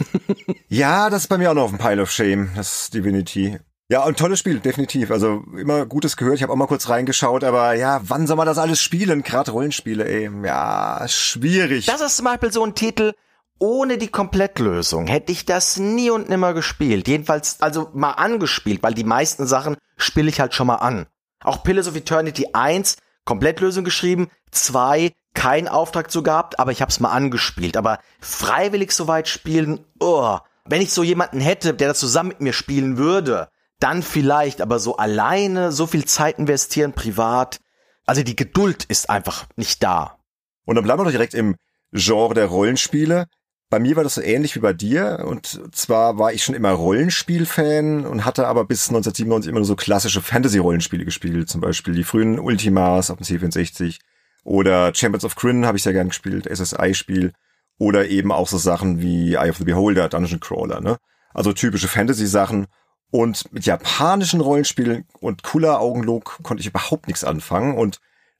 [0.69, 3.59] ja, das ist bei mir auch noch auf dem Pile of Shame, das Divinity.
[3.91, 5.11] Ja, ein tolles Spiel, definitiv.
[5.11, 6.37] Also immer Gutes gehört.
[6.37, 9.25] Ich habe auch mal kurz reingeschaut, aber ja, wann soll man das alles spielen?
[9.25, 10.31] Gerade Rollenspiele, ey.
[10.45, 11.87] Ja, schwierig.
[11.87, 13.15] Das ist zum Beispiel so ein Titel,
[13.59, 17.09] ohne die Komplettlösung hätte ich das nie und nimmer gespielt.
[17.09, 21.07] Jedenfalls, also mal angespielt, weil die meisten Sachen spiele ich halt schon mal an.
[21.43, 26.91] Auch Pillars of Eternity 1, Komplettlösung geschrieben, 2, keinen Auftrag zu gehabt, aber ich habe
[26.91, 27.77] es mal angespielt.
[27.77, 32.41] Aber freiwillig so weit spielen, oh, wenn ich so jemanden hätte, der das zusammen mit
[32.41, 33.49] mir spielen würde,
[33.79, 37.61] dann vielleicht, aber so alleine so viel Zeit investieren privat,
[38.07, 40.19] also die Geduld ist einfach nicht da.
[40.67, 41.57] Und dann bleiben wir doch direkt im
[41.93, 43.27] Genre der Rollenspiele.
[43.71, 45.25] Bei mir war das so ähnlich wie bei dir.
[45.27, 49.77] Und zwar war ich schon immer Rollenspiel-Fan und hatte aber bis 1997 immer nur so
[49.77, 51.49] klassische Fantasy-Rollenspiele gespielt.
[51.49, 53.99] Zum Beispiel die frühen Ultimas auf dem C64
[54.45, 57.33] oder Champions of Kryn habe ich sehr gern gespielt, SSI-Spiel.
[57.79, 60.99] Oder eben auch so Sachen wie Eye of the Beholder, Dungeon Crawler, ne?
[61.33, 62.67] Also typische Fantasy-Sachen.
[63.11, 67.77] Und mit japanischen Rollenspielen und cooler Augenlook konnte ich überhaupt nichts anfangen.
[67.77, 67.99] Und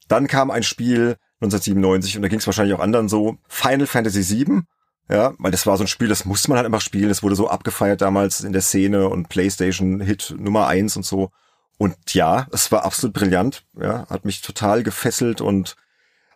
[0.09, 4.29] dann kam ein Spiel 1997 und da ging es wahrscheinlich auch anderen so, Final Fantasy
[4.29, 4.63] VII.
[5.09, 7.09] Ja, weil das war so ein Spiel, das musste man halt einfach spielen.
[7.09, 11.31] Das wurde so abgefeiert damals in der Szene und PlayStation Hit Nummer eins und so.
[11.79, 13.65] Und ja, es war absolut brillant.
[13.81, 15.77] Ja, hat mich total gefesselt und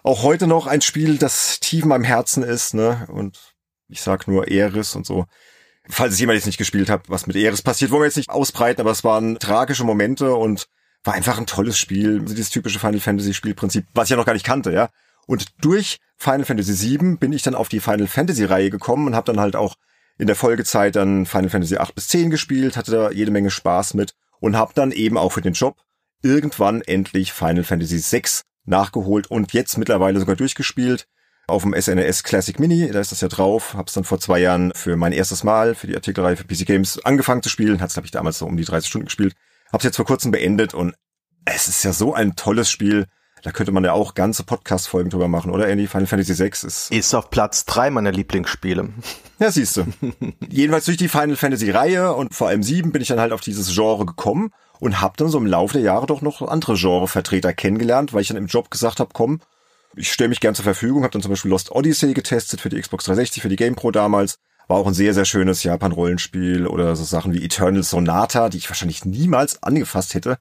[0.04, 2.74] auch heute noch ein Spiel, das tief in meinem Herzen ist.
[2.74, 3.08] Ne?
[3.10, 3.54] Und
[3.88, 5.26] ich sag nur Eris und so
[5.88, 8.30] falls es jemand jetzt nicht gespielt hat, was mit Eris passiert, wollen wir jetzt nicht
[8.30, 10.68] ausbreiten, aber es waren tragische Momente und
[11.02, 14.24] war einfach ein tolles Spiel, also dieses typische Final Fantasy Spielprinzip, was ich ja noch
[14.24, 14.88] gar nicht kannte, ja.
[15.26, 19.14] Und durch Final Fantasy VII bin ich dann auf die Final Fantasy Reihe gekommen und
[19.14, 19.74] habe dann halt auch
[20.16, 23.94] in der Folgezeit dann Final Fantasy 8 bis 10 gespielt, hatte da jede Menge Spaß
[23.94, 25.76] mit und habe dann eben auch für den Job
[26.22, 31.06] irgendwann endlich Final Fantasy 6 nachgeholt und jetzt mittlerweile sogar durchgespielt
[31.46, 34.72] auf dem SNES Classic Mini, da ist das ja drauf, hab's dann vor zwei Jahren
[34.74, 38.06] für mein erstes Mal für die Artikelreihe für PC Games angefangen zu spielen, hat's glaube
[38.06, 39.34] ich damals so um die 30 Stunden gespielt,
[39.70, 40.94] hab's jetzt vor kurzem beendet und
[41.44, 43.06] es ist ja so ein tolles Spiel,
[43.42, 45.86] da könnte man ja auch ganze Podcast-Folgen drüber machen, oder Andy?
[45.86, 46.90] Final Fantasy VI ist...
[46.90, 48.88] Ist auf Platz drei meiner Lieblingsspiele.
[49.40, 49.84] Ja, siehst du.
[50.48, 53.74] Jedenfalls durch die Final Fantasy-Reihe und vor allem sieben bin ich dann halt auf dieses
[53.74, 58.12] Genre gekommen und hab dann so im Laufe der Jahre doch noch andere Genrevertreter kennengelernt,
[58.12, 59.40] weil ich dann im Job gesagt habe, komm,
[59.96, 62.80] ich stelle mich gern zur Verfügung, habe dann zum Beispiel Lost Odyssey getestet für die
[62.80, 64.38] Xbox 360, für die GamePro damals.
[64.66, 68.70] War auch ein sehr, sehr schönes Japan-Rollenspiel oder so Sachen wie Eternal Sonata, die ich
[68.70, 70.38] wahrscheinlich niemals angefasst hätte.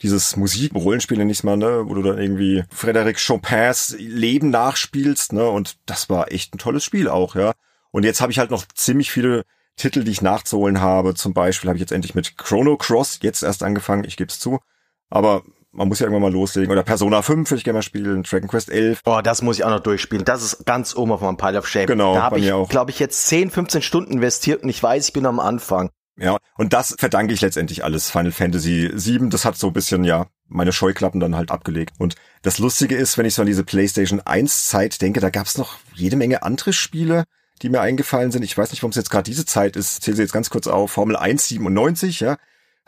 [0.00, 5.48] Dieses Musik-Rollenspiel nenne ich mal, ne, wo du dann irgendwie Frédéric Chopins Leben nachspielst, ne,
[5.48, 7.52] und das war echt ein tolles Spiel auch, ja.
[7.90, 9.44] Und jetzt habe ich halt noch ziemlich viele
[9.78, 11.14] Titel, die ich nachzuholen habe.
[11.14, 14.38] Zum Beispiel habe ich jetzt endlich mit Chrono Cross jetzt erst angefangen, ich gebe es
[14.38, 14.58] zu.
[15.08, 16.70] Aber man muss ja irgendwann mal loslegen.
[16.70, 19.00] Oder Persona 5 würde ich gerne mal spielen, Dragon Quest 11.
[19.06, 20.24] Oh, das muss ich auch noch durchspielen.
[20.24, 21.86] Das ist ganz oben auf meinem Pile of Shame.
[21.86, 25.12] Genau, da habe ich, glaube ich, jetzt 10, 15 Stunden investiert und ich weiß, ich
[25.12, 25.90] bin am Anfang.
[26.20, 29.30] Ja, und das verdanke ich letztendlich alles Final Fantasy 7.
[29.30, 31.94] Das hat so ein bisschen, ja, meine Scheuklappen dann halt abgelegt.
[31.98, 35.58] Und das Lustige ist, wenn ich so an diese PlayStation 1 Zeit denke, da gab's
[35.58, 37.24] noch jede Menge andere Spiele,
[37.58, 38.42] die mir eingefallen sind.
[38.42, 40.02] Ich weiß nicht, warum es jetzt gerade diese Zeit ist.
[40.02, 40.92] Zähle sie jetzt ganz kurz auf.
[40.92, 42.36] Formel 1 97, ja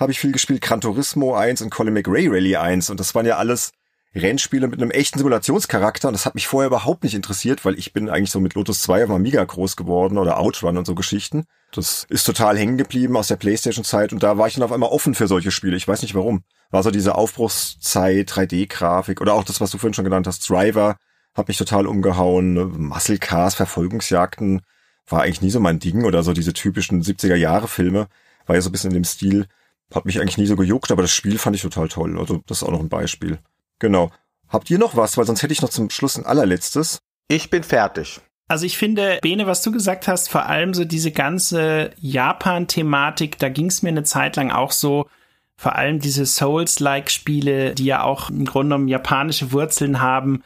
[0.01, 3.27] habe ich viel gespielt, Gran Turismo 1 und Colin McRae Rally 1 und das waren
[3.27, 3.73] ja alles
[4.15, 7.93] Rennspiele mit einem echten Simulationscharakter und das hat mich vorher überhaupt nicht interessiert, weil ich
[7.93, 11.45] bin eigentlich so mit Lotus 2 auf Amiga groß geworden oder Outrun und so Geschichten.
[11.73, 14.91] Das ist total hängen geblieben aus der Playstation-Zeit und da war ich dann auf einmal
[14.91, 15.77] offen für solche Spiele.
[15.77, 16.43] Ich weiß nicht warum.
[16.71, 20.97] War so diese Aufbruchszeit, 3D-Grafik oder auch das, was du vorhin schon genannt hast, Driver,
[21.35, 22.89] hat mich total umgehauen.
[22.89, 24.63] Muscle Cars, Verfolgungsjagden,
[25.09, 28.09] war eigentlich nie so mein Ding oder so diese typischen 70er-Jahre-Filme,
[28.47, 29.47] war ja so ein bisschen in dem Stil.
[29.95, 32.19] Hat mich eigentlich nie so gejuckt, aber das Spiel fand ich total toll.
[32.19, 33.39] Also das ist auch noch ein Beispiel.
[33.81, 34.11] Genau.
[34.49, 35.17] Habt ihr noch was?
[35.17, 37.01] Weil sonst hätte ich noch zum Schluss ein allerletztes.
[37.29, 38.21] Ich bin fertig.
[38.49, 43.49] Also ich finde, Bene, was du gesagt hast, vor allem so diese ganze Japan-Thematik, da
[43.49, 45.09] ging es mir eine Zeit lang auch so,
[45.57, 50.43] vor allem diese Souls-like-Spiele, die ja auch im Grunde genommen japanische Wurzeln haben,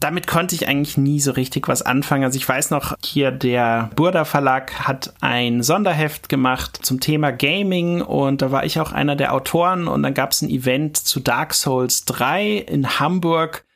[0.00, 2.24] damit konnte ich eigentlich nie so richtig was anfangen.
[2.24, 8.00] Also ich weiß noch, hier der Burda Verlag hat ein Sonderheft gemacht zum Thema Gaming
[8.00, 11.20] und da war ich auch einer der Autoren und dann gab es ein Event zu
[11.20, 13.66] Dark Souls 3 in Hamburg.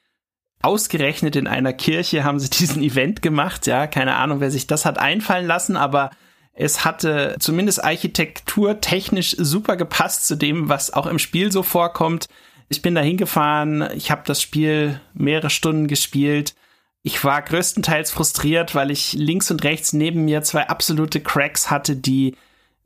[0.62, 3.66] Ausgerechnet in einer Kirche haben sie diesen Event gemacht.
[3.66, 6.09] Ja, keine Ahnung, wer sich das hat einfallen lassen, aber
[6.55, 12.28] es hatte zumindest architekturtechnisch super gepasst zu dem, was auch im Spiel so vorkommt.
[12.69, 16.55] Ich bin da hingefahren, ich habe das Spiel mehrere Stunden gespielt.
[17.03, 21.97] Ich war größtenteils frustriert, weil ich links und rechts neben mir zwei absolute Cracks hatte,
[21.97, 22.35] die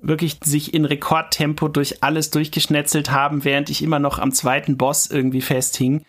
[0.00, 5.08] wirklich sich in Rekordtempo durch alles durchgeschnetzelt haben, während ich immer noch am zweiten Boss
[5.08, 6.04] irgendwie festhing.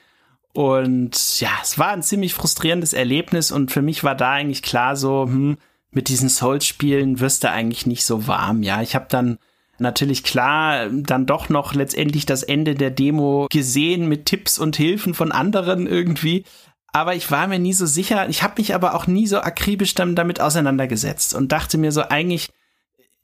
[0.54, 4.96] Und ja, es war ein ziemlich frustrierendes Erlebnis und für mich war da eigentlich klar
[4.96, 5.58] so, hm,
[5.92, 8.64] mit diesen Souls-Spielen wirst du eigentlich nicht so warm.
[8.64, 9.40] Ja, ich habe dann
[9.80, 15.14] natürlich klar dann doch noch letztendlich das Ende der Demo gesehen mit Tipps und Hilfen
[15.14, 16.44] von anderen irgendwie.
[16.92, 18.28] Aber ich war mir nie so sicher.
[18.30, 22.50] Ich habe mich aber auch nie so akribisch damit auseinandergesetzt und dachte mir so, eigentlich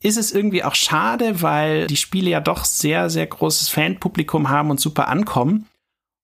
[0.02, 4.70] ist es irgendwie auch schade, weil die Spiele ja doch sehr, sehr großes Fanpublikum haben
[4.70, 5.68] und super ankommen.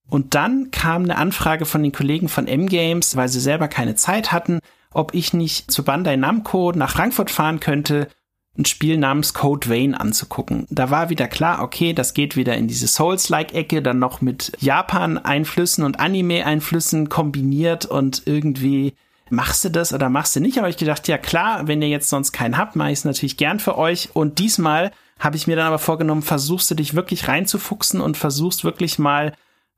[0.08, 4.32] Und dann kam eine Anfrage von den Kollegen von M-Games, weil sie selber keine Zeit
[4.32, 4.60] hatten,
[4.94, 8.08] ob ich nicht zu Bandai Namco nach Frankfurt fahren könnte
[8.58, 10.68] ein Spiel namens Code Vein anzugucken.
[10.70, 15.86] Da war wieder klar, okay, das geht wieder in diese Souls-like-Ecke, dann noch mit Japan-Einflüssen
[15.86, 18.94] und Anime-Einflüssen kombiniert und irgendwie
[19.30, 20.58] machst du das oder machst du nicht?
[20.58, 23.38] Aber ich gedacht, ja klar, wenn ihr jetzt sonst keinen habt, mache ich es natürlich
[23.38, 24.10] gern für euch.
[24.14, 28.66] Und diesmal habe ich mir dann aber vorgenommen, versuchst du dich wirklich reinzufuchsen und versuchst
[28.66, 29.34] wirklich mal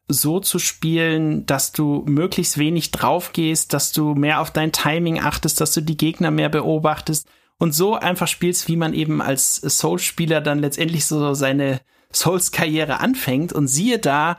[0.07, 5.19] so zu spielen, dass du möglichst wenig drauf gehst, dass du mehr auf dein Timing
[5.19, 7.27] achtest, dass du die Gegner mehr beobachtest
[7.64, 11.80] und so einfach spielst, wie man eben als Souls-Spieler dann letztendlich so seine
[12.14, 14.38] Souls-Karriere anfängt und siehe da,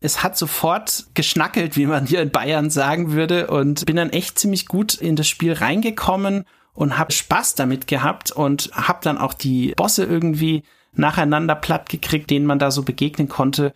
[0.00, 4.38] es hat sofort geschnackelt, wie man hier in Bayern sagen würde und bin dann echt
[4.38, 6.44] ziemlich gut in das Spiel reingekommen
[6.74, 10.62] und habe Spaß damit gehabt und habe dann auch die Bosse irgendwie
[10.92, 13.72] nacheinander platt gekriegt, denen man da so begegnen konnte.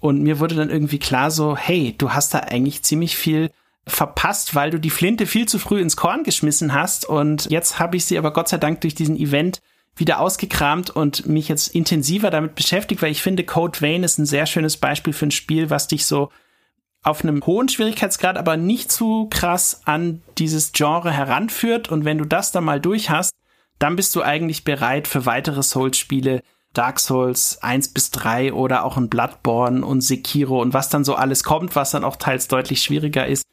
[0.00, 3.52] Und mir wurde dann irgendwie klar so, hey, du hast da eigentlich ziemlich viel
[3.86, 7.04] verpasst, weil du die Flinte viel zu früh ins Korn geschmissen hast.
[7.04, 9.60] Und jetzt habe ich sie aber Gott sei Dank durch diesen Event
[9.96, 14.26] wieder ausgekramt und mich jetzt intensiver damit beschäftigt, weil ich finde, Code Vein ist ein
[14.26, 16.30] sehr schönes Beispiel für ein Spiel, was dich so
[17.02, 21.90] auf einem hohen Schwierigkeitsgrad, aber nicht zu krass an dieses Genre heranführt.
[21.90, 23.34] Und wenn du das dann mal durch hast,
[23.78, 26.42] dann bist du eigentlich bereit für weitere Souls-Spiele,
[26.72, 31.16] Dark Souls 1 bis 3 oder auch ein Bloodborne und Sekiro und was dann so
[31.16, 33.44] alles kommt, was dann auch teils deutlich schwieriger ist.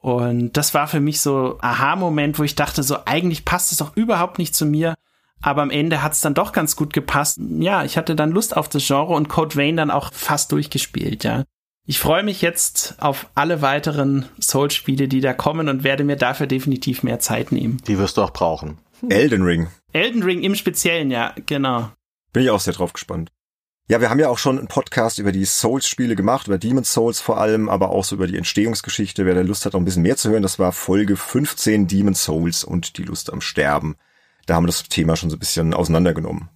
[0.00, 3.96] Und das war für mich so Aha-Moment, wo ich dachte, so eigentlich passt es doch
[3.96, 4.94] überhaupt nicht zu mir.
[5.40, 7.38] Aber am Ende hat es dann doch ganz gut gepasst.
[7.58, 11.24] Ja, ich hatte dann Lust auf das Genre und Code Vein dann auch fast durchgespielt,
[11.24, 11.44] ja.
[11.86, 16.46] Ich freue mich jetzt auf alle weiteren Soul-Spiele, die da kommen und werde mir dafür
[16.46, 17.80] definitiv mehr Zeit nehmen.
[17.86, 18.76] Die wirst du auch brauchen.
[19.08, 19.68] Elden Ring.
[19.94, 21.88] Elden Ring im Speziellen, ja, genau.
[22.34, 23.30] Bin ich auch sehr drauf gespannt.
[23.90, 27.20] Ja, wir haben ja auch schon einen Podcast über die Souls-Spiele gemacht, über Demon's Souls
[27.22, 29.24] vor allem, aber auch so über die Entstehungsgeschichte.
[29.24, 32.22] Wer da Lust hat, noch ein bisschen mehr zu hören, das war Folge 15 Demon's
[32.22, 33.96] Souls und die Lust am Sterben.
[34.44, 36.50] Da haben wir das Thema schon so ein bisschen auseinandergenommen.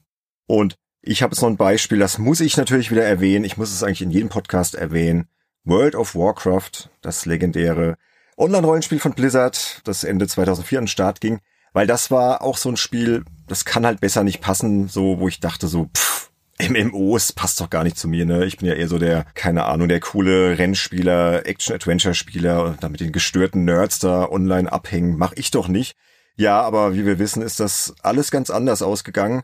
[0.47, 3.47] Und ich habe jetzt noch ein Beispiel, das muss ich natürlich wieder erwähnen.
[3.47, 5.27] Ich muss es eigentlich in jedem Podcast erwähnen.
[5.65, 7.97] World of Warcraft, das legendäre
[8.37, 11.41] Online-Rollenspiel von Blizzard, das Ende 2004 an den Start ging.
[11.73, 15.29] Weil das war auch so ein Spiel, das kann halt besser nicht passen, so wo
[15.29, 16.31] ich dachte so, pff,
[16.69, 18.45] MMOs passt doch gar nicht zu mir, ne?
[18.45, 23.01] Ich bin ja eher so der, keine Ahnung, der coole Rennspieler, Action-Adventure-Spieler und da mit
[23.01, 25.97] den gestörten Nerds da online abhängen, mach ich doch nicht.
[26.37, 29.43] Ja, aber wie wir wissen, ist das alles ganz anders ausgegangen.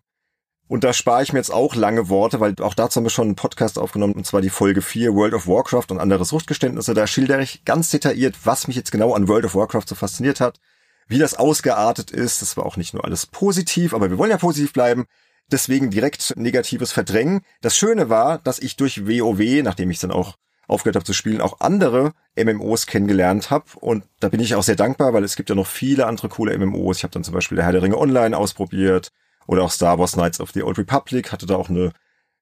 [0.68, 3.28] Und da spare ich mir jetzt auch lange Worte, weil auch dazu haben wir schon
[3.28, 6.92] einen Podcast aufgenommen, und zwar die Folge 4 World of Warcraft und andere Suchtgeständnisse.
[6.92, 10.40] Da schildere ich ganz detailliert, was mich jetzt genau an World of Warcraft so fasziniert
[10.40, 10.60] hat,
[11.08, 12.42] wie das ausgeartet ist.
[12.42, 15.06] Das war auch nicht nur alles positiv, aber wir wollen ja positiv bleiben
[15.50, 17.40] deswegen direkt Negatives verdrängen.
[17.60, 21.40] Das Schöne war, dass ich durch WoW, nachdem ich dann auch aufgehört habe zu spielen,
[21.40, 23.64] auch andere MMOs kennengelernt habe.
[23.80, 26.56] Und da bin ich auch sehr dankbar, weil es gibt ja noch viele andere coole
[26.56, 26.98] MMOs.
[26.98, 29.10] Ich habe dann zum Beispiel der Herr der Ringe Online ausprobiert
[29.46, 31.92] oder auch Star Wars Knights of the Old Republic, hatte da auch eine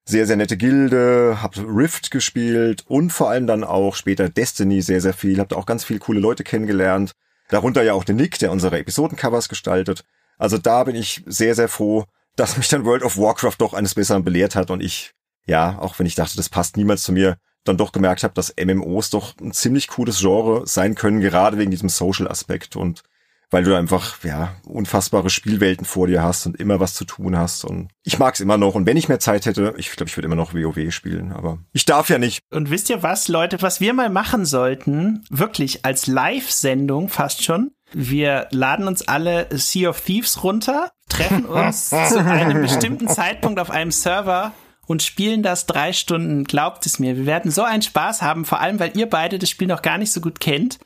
[0.03, 5.01] sehr, sehr nette Gilde, habe Rift gespielt und vor allem dann auch später Destiny sehr,
[5.01, 5.39] sehr viel.
[5.39, 7.11] Habe da auch ganz viele coole Leute kennengelernt.
[7.49, 10.03] Darunter ja auch den Nick, der unsere Episodencovers gestaltet.
[10.37, 12.05] Also da bin ich sehr, sehr froh,
[12.37, 15.13] dass mich dann World of Warcraft doch eines Besseren belehrt hat und ich,
[15.45, 18.53] ja, auch wenn ich dachte, das passt niemals zu mir, dann doch gemerkt habe, dass
[18.57, 22.75] MMOs doch ein ziemlich cooles Genre sein können, gerade wegen diesem Social-Aspekt.
[22.75, 23.03] Und
[23.49, 27.63] weil du einfach, ja, unfassbare Spielwelten vor dir hast und immer was zu tun hast.
[27.63, 28.75] Und ich mag's immer noch.
[28.75, 31.59] Und wenn ich mehr Zeit hätte, ich glaube, ich würde immer noch WoW spielen, aber
[31.71, 32.41] ich darf ja nicht.
[32.51, 37.71] Und wisst ihr was, Leute, was wir mal machen sollten, wirklich als Live-Sendung fast schon,
[37.93, 43.69] wir laden uns alle Sea of Thieves runter, treffen uns zu einem bestimmten Zeitpunkt auf
[43.69, 44.53] einem Server
[44.85, 46.45] und spielen das drei Stunden.
[46.45, 47.17] Glaubt es mir.
[47.17, 49.97] Wir werden so einen Spaß haben, vor allem weil ihr beide das Spiel noch gar
[49.97, 50.79] nicht so gut kennt.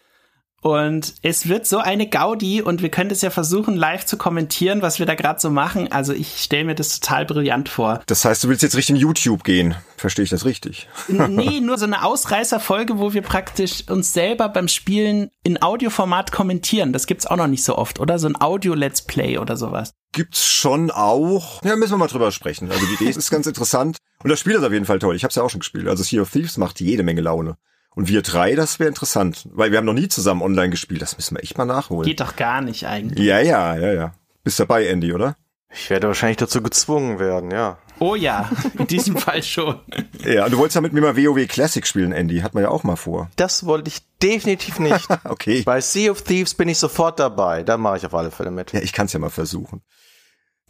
[0.61, 4.83] Und es wird so eine Gaudi und wir können das ja versuchen, live zu kommentieren,
[4.83, 5.91] was wir da gerade so machen.
[5.91, 8.01] Also ich stelle mir das total brillant vor.
[8.05, 9.75] Das heißt, du willst jetzt Richtung YouTube gehen.
[9.97, 10.88] Verstehe ich das richtig?
[11.07, 16.93] nee, nur so eine Ausreißerfolge, wo wir praktisch uns selber beim Spielen in Audioformat kommentieren.
[16.93, 18.19] Das gibt's auch noch nicht so oft, oder?
[18.19, 19.93] So ein Audio-Let's Play oder sowas.
[20.11, 21.63] Gibt's schon auch.
[21.63, 22.69] Ja, müssen wir mal drüber sprechen.
[22.69, 23.97] Also die Idee ist ganz interessant.
[24.23, 25.15] Und das Spiel ist auf jeden Fall toll.
[25.15, 25.88] Ich habe es ja auch schon gespielt.
[25.88, 27.57] Also Sea of Thieves macht jede Menge Laune.
[27.93, 31.01] Und wir drei, das wäre interessant, weil wir haben noch nie zusammen online gespielt.
[31.01, 32.07] Das müssen wir echt mal nachholen.
[32.07, 33.26] Geht doch gar nicht eigentlich.
[33.26, 34.13] Ja, ja, ja, ja.
[34.43, 35.35] Bist dabei, Andy, oder?
[35.73, 37.77] Ich werde wahrscheinlich dazu gezwungen werden, ja.
[37.99, 39.80] Oh ja, in diesem Fall schon.
[40.26, 42.39] Ja, und du wolltest ja mit mir mal WoW Classic spielen, Andy.
[42.39, 43.30] Hat man ja auch mal vor.
[43.35, 45.07] Das wollte ich definitiv nicht.
[45.26, 45.61] okay.
[45.63, 47.63] Bei Sea of Thieves bin ich sofort dabei.
[47.63, 48.73] Da mache ich auf alle Fälle mit.
[48.73, 49.81] Ja, ich kann es ja mal versuchen.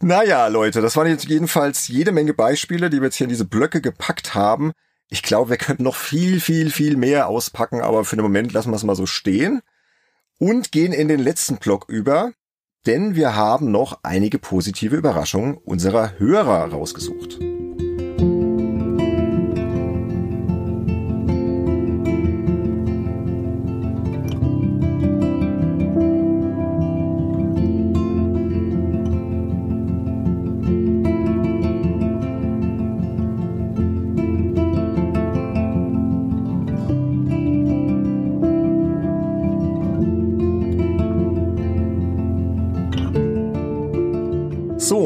[0.00, 3.44] Naja, Leute, das waren jetzt jedenfalls jede Menge Beispiele, die wir jetzt hier in diese
[3.44, 4.72] Blöcke gepackt haben.
[5.12, 8.70] Ich glaube, wir könnten noch viel, viel, viel mehr auspacken, aber für den Moment lassen
[8.70, 9.60] wir es mal so stehen
[10.38, 12.32] und gehen in den letzten Block über,
[12.86, 17.38] denn wir haben noch einige positive Überraschungen unserer Hörer rausgesucht.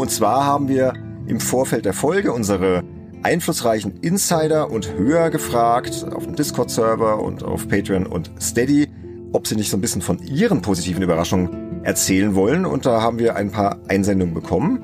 [0.06, 0.92] Und zwar haben wir
[1.26, 2.84] im Vorfeld der Folge unsere
[3.24, 8.88] einflussreichen Insider und Hörer gefragt, auf dem Discord-Server und auf Patreon und Steady,
[9.32, 12.66] ob sie nicht so ein bisschen von ihren positiven Überraschungen erzählen wollen.
[12.66, 14.80] Und da haben wir ein paar Einsendungen bekommen.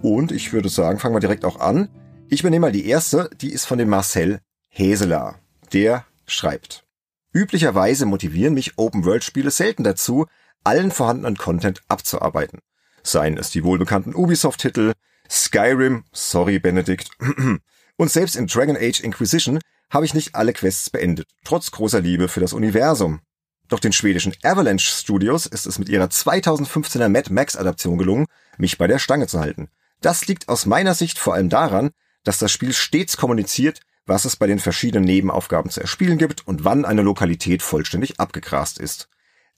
[0.00, 1.90] Und ich würde sagen, fangen wir direkt auch an.
[2.30, 4.38] Ich übernehme mal die erste, die ist von dem Marcel
[4.70, 5.34] Heseler.
[5.74, 6.86] Der schreibt.
[7.34, 10.24] Üblicherweise motivieren mich Open-World-Spiele selten dazu,
[10.64, 12.60] allen vorhandenen Content abzuarbeiten
[13.04, 14.94] seien es die wohlbekannten Ubisoft-Titel,
[15.30, 17.10] Skyrim, sorry Benedikt,
[17.96, 19.60] und selbst in Dragon Age Inquisition
[19.90, 23.20] habe ich nicht alle Quests beendet, trotz großer Liebe für das Universum.
[23.68, 28.26] Doch den schwedischen Avalanche Studios ist es mit ihrer 2015er Mad Max Adaption gelungen,
[28.58, 29.68] mich bei der Stange zu halten.
[30.00, 31.90] Das liegt aus meiner Sicht vor allem daran,
[32.24, 36.64] dass das Spiel stets kommuniziert, was es bei den verschiedenen Nebenaufgaben zu erspielen gibt und
[36.64, 39.08] wann eine Lokalität vollständig abgegrast ist.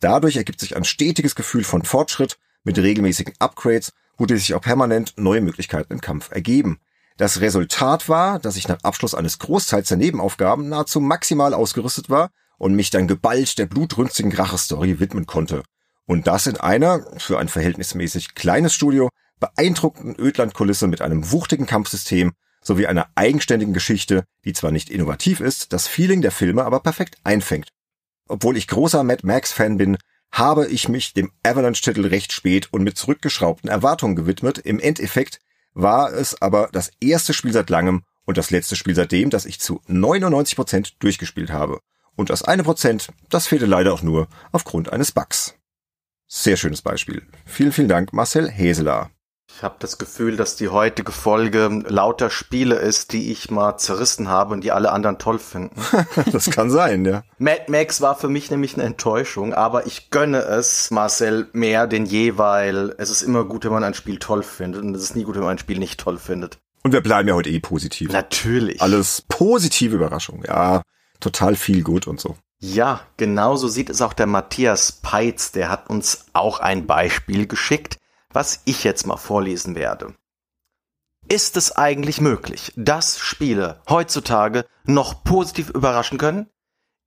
[0.00, 5.14] Dadurch ergibt sich ein stetiges Gefühl von Fortschritt mit regelmäßigen Upgrades, wodurch sich auch permanent
[5.16, 6.78] neue Möglichkeiten im Kampf ergeben.
[7.16, 12.30] Das Resultat war, dass ich nach Abschluss eines Großteils der Nebenaufgaben nahezu maximal ausgerüstet war
[12.58, 15.62] und mich dann geballt der blutrünstigen Rache-Story widmen konnte.
[16.04, 19.08] Und das in einer, für ein verhältnismäßig kleines Studio,
[19.40, 22.32] beeindruckenden Ödlandkulisse mit einem wuchtigen Kampfsystem
[22.62, 27.16] sowie einer eigenständigen Geschichte, die zwar nicht innovativ ist, das Feeling der Filme aber perfekt
[27.22, 27.68] einfängt.
[28.28, 29.96] Obwohl ich großer Mad Max-Fan bin,
[30.32, 34.58] habe ich mich dem Avalanche-Titel recht spät und mit zurückgeschraubten Erwartungen gewidmet.
[34.58, 35.40] Im Endeffekt
[35.74, 39.60] war es aber das erste Spiel seit langem und das letzte Spiel seitdem, das ich
[39.60, 41.80] zu 99 Prozent durchgespielt habe.
[42.16, 45.54] Und das eine Prozent, das fehlte leider auch nur aufgrund eines Bugs.
[46.26, 47.22] Sehr schönes Beispiel.
[47.44, 49.10] Vielen, vielen Dank, Marcel Heseler.
[49.56, 54.28] Ich habe das Gefühl, dass die heutige Folge lauter Spiele ist, die ich mal zerrissen
[54.28, 55.80] habe und die alle anderen toll finden.
[56.30, 57.22] das kann sein, ja.
[57.38, 62.04] Mad Max war für mich nämlich eine Enttäuschung, aber ich gönne es Marcel mehr denn
[62.04, 65.16] je, weil es ist immer gut, wenn man ein Spiel toll findet und es ist
[65.16, 66.58] nie gut, wenn man ein Spiel nicht toll findet.
[66.82, 68.12] Und wir bleiben ja heute eh positiv.
[68.12, 68.82] Natürlich.
[68.82, 70.82] Alles positive Überraschung, ja.
[71.18, 72.36] Total viel gut und so.
[72.58, 77.96] Ja, genauso sieht es auch der Matthias Peitz, der hat uns auch ein Beispiel geschickt
[78.36, 80.14] was ich jetzt mal vorlesen werde.
[81.26, 86.50] Ist es eigentlich möglich, dass Spiele heutzutage noch positiv überraschen können?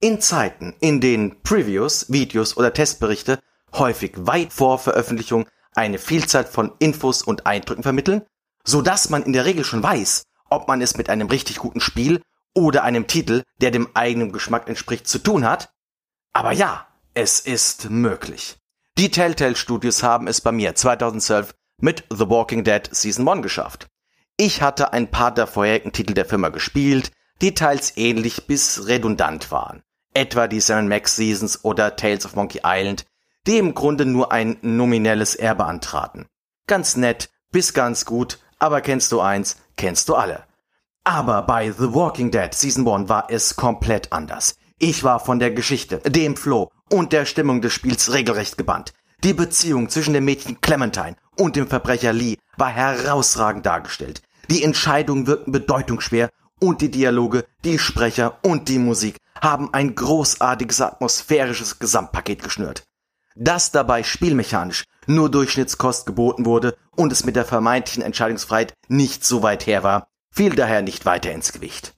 [0.01, 3.39] In Zeiten, in denen Previews, Videos oder Testberichte
[3.73, 8.23] häufig weit vor Veröffentlichung eine Vielzahl von Infos und Eindrücken vermitteln,
[8.63, 11.79] so dass man in der Regel schon weiß, ob man es mit einem richtig guten
[11.79, 12.23] Spiel
[12.55, 15.71] oder einem Titel, der dem eigenen Geschmack entspricht, zu tun hat.
[16.33, 18.58] Aber ja, es ist möglich.
[18.99, 23.87] Die Telltale Studios haben es bei mir 2012 mit The Walking Dead Season 1 geschafft.
[24.35, 29.51] Ich hatte ein paar der vorherigen Titel der Firma gespielt, die teils ähnlich bis redundant
[29.51, 29.83] waren.
[30.13, 33.05] Etwa die Sam Max Seasons oder Tales of Monkey Island,
[33.47, 36.27] die im Grunde nur ein nominelles Erbe antraten.
[36.67, 40.43] Ganz nett, bis ganz gut, aber kennst du eins, kennst du alle.
[41.05, 44.55] Aber bei The Walking Dead Season 1 war es komplett anders.
[44.77, 48.93] Ich war von der Geschichte, dem Flow und der Stimmung des Spiels regelrecht gebannt.
[49.23, 54.21] Die Beziehung zwischen dem Mädchen Clementine und dem Verbrecher Lee war herausragend dargestellt.
[54.49, 56.29] Die Entscheidungen wirkten bedeutungsschwer
[56.59, 62.83] und die Dialoge, die Sprecher und die Musik haben ein großartiges atmosphärisches Gesamtpaket geschnürt.
[63.35, 69.43] Dass dabei spielmechanisch nur Durchschnittskost geboten wurde und es mit der vermeintlichen Entscheidungsfreiheit nicht so
[69.43, 71.93] weit her war, fiel daher nicht weiter ins Gewicht.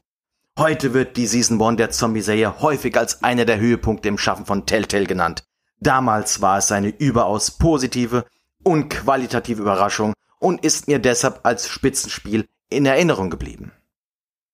[0.62, 4.68] Heute wird die Season 1 der Zombie-Serie häufig als einer der Höhepunkte im Schaffen von
[4.68, 5.44] Telltale genannt.
[5.80, 8.26] Damals war es eine überaus positive
[8.62, 13.72] und qualitative Überraschung und ist mir deshalb als Spitzenspiel in Erinnerung geblieben.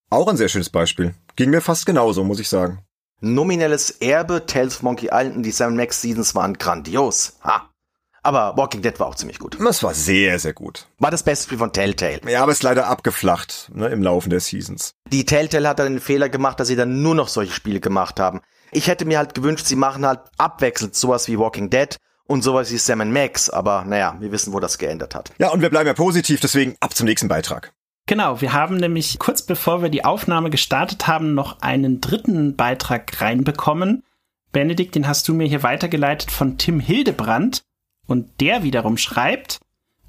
[0.09, 1.13] Auch ein sehr schönes Beispiel.
[1.35, 2.85] Ging mir fast genauso, muss ich sagen.
[3.19, 7.37] Nominelles Erbe, Tales of Monkey Island und die Sam Max Seasons waren grandios.
[7.43, 7.69] Ha!
[8.27, 9.55] Aber Walking Dead war auch ziemlich gut.
[9.57, 10.85] Das war sehr, sehr gut.
[10.99, 12.19] War das beste Spiel von Telltale.
[12.27, 14.95] Ja, aber ist leider abgeflacht ne, im Laufe der Seasons.
[15.09, 18.19] Die Telltale hat dann den Fehler gemacht, dass sie dann nur noch solche Spiele gemacht
[18.19, 18.41] haben.
[18.73, 21.95] Ich hätte mir halt gewünscht, sie machen halt abwechselnd sowas wie Walking Dead
[22.25, 25.31] und sowas wie Sam Max, aber naja, wir wissen, wo das geändert hat.
[25.37, 27.71] Ja, und wir bleiben ja positiv, deswegen ab zum nächsten Beitrag.
[28.07, 33.21] Genau, wir haben nämlich kurz bevor wir die Aufnahme gestartet haben, noch einen dritten Beitrag
[33.21, 34.03] reinbekommen.
[34.51, 37.61] Benedikt, den hast du mir hier weitergeleitet von Tim Hildebrand.
[38.07, 39.59] Und der wiederum schreibt,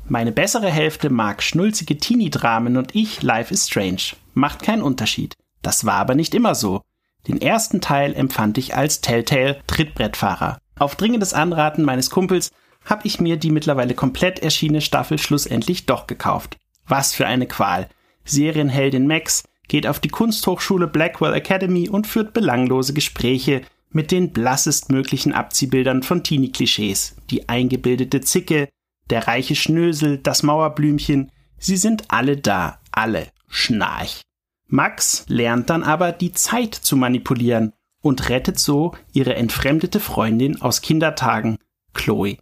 [0.07, 4.17] meine bessere Hälfte mag schnulzige Teenie-Dramen und ich Life is Strange.
[4.33, 5.35] Macht keinen Unterschied.
[5.61, 6.81] Das war aber nicht immer so.
[7.27, 10.59] Den ersten Teil empfand ich als Telltale Trittbrettfahrer.
[10.79, 12.51] Auf dringendes Anraten meines Kumpels
[12.87, 16.57] habe ich mir die mittlerweile komplett erschienene Staffel schlussendlich doch gekauft.
[16.87, 17.89] Was für eine Qual.
[18.25, 25.33] Serienheldin Max geht auf die Kunsthochschule Blackwell Academy und führt belanglose Gespräche mit den blassestmöglichen
[25.33, 27.17] Abziehbildern von Teenie-Klischees.
[27.31, 28.69] Die eingebildete Zicke,
[29.11, 33.29] der reiche Schnösel, das Mauerblümchen, sie sind alle da, alle.
[33.49, 34.23] Schnarch.
[34.67, 40.83] Max lernt dann aber die Zeit zu manipulieren und rettet so ihre entfremdete Freundin aus
[40.83, 41.57] Kindertagen,
[41.95, 42.37] Chloe.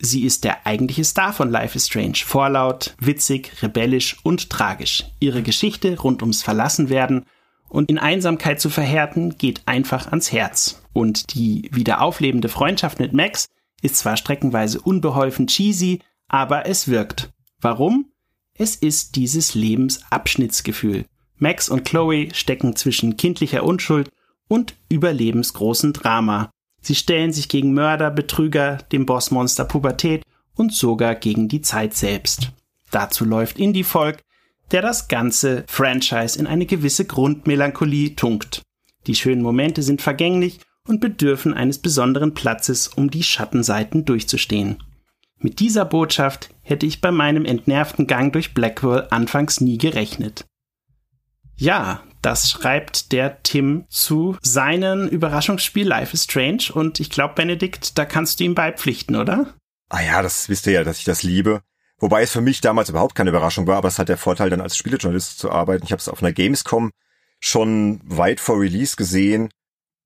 [0.00, 2.18] Sie ist der eigentliche Star von Life is Strange.
[2.24, 5.04] Vorlaut, witzig, rebellisch und tragisch.
[5.20, 7.26] Ihre Geschichte rund ums Verlassenwerden
[7.70, 10.82] und in Einsamkeit zu verhärten, geht einfach ans Herz.
[10.92, 13.48] Und die wieder auflebende Freundschaft mit Max
[13.80, 17.32] ist zwar streckenweise unbeholfen cheesy, aber es wirkt.
[17.60, 18.10] Warum?
[18.54, 21.06] Es ist dieses Lebensabschnittsgefühl.
[21.38, 24.10] Max und Chloe stecken zwischen kindlicher Unschuld
[24.48, 26.50] und überlebensgroßen Drama.
[26.82, 30.24] Sie stellen sich gegen Mörder, Betrüger, dem Bossmonster Pubertät
[30.54, 32.50] und sogar gegen die Zeit selbst.
[32.90, 34.22] Dazu läuft Indie-Folk,
[34.72, 38.62] der das ganze Franchise in eine gewisse Grundmelancholie tunkt.
[39.06, 44.82] Die schönen Momente sind vergänglich und bedürfen eines besonderen Platzes, um die Schattenseiten durchzustehen.
[45.38, 50.44] Mit dieser Botschaft hätte ich bei meinem entnervten Gang durch Blackwell anfangs nie gerechnet.
[51.56, 57.96] Ja, das schreibt der Tim zu seinem Überraschungsspiel Life is Strange und ich glaube, Benedikt,
[57.96, 59.54] da kannst du ihm beipflichten, oder?
[59.88, 61.62] Ah ja, das wisst ihr ja, dass ich das liebe.
[62.00, 64.62] Wobei es für mich damals überhaupt keine Überraschung war, aber es hat der Vorteil, dann
[64.62, 65.84] als Spielejournalist zu arbeiten.
[65.84, 66.90] Ich habe es auf einer Gamescom
[67.40, 69.50] schon weit vor Release gesehen.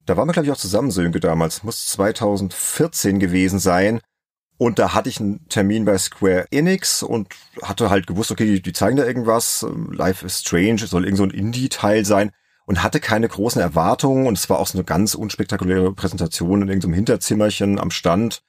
[0.05, 1.63] Da waren wir, glaube ich, auch zusammen, Sönke, damals.
[1.63, 4.01] Muss 2014 gewesen sein.
[4.59, 7.29] Und da hatte ich einen Termin bei Square Enix und
[7.63, 9.65] hatte halt gewusst, okay, die, die zeigen da irgendwas.
[9.91, 12.33] Life is Strange, soll irgend so ein Indie-Teil sein.
[12.67, 14.27] Und hatte keine großen Erwartungen.
[14.27, 18.43] Und es war auch so eine ganz unspektakuläre Präsentation in irgendeinem Hinterzimmerchen am Stand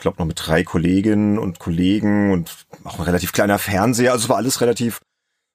[0.00, 4.12] glaube noch mit drei Kolleginnen und Kollegen und auch ein relativ kleiner Fernseher.
[4.12, 5.00] Also es war alles relativ,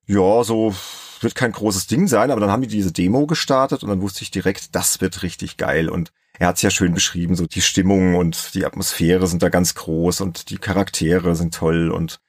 [0.06, 0.74] ja, so
[1.22, 4.24] wird kein großes Ding sein, aber dann haben die diese Demo gestartet und dann wusste
[4.24, 7.62] ich direkt, das wird richtig geil und er hat es ja schön beschrieben, so die
[7.62, 12.20] Stimmung und die Atmosphäre sind da ganz groß und die Charaktere sind toll und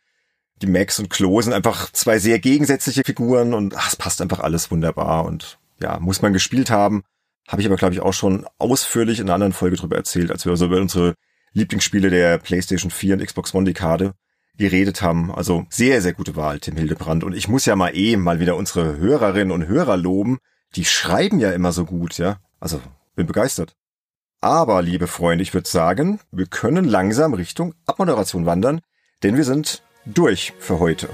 [0.63, 4.41] die Max und Chloe sind einfach zwei sehr gegensätzliche Figuren und ach, es passt einfach
[4.41, 7.03] alles wunderbar und ja, muss man gespielt haben.
[7.49, 10.47] Habe ich aber, glaube ich, auch schon ausführlich in einer anderen Folge drüber erzählt, als
[10.47, 11.15] wir so über unsere
[11.57, 14.13] Lieblingsspiele der PlayStation 4 und Xbox One Dekade
[14.59, 15.35] geredet haben.
[15.35, 17.25] Also sehr, sehr gute Wahl, Tim Hildebrand.
[17.25, 20.39] Und ich muss ja mal eh mal wieder unsere Hörerinnen und Hörer loben.
[20.75, 22.39] Die schreiben ja immer so gut, ja.
[22.61, 22.81] Also
[23.15, 23.75] bin begeistert.
[24.43, 28.83] Aber, liebe Freunde, ich würde sagen, wir können langsam Richtung Abmoderation wandern,
[29.23, 31.09] denn wir sind durch für heute.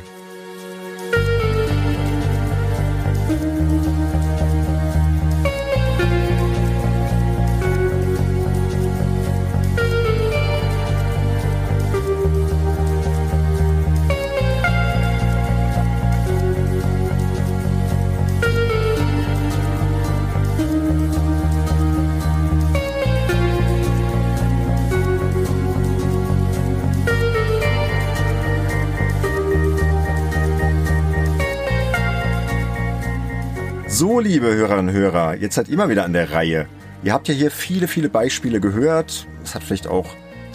[34.03, 36.67] Liebe Hörerinnen und Hörer, jetzt seid ihr mal wieder an der Reihe.
[37.05, 39.29] Ihr habt ja hier viele, viele Beispiele gehört.
[39.45, 40.07] Es hat vielleicht auch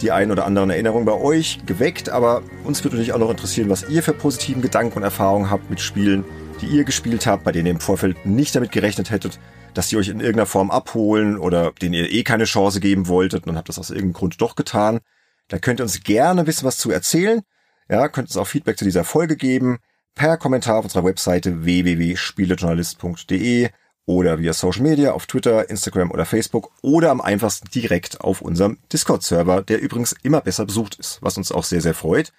[0.02, 3.70] die ein oder anderen Erinnerungen bei euch geweckt, aber uns würde natürlich auch noch interessieren,
[3.70, 6.24] was ihr für positiven Gedanken und Erfahrungen habt mit Spielen,
[6.60, 9.40] die ihr gespielt habt, bei denen ihr im Vorfeld nicht damit gerechnet hättet,
[9.72, 13.46] dass die euch in irgendeiner Form abholen oder denen ihr eh keine Chance geben wolltet
[13.46, 15.00] und habt das aus irgendeinem Grund doch getan.
[15.48, 17.40] Da könnt ihr uns gerne bisschen was zu erzählen.
[17.88, 19.78] Ja, könnt uns auch Feedback zu dieser Folge geben
[20.18, 23.70] per Kommentar auf unserer Webseite www.spielejournalist.de
[24.04, 28.78] oder via Social Media auf Twitter, Instagram oder Facebook oder am einfachsten direkt auf unserem
[28.92, 32.32] Discord-Server, der übrigens immer besser besucht ist, was uns auch sehr, sehr freut.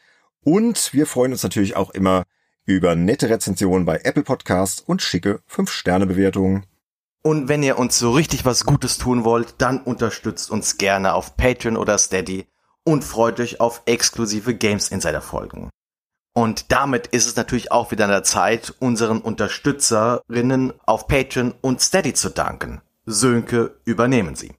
[0.43, 2.25] Und wir freuen uns natürlich auch immer
[2.65, 6.65] über nette Rezensionen bei Apple Podcasts und schicke 5-Sterne-Bewertungen.
[7.23, 11.37] Und wenn ihr uns so richtig was Gutes tun wollt, dann unterstützt uns gerne auf
[11.37, 12.45] Patreon oder Steady
[12.83, 15.69] und freut euch auf exklusive Games Insider Folgen.
[16.39, 21.81] Und damit ist es natürlich auch wieder an der Zeit, unseren Unterstützerinnen auf Patreon und
[21.81, 22.79] Steady zu danken.
[23.05, 24.53] Sönke, übernehmen Sie.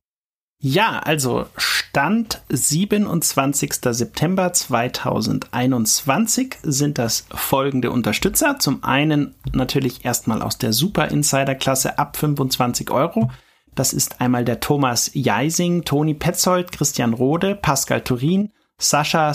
[0.59, 3.73] Ja, also Stand 27.
[3.83, 8.59] September 2021 sind das folgende Unterstützer.
[8.59, 13.31] Zum einen natürlich erstmal aus der Super Insider Klasse ab 25 Euro.
[13.75, 18.51] Das ist einmal der Thomas Jeising, Toni Petzold, Christian Rode, Pascal Turin,
[18.81, 19.33] Sascha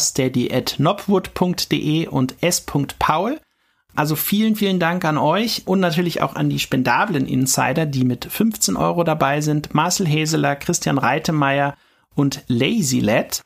[2.09, 2.65] und s.
[2.99, 3.39] Paul.
[3.95, 8.25] Also vielen, vielen Dank an euch und natürlich auch an die spendablen Insider, die mit
[8.25, 9.73] 15 Euro dabei sind.
[9.73, 11.75] Marcel Heseler, Christian Reitemeyer
[12.13, 13.41] und Lazy Lad.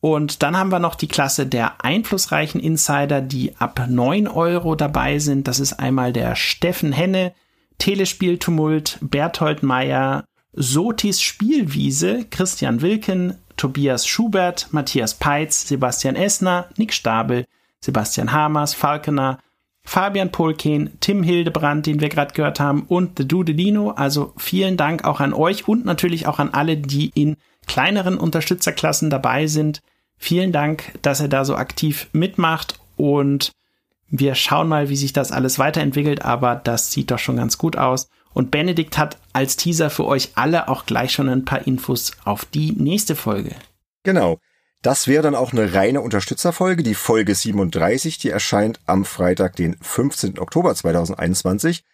[0.00, 5.18] Und dann haben wir noch die Klasse der einflussreichen Insider, die ab 9 Euro dabei
[5.18, 5.46] sind.
[5.46, 7.34] Das ist einmal der Steffen Henne,
[7.78, 10.24] Telespieltumult, Berthold Meyer,
[10.54, 17.46] Sotis Spielwiese, Christian Wilken, Tobias Schubert, Matthias Peitz, Sebastian Essner, Nick Stabel,
[17.78, 19.38] Sebastian Hamers, Falkener,
[19.84, 23.92] Fabian Polken, Tim Hildebrand, den wir gerade gehört haben, und The Dudelino.
[23.92, 27.36] Also vielen Dank auch an euch und natürlich auch an alle, die in
[27.68, 29.80] kleineren Unterstützerklassen dabei sind.
[30.16, 33.52] Vielen Dank, dass ihr da so aktiv mitmacht und
[34.08, 37.76] wir schauen mal, wie sich das alles weiterentwickelt, aber das sieht doch schon ganz gut
[37.76, 38.08] aus.
[38.34, 42.44] Und Benedikt hat als Teaser für euch alle auch gleich schon ein paar Infos auf
[42.44, 43.54] die nächste Folge.
[44.02, 44.38] Genau.
[44.82, 49.76] Das wäre dann auch eine reine Unterstützerfolge, die Folge 37, die erscheint am Freitag, den
[49.80, 50.40] 15.
[50.40, 51.84] Oktober 2021.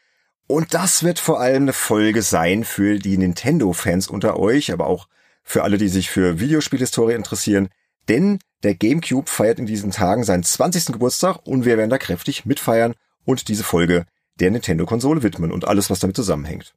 [0.46, 5.06] Und das wird vor allem eine Folge sein für die Nintendo-Fans unter euch, aber auch
[5.44, 7.68] für alle, die sich für Videospielhistorie interessieren.
[8.08, 10.86] Denn der GameCube feiert in diesen Tagen seinen 20.
[10.86, 12.94] Geburtstag und wir werden da kräftig mitfeiern
[13.26, 14.06] und diese Folge
[14.40, 16.74] der Nintendo-Konsole widmen und alles, was damit zusammenhängt.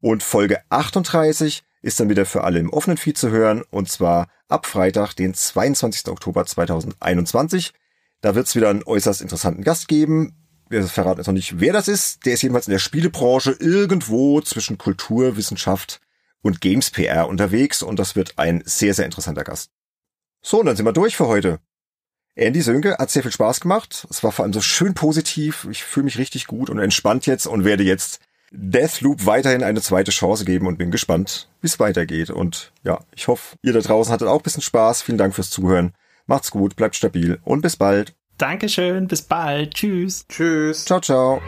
[0.00, 4.28] Und Folge 38 ist dann wieder für alle im offenen Feed zu hören und zwar
[4.48, 6.08] ab Freitag, den 22.
[6.08, 7.72] Oktober 2021.
[8.20, 10.36] Da wird es wieder einen äußerst interessanten Gast geben.
[10.68, 12.26] Wir verraten jetzt noch nicht, wer das ist.
[12.26, 16.00] Der ist jedenfalls in der Spielebranche irgendwo zwischen Kultur, Wissenschaft
[16.42, 19.70] und Games PR unterwegs und das wird ein sehr, sehr interessanter Gast.
[20.42, 21.60] So, und dann sind wir durch für heute.
[22.34, 24.06] Andy Sönke hat sehr viel Spaß gemacht.
[24.10, 25.66] Es war vor allem so schön positiv.
[25.70, 28.20] Ich fühle mich richtig gut und entspannt jetzt und werde jetzt
[28.52, 32.30] Deathloop weiterhin eine zweite Chance geben und bin gespannt, wie es weitergeht.
[32.30, 35.02] Und ja, ich hoffe, ihr da draußen hattet auch ein bisschen Spaß.
[35.02, 35.92] Vielen Dank fürs Zuhören.
[36.26, 38.14] Macht's gut, bleibt stabil und bis bald.
[38.38, 39.74] Dankeschön, bis bald.
[39.74, 40.24] Tschüss.
[40.28, 40.84] Tschüss.
[40.84, 41.42] Ciao, ciao.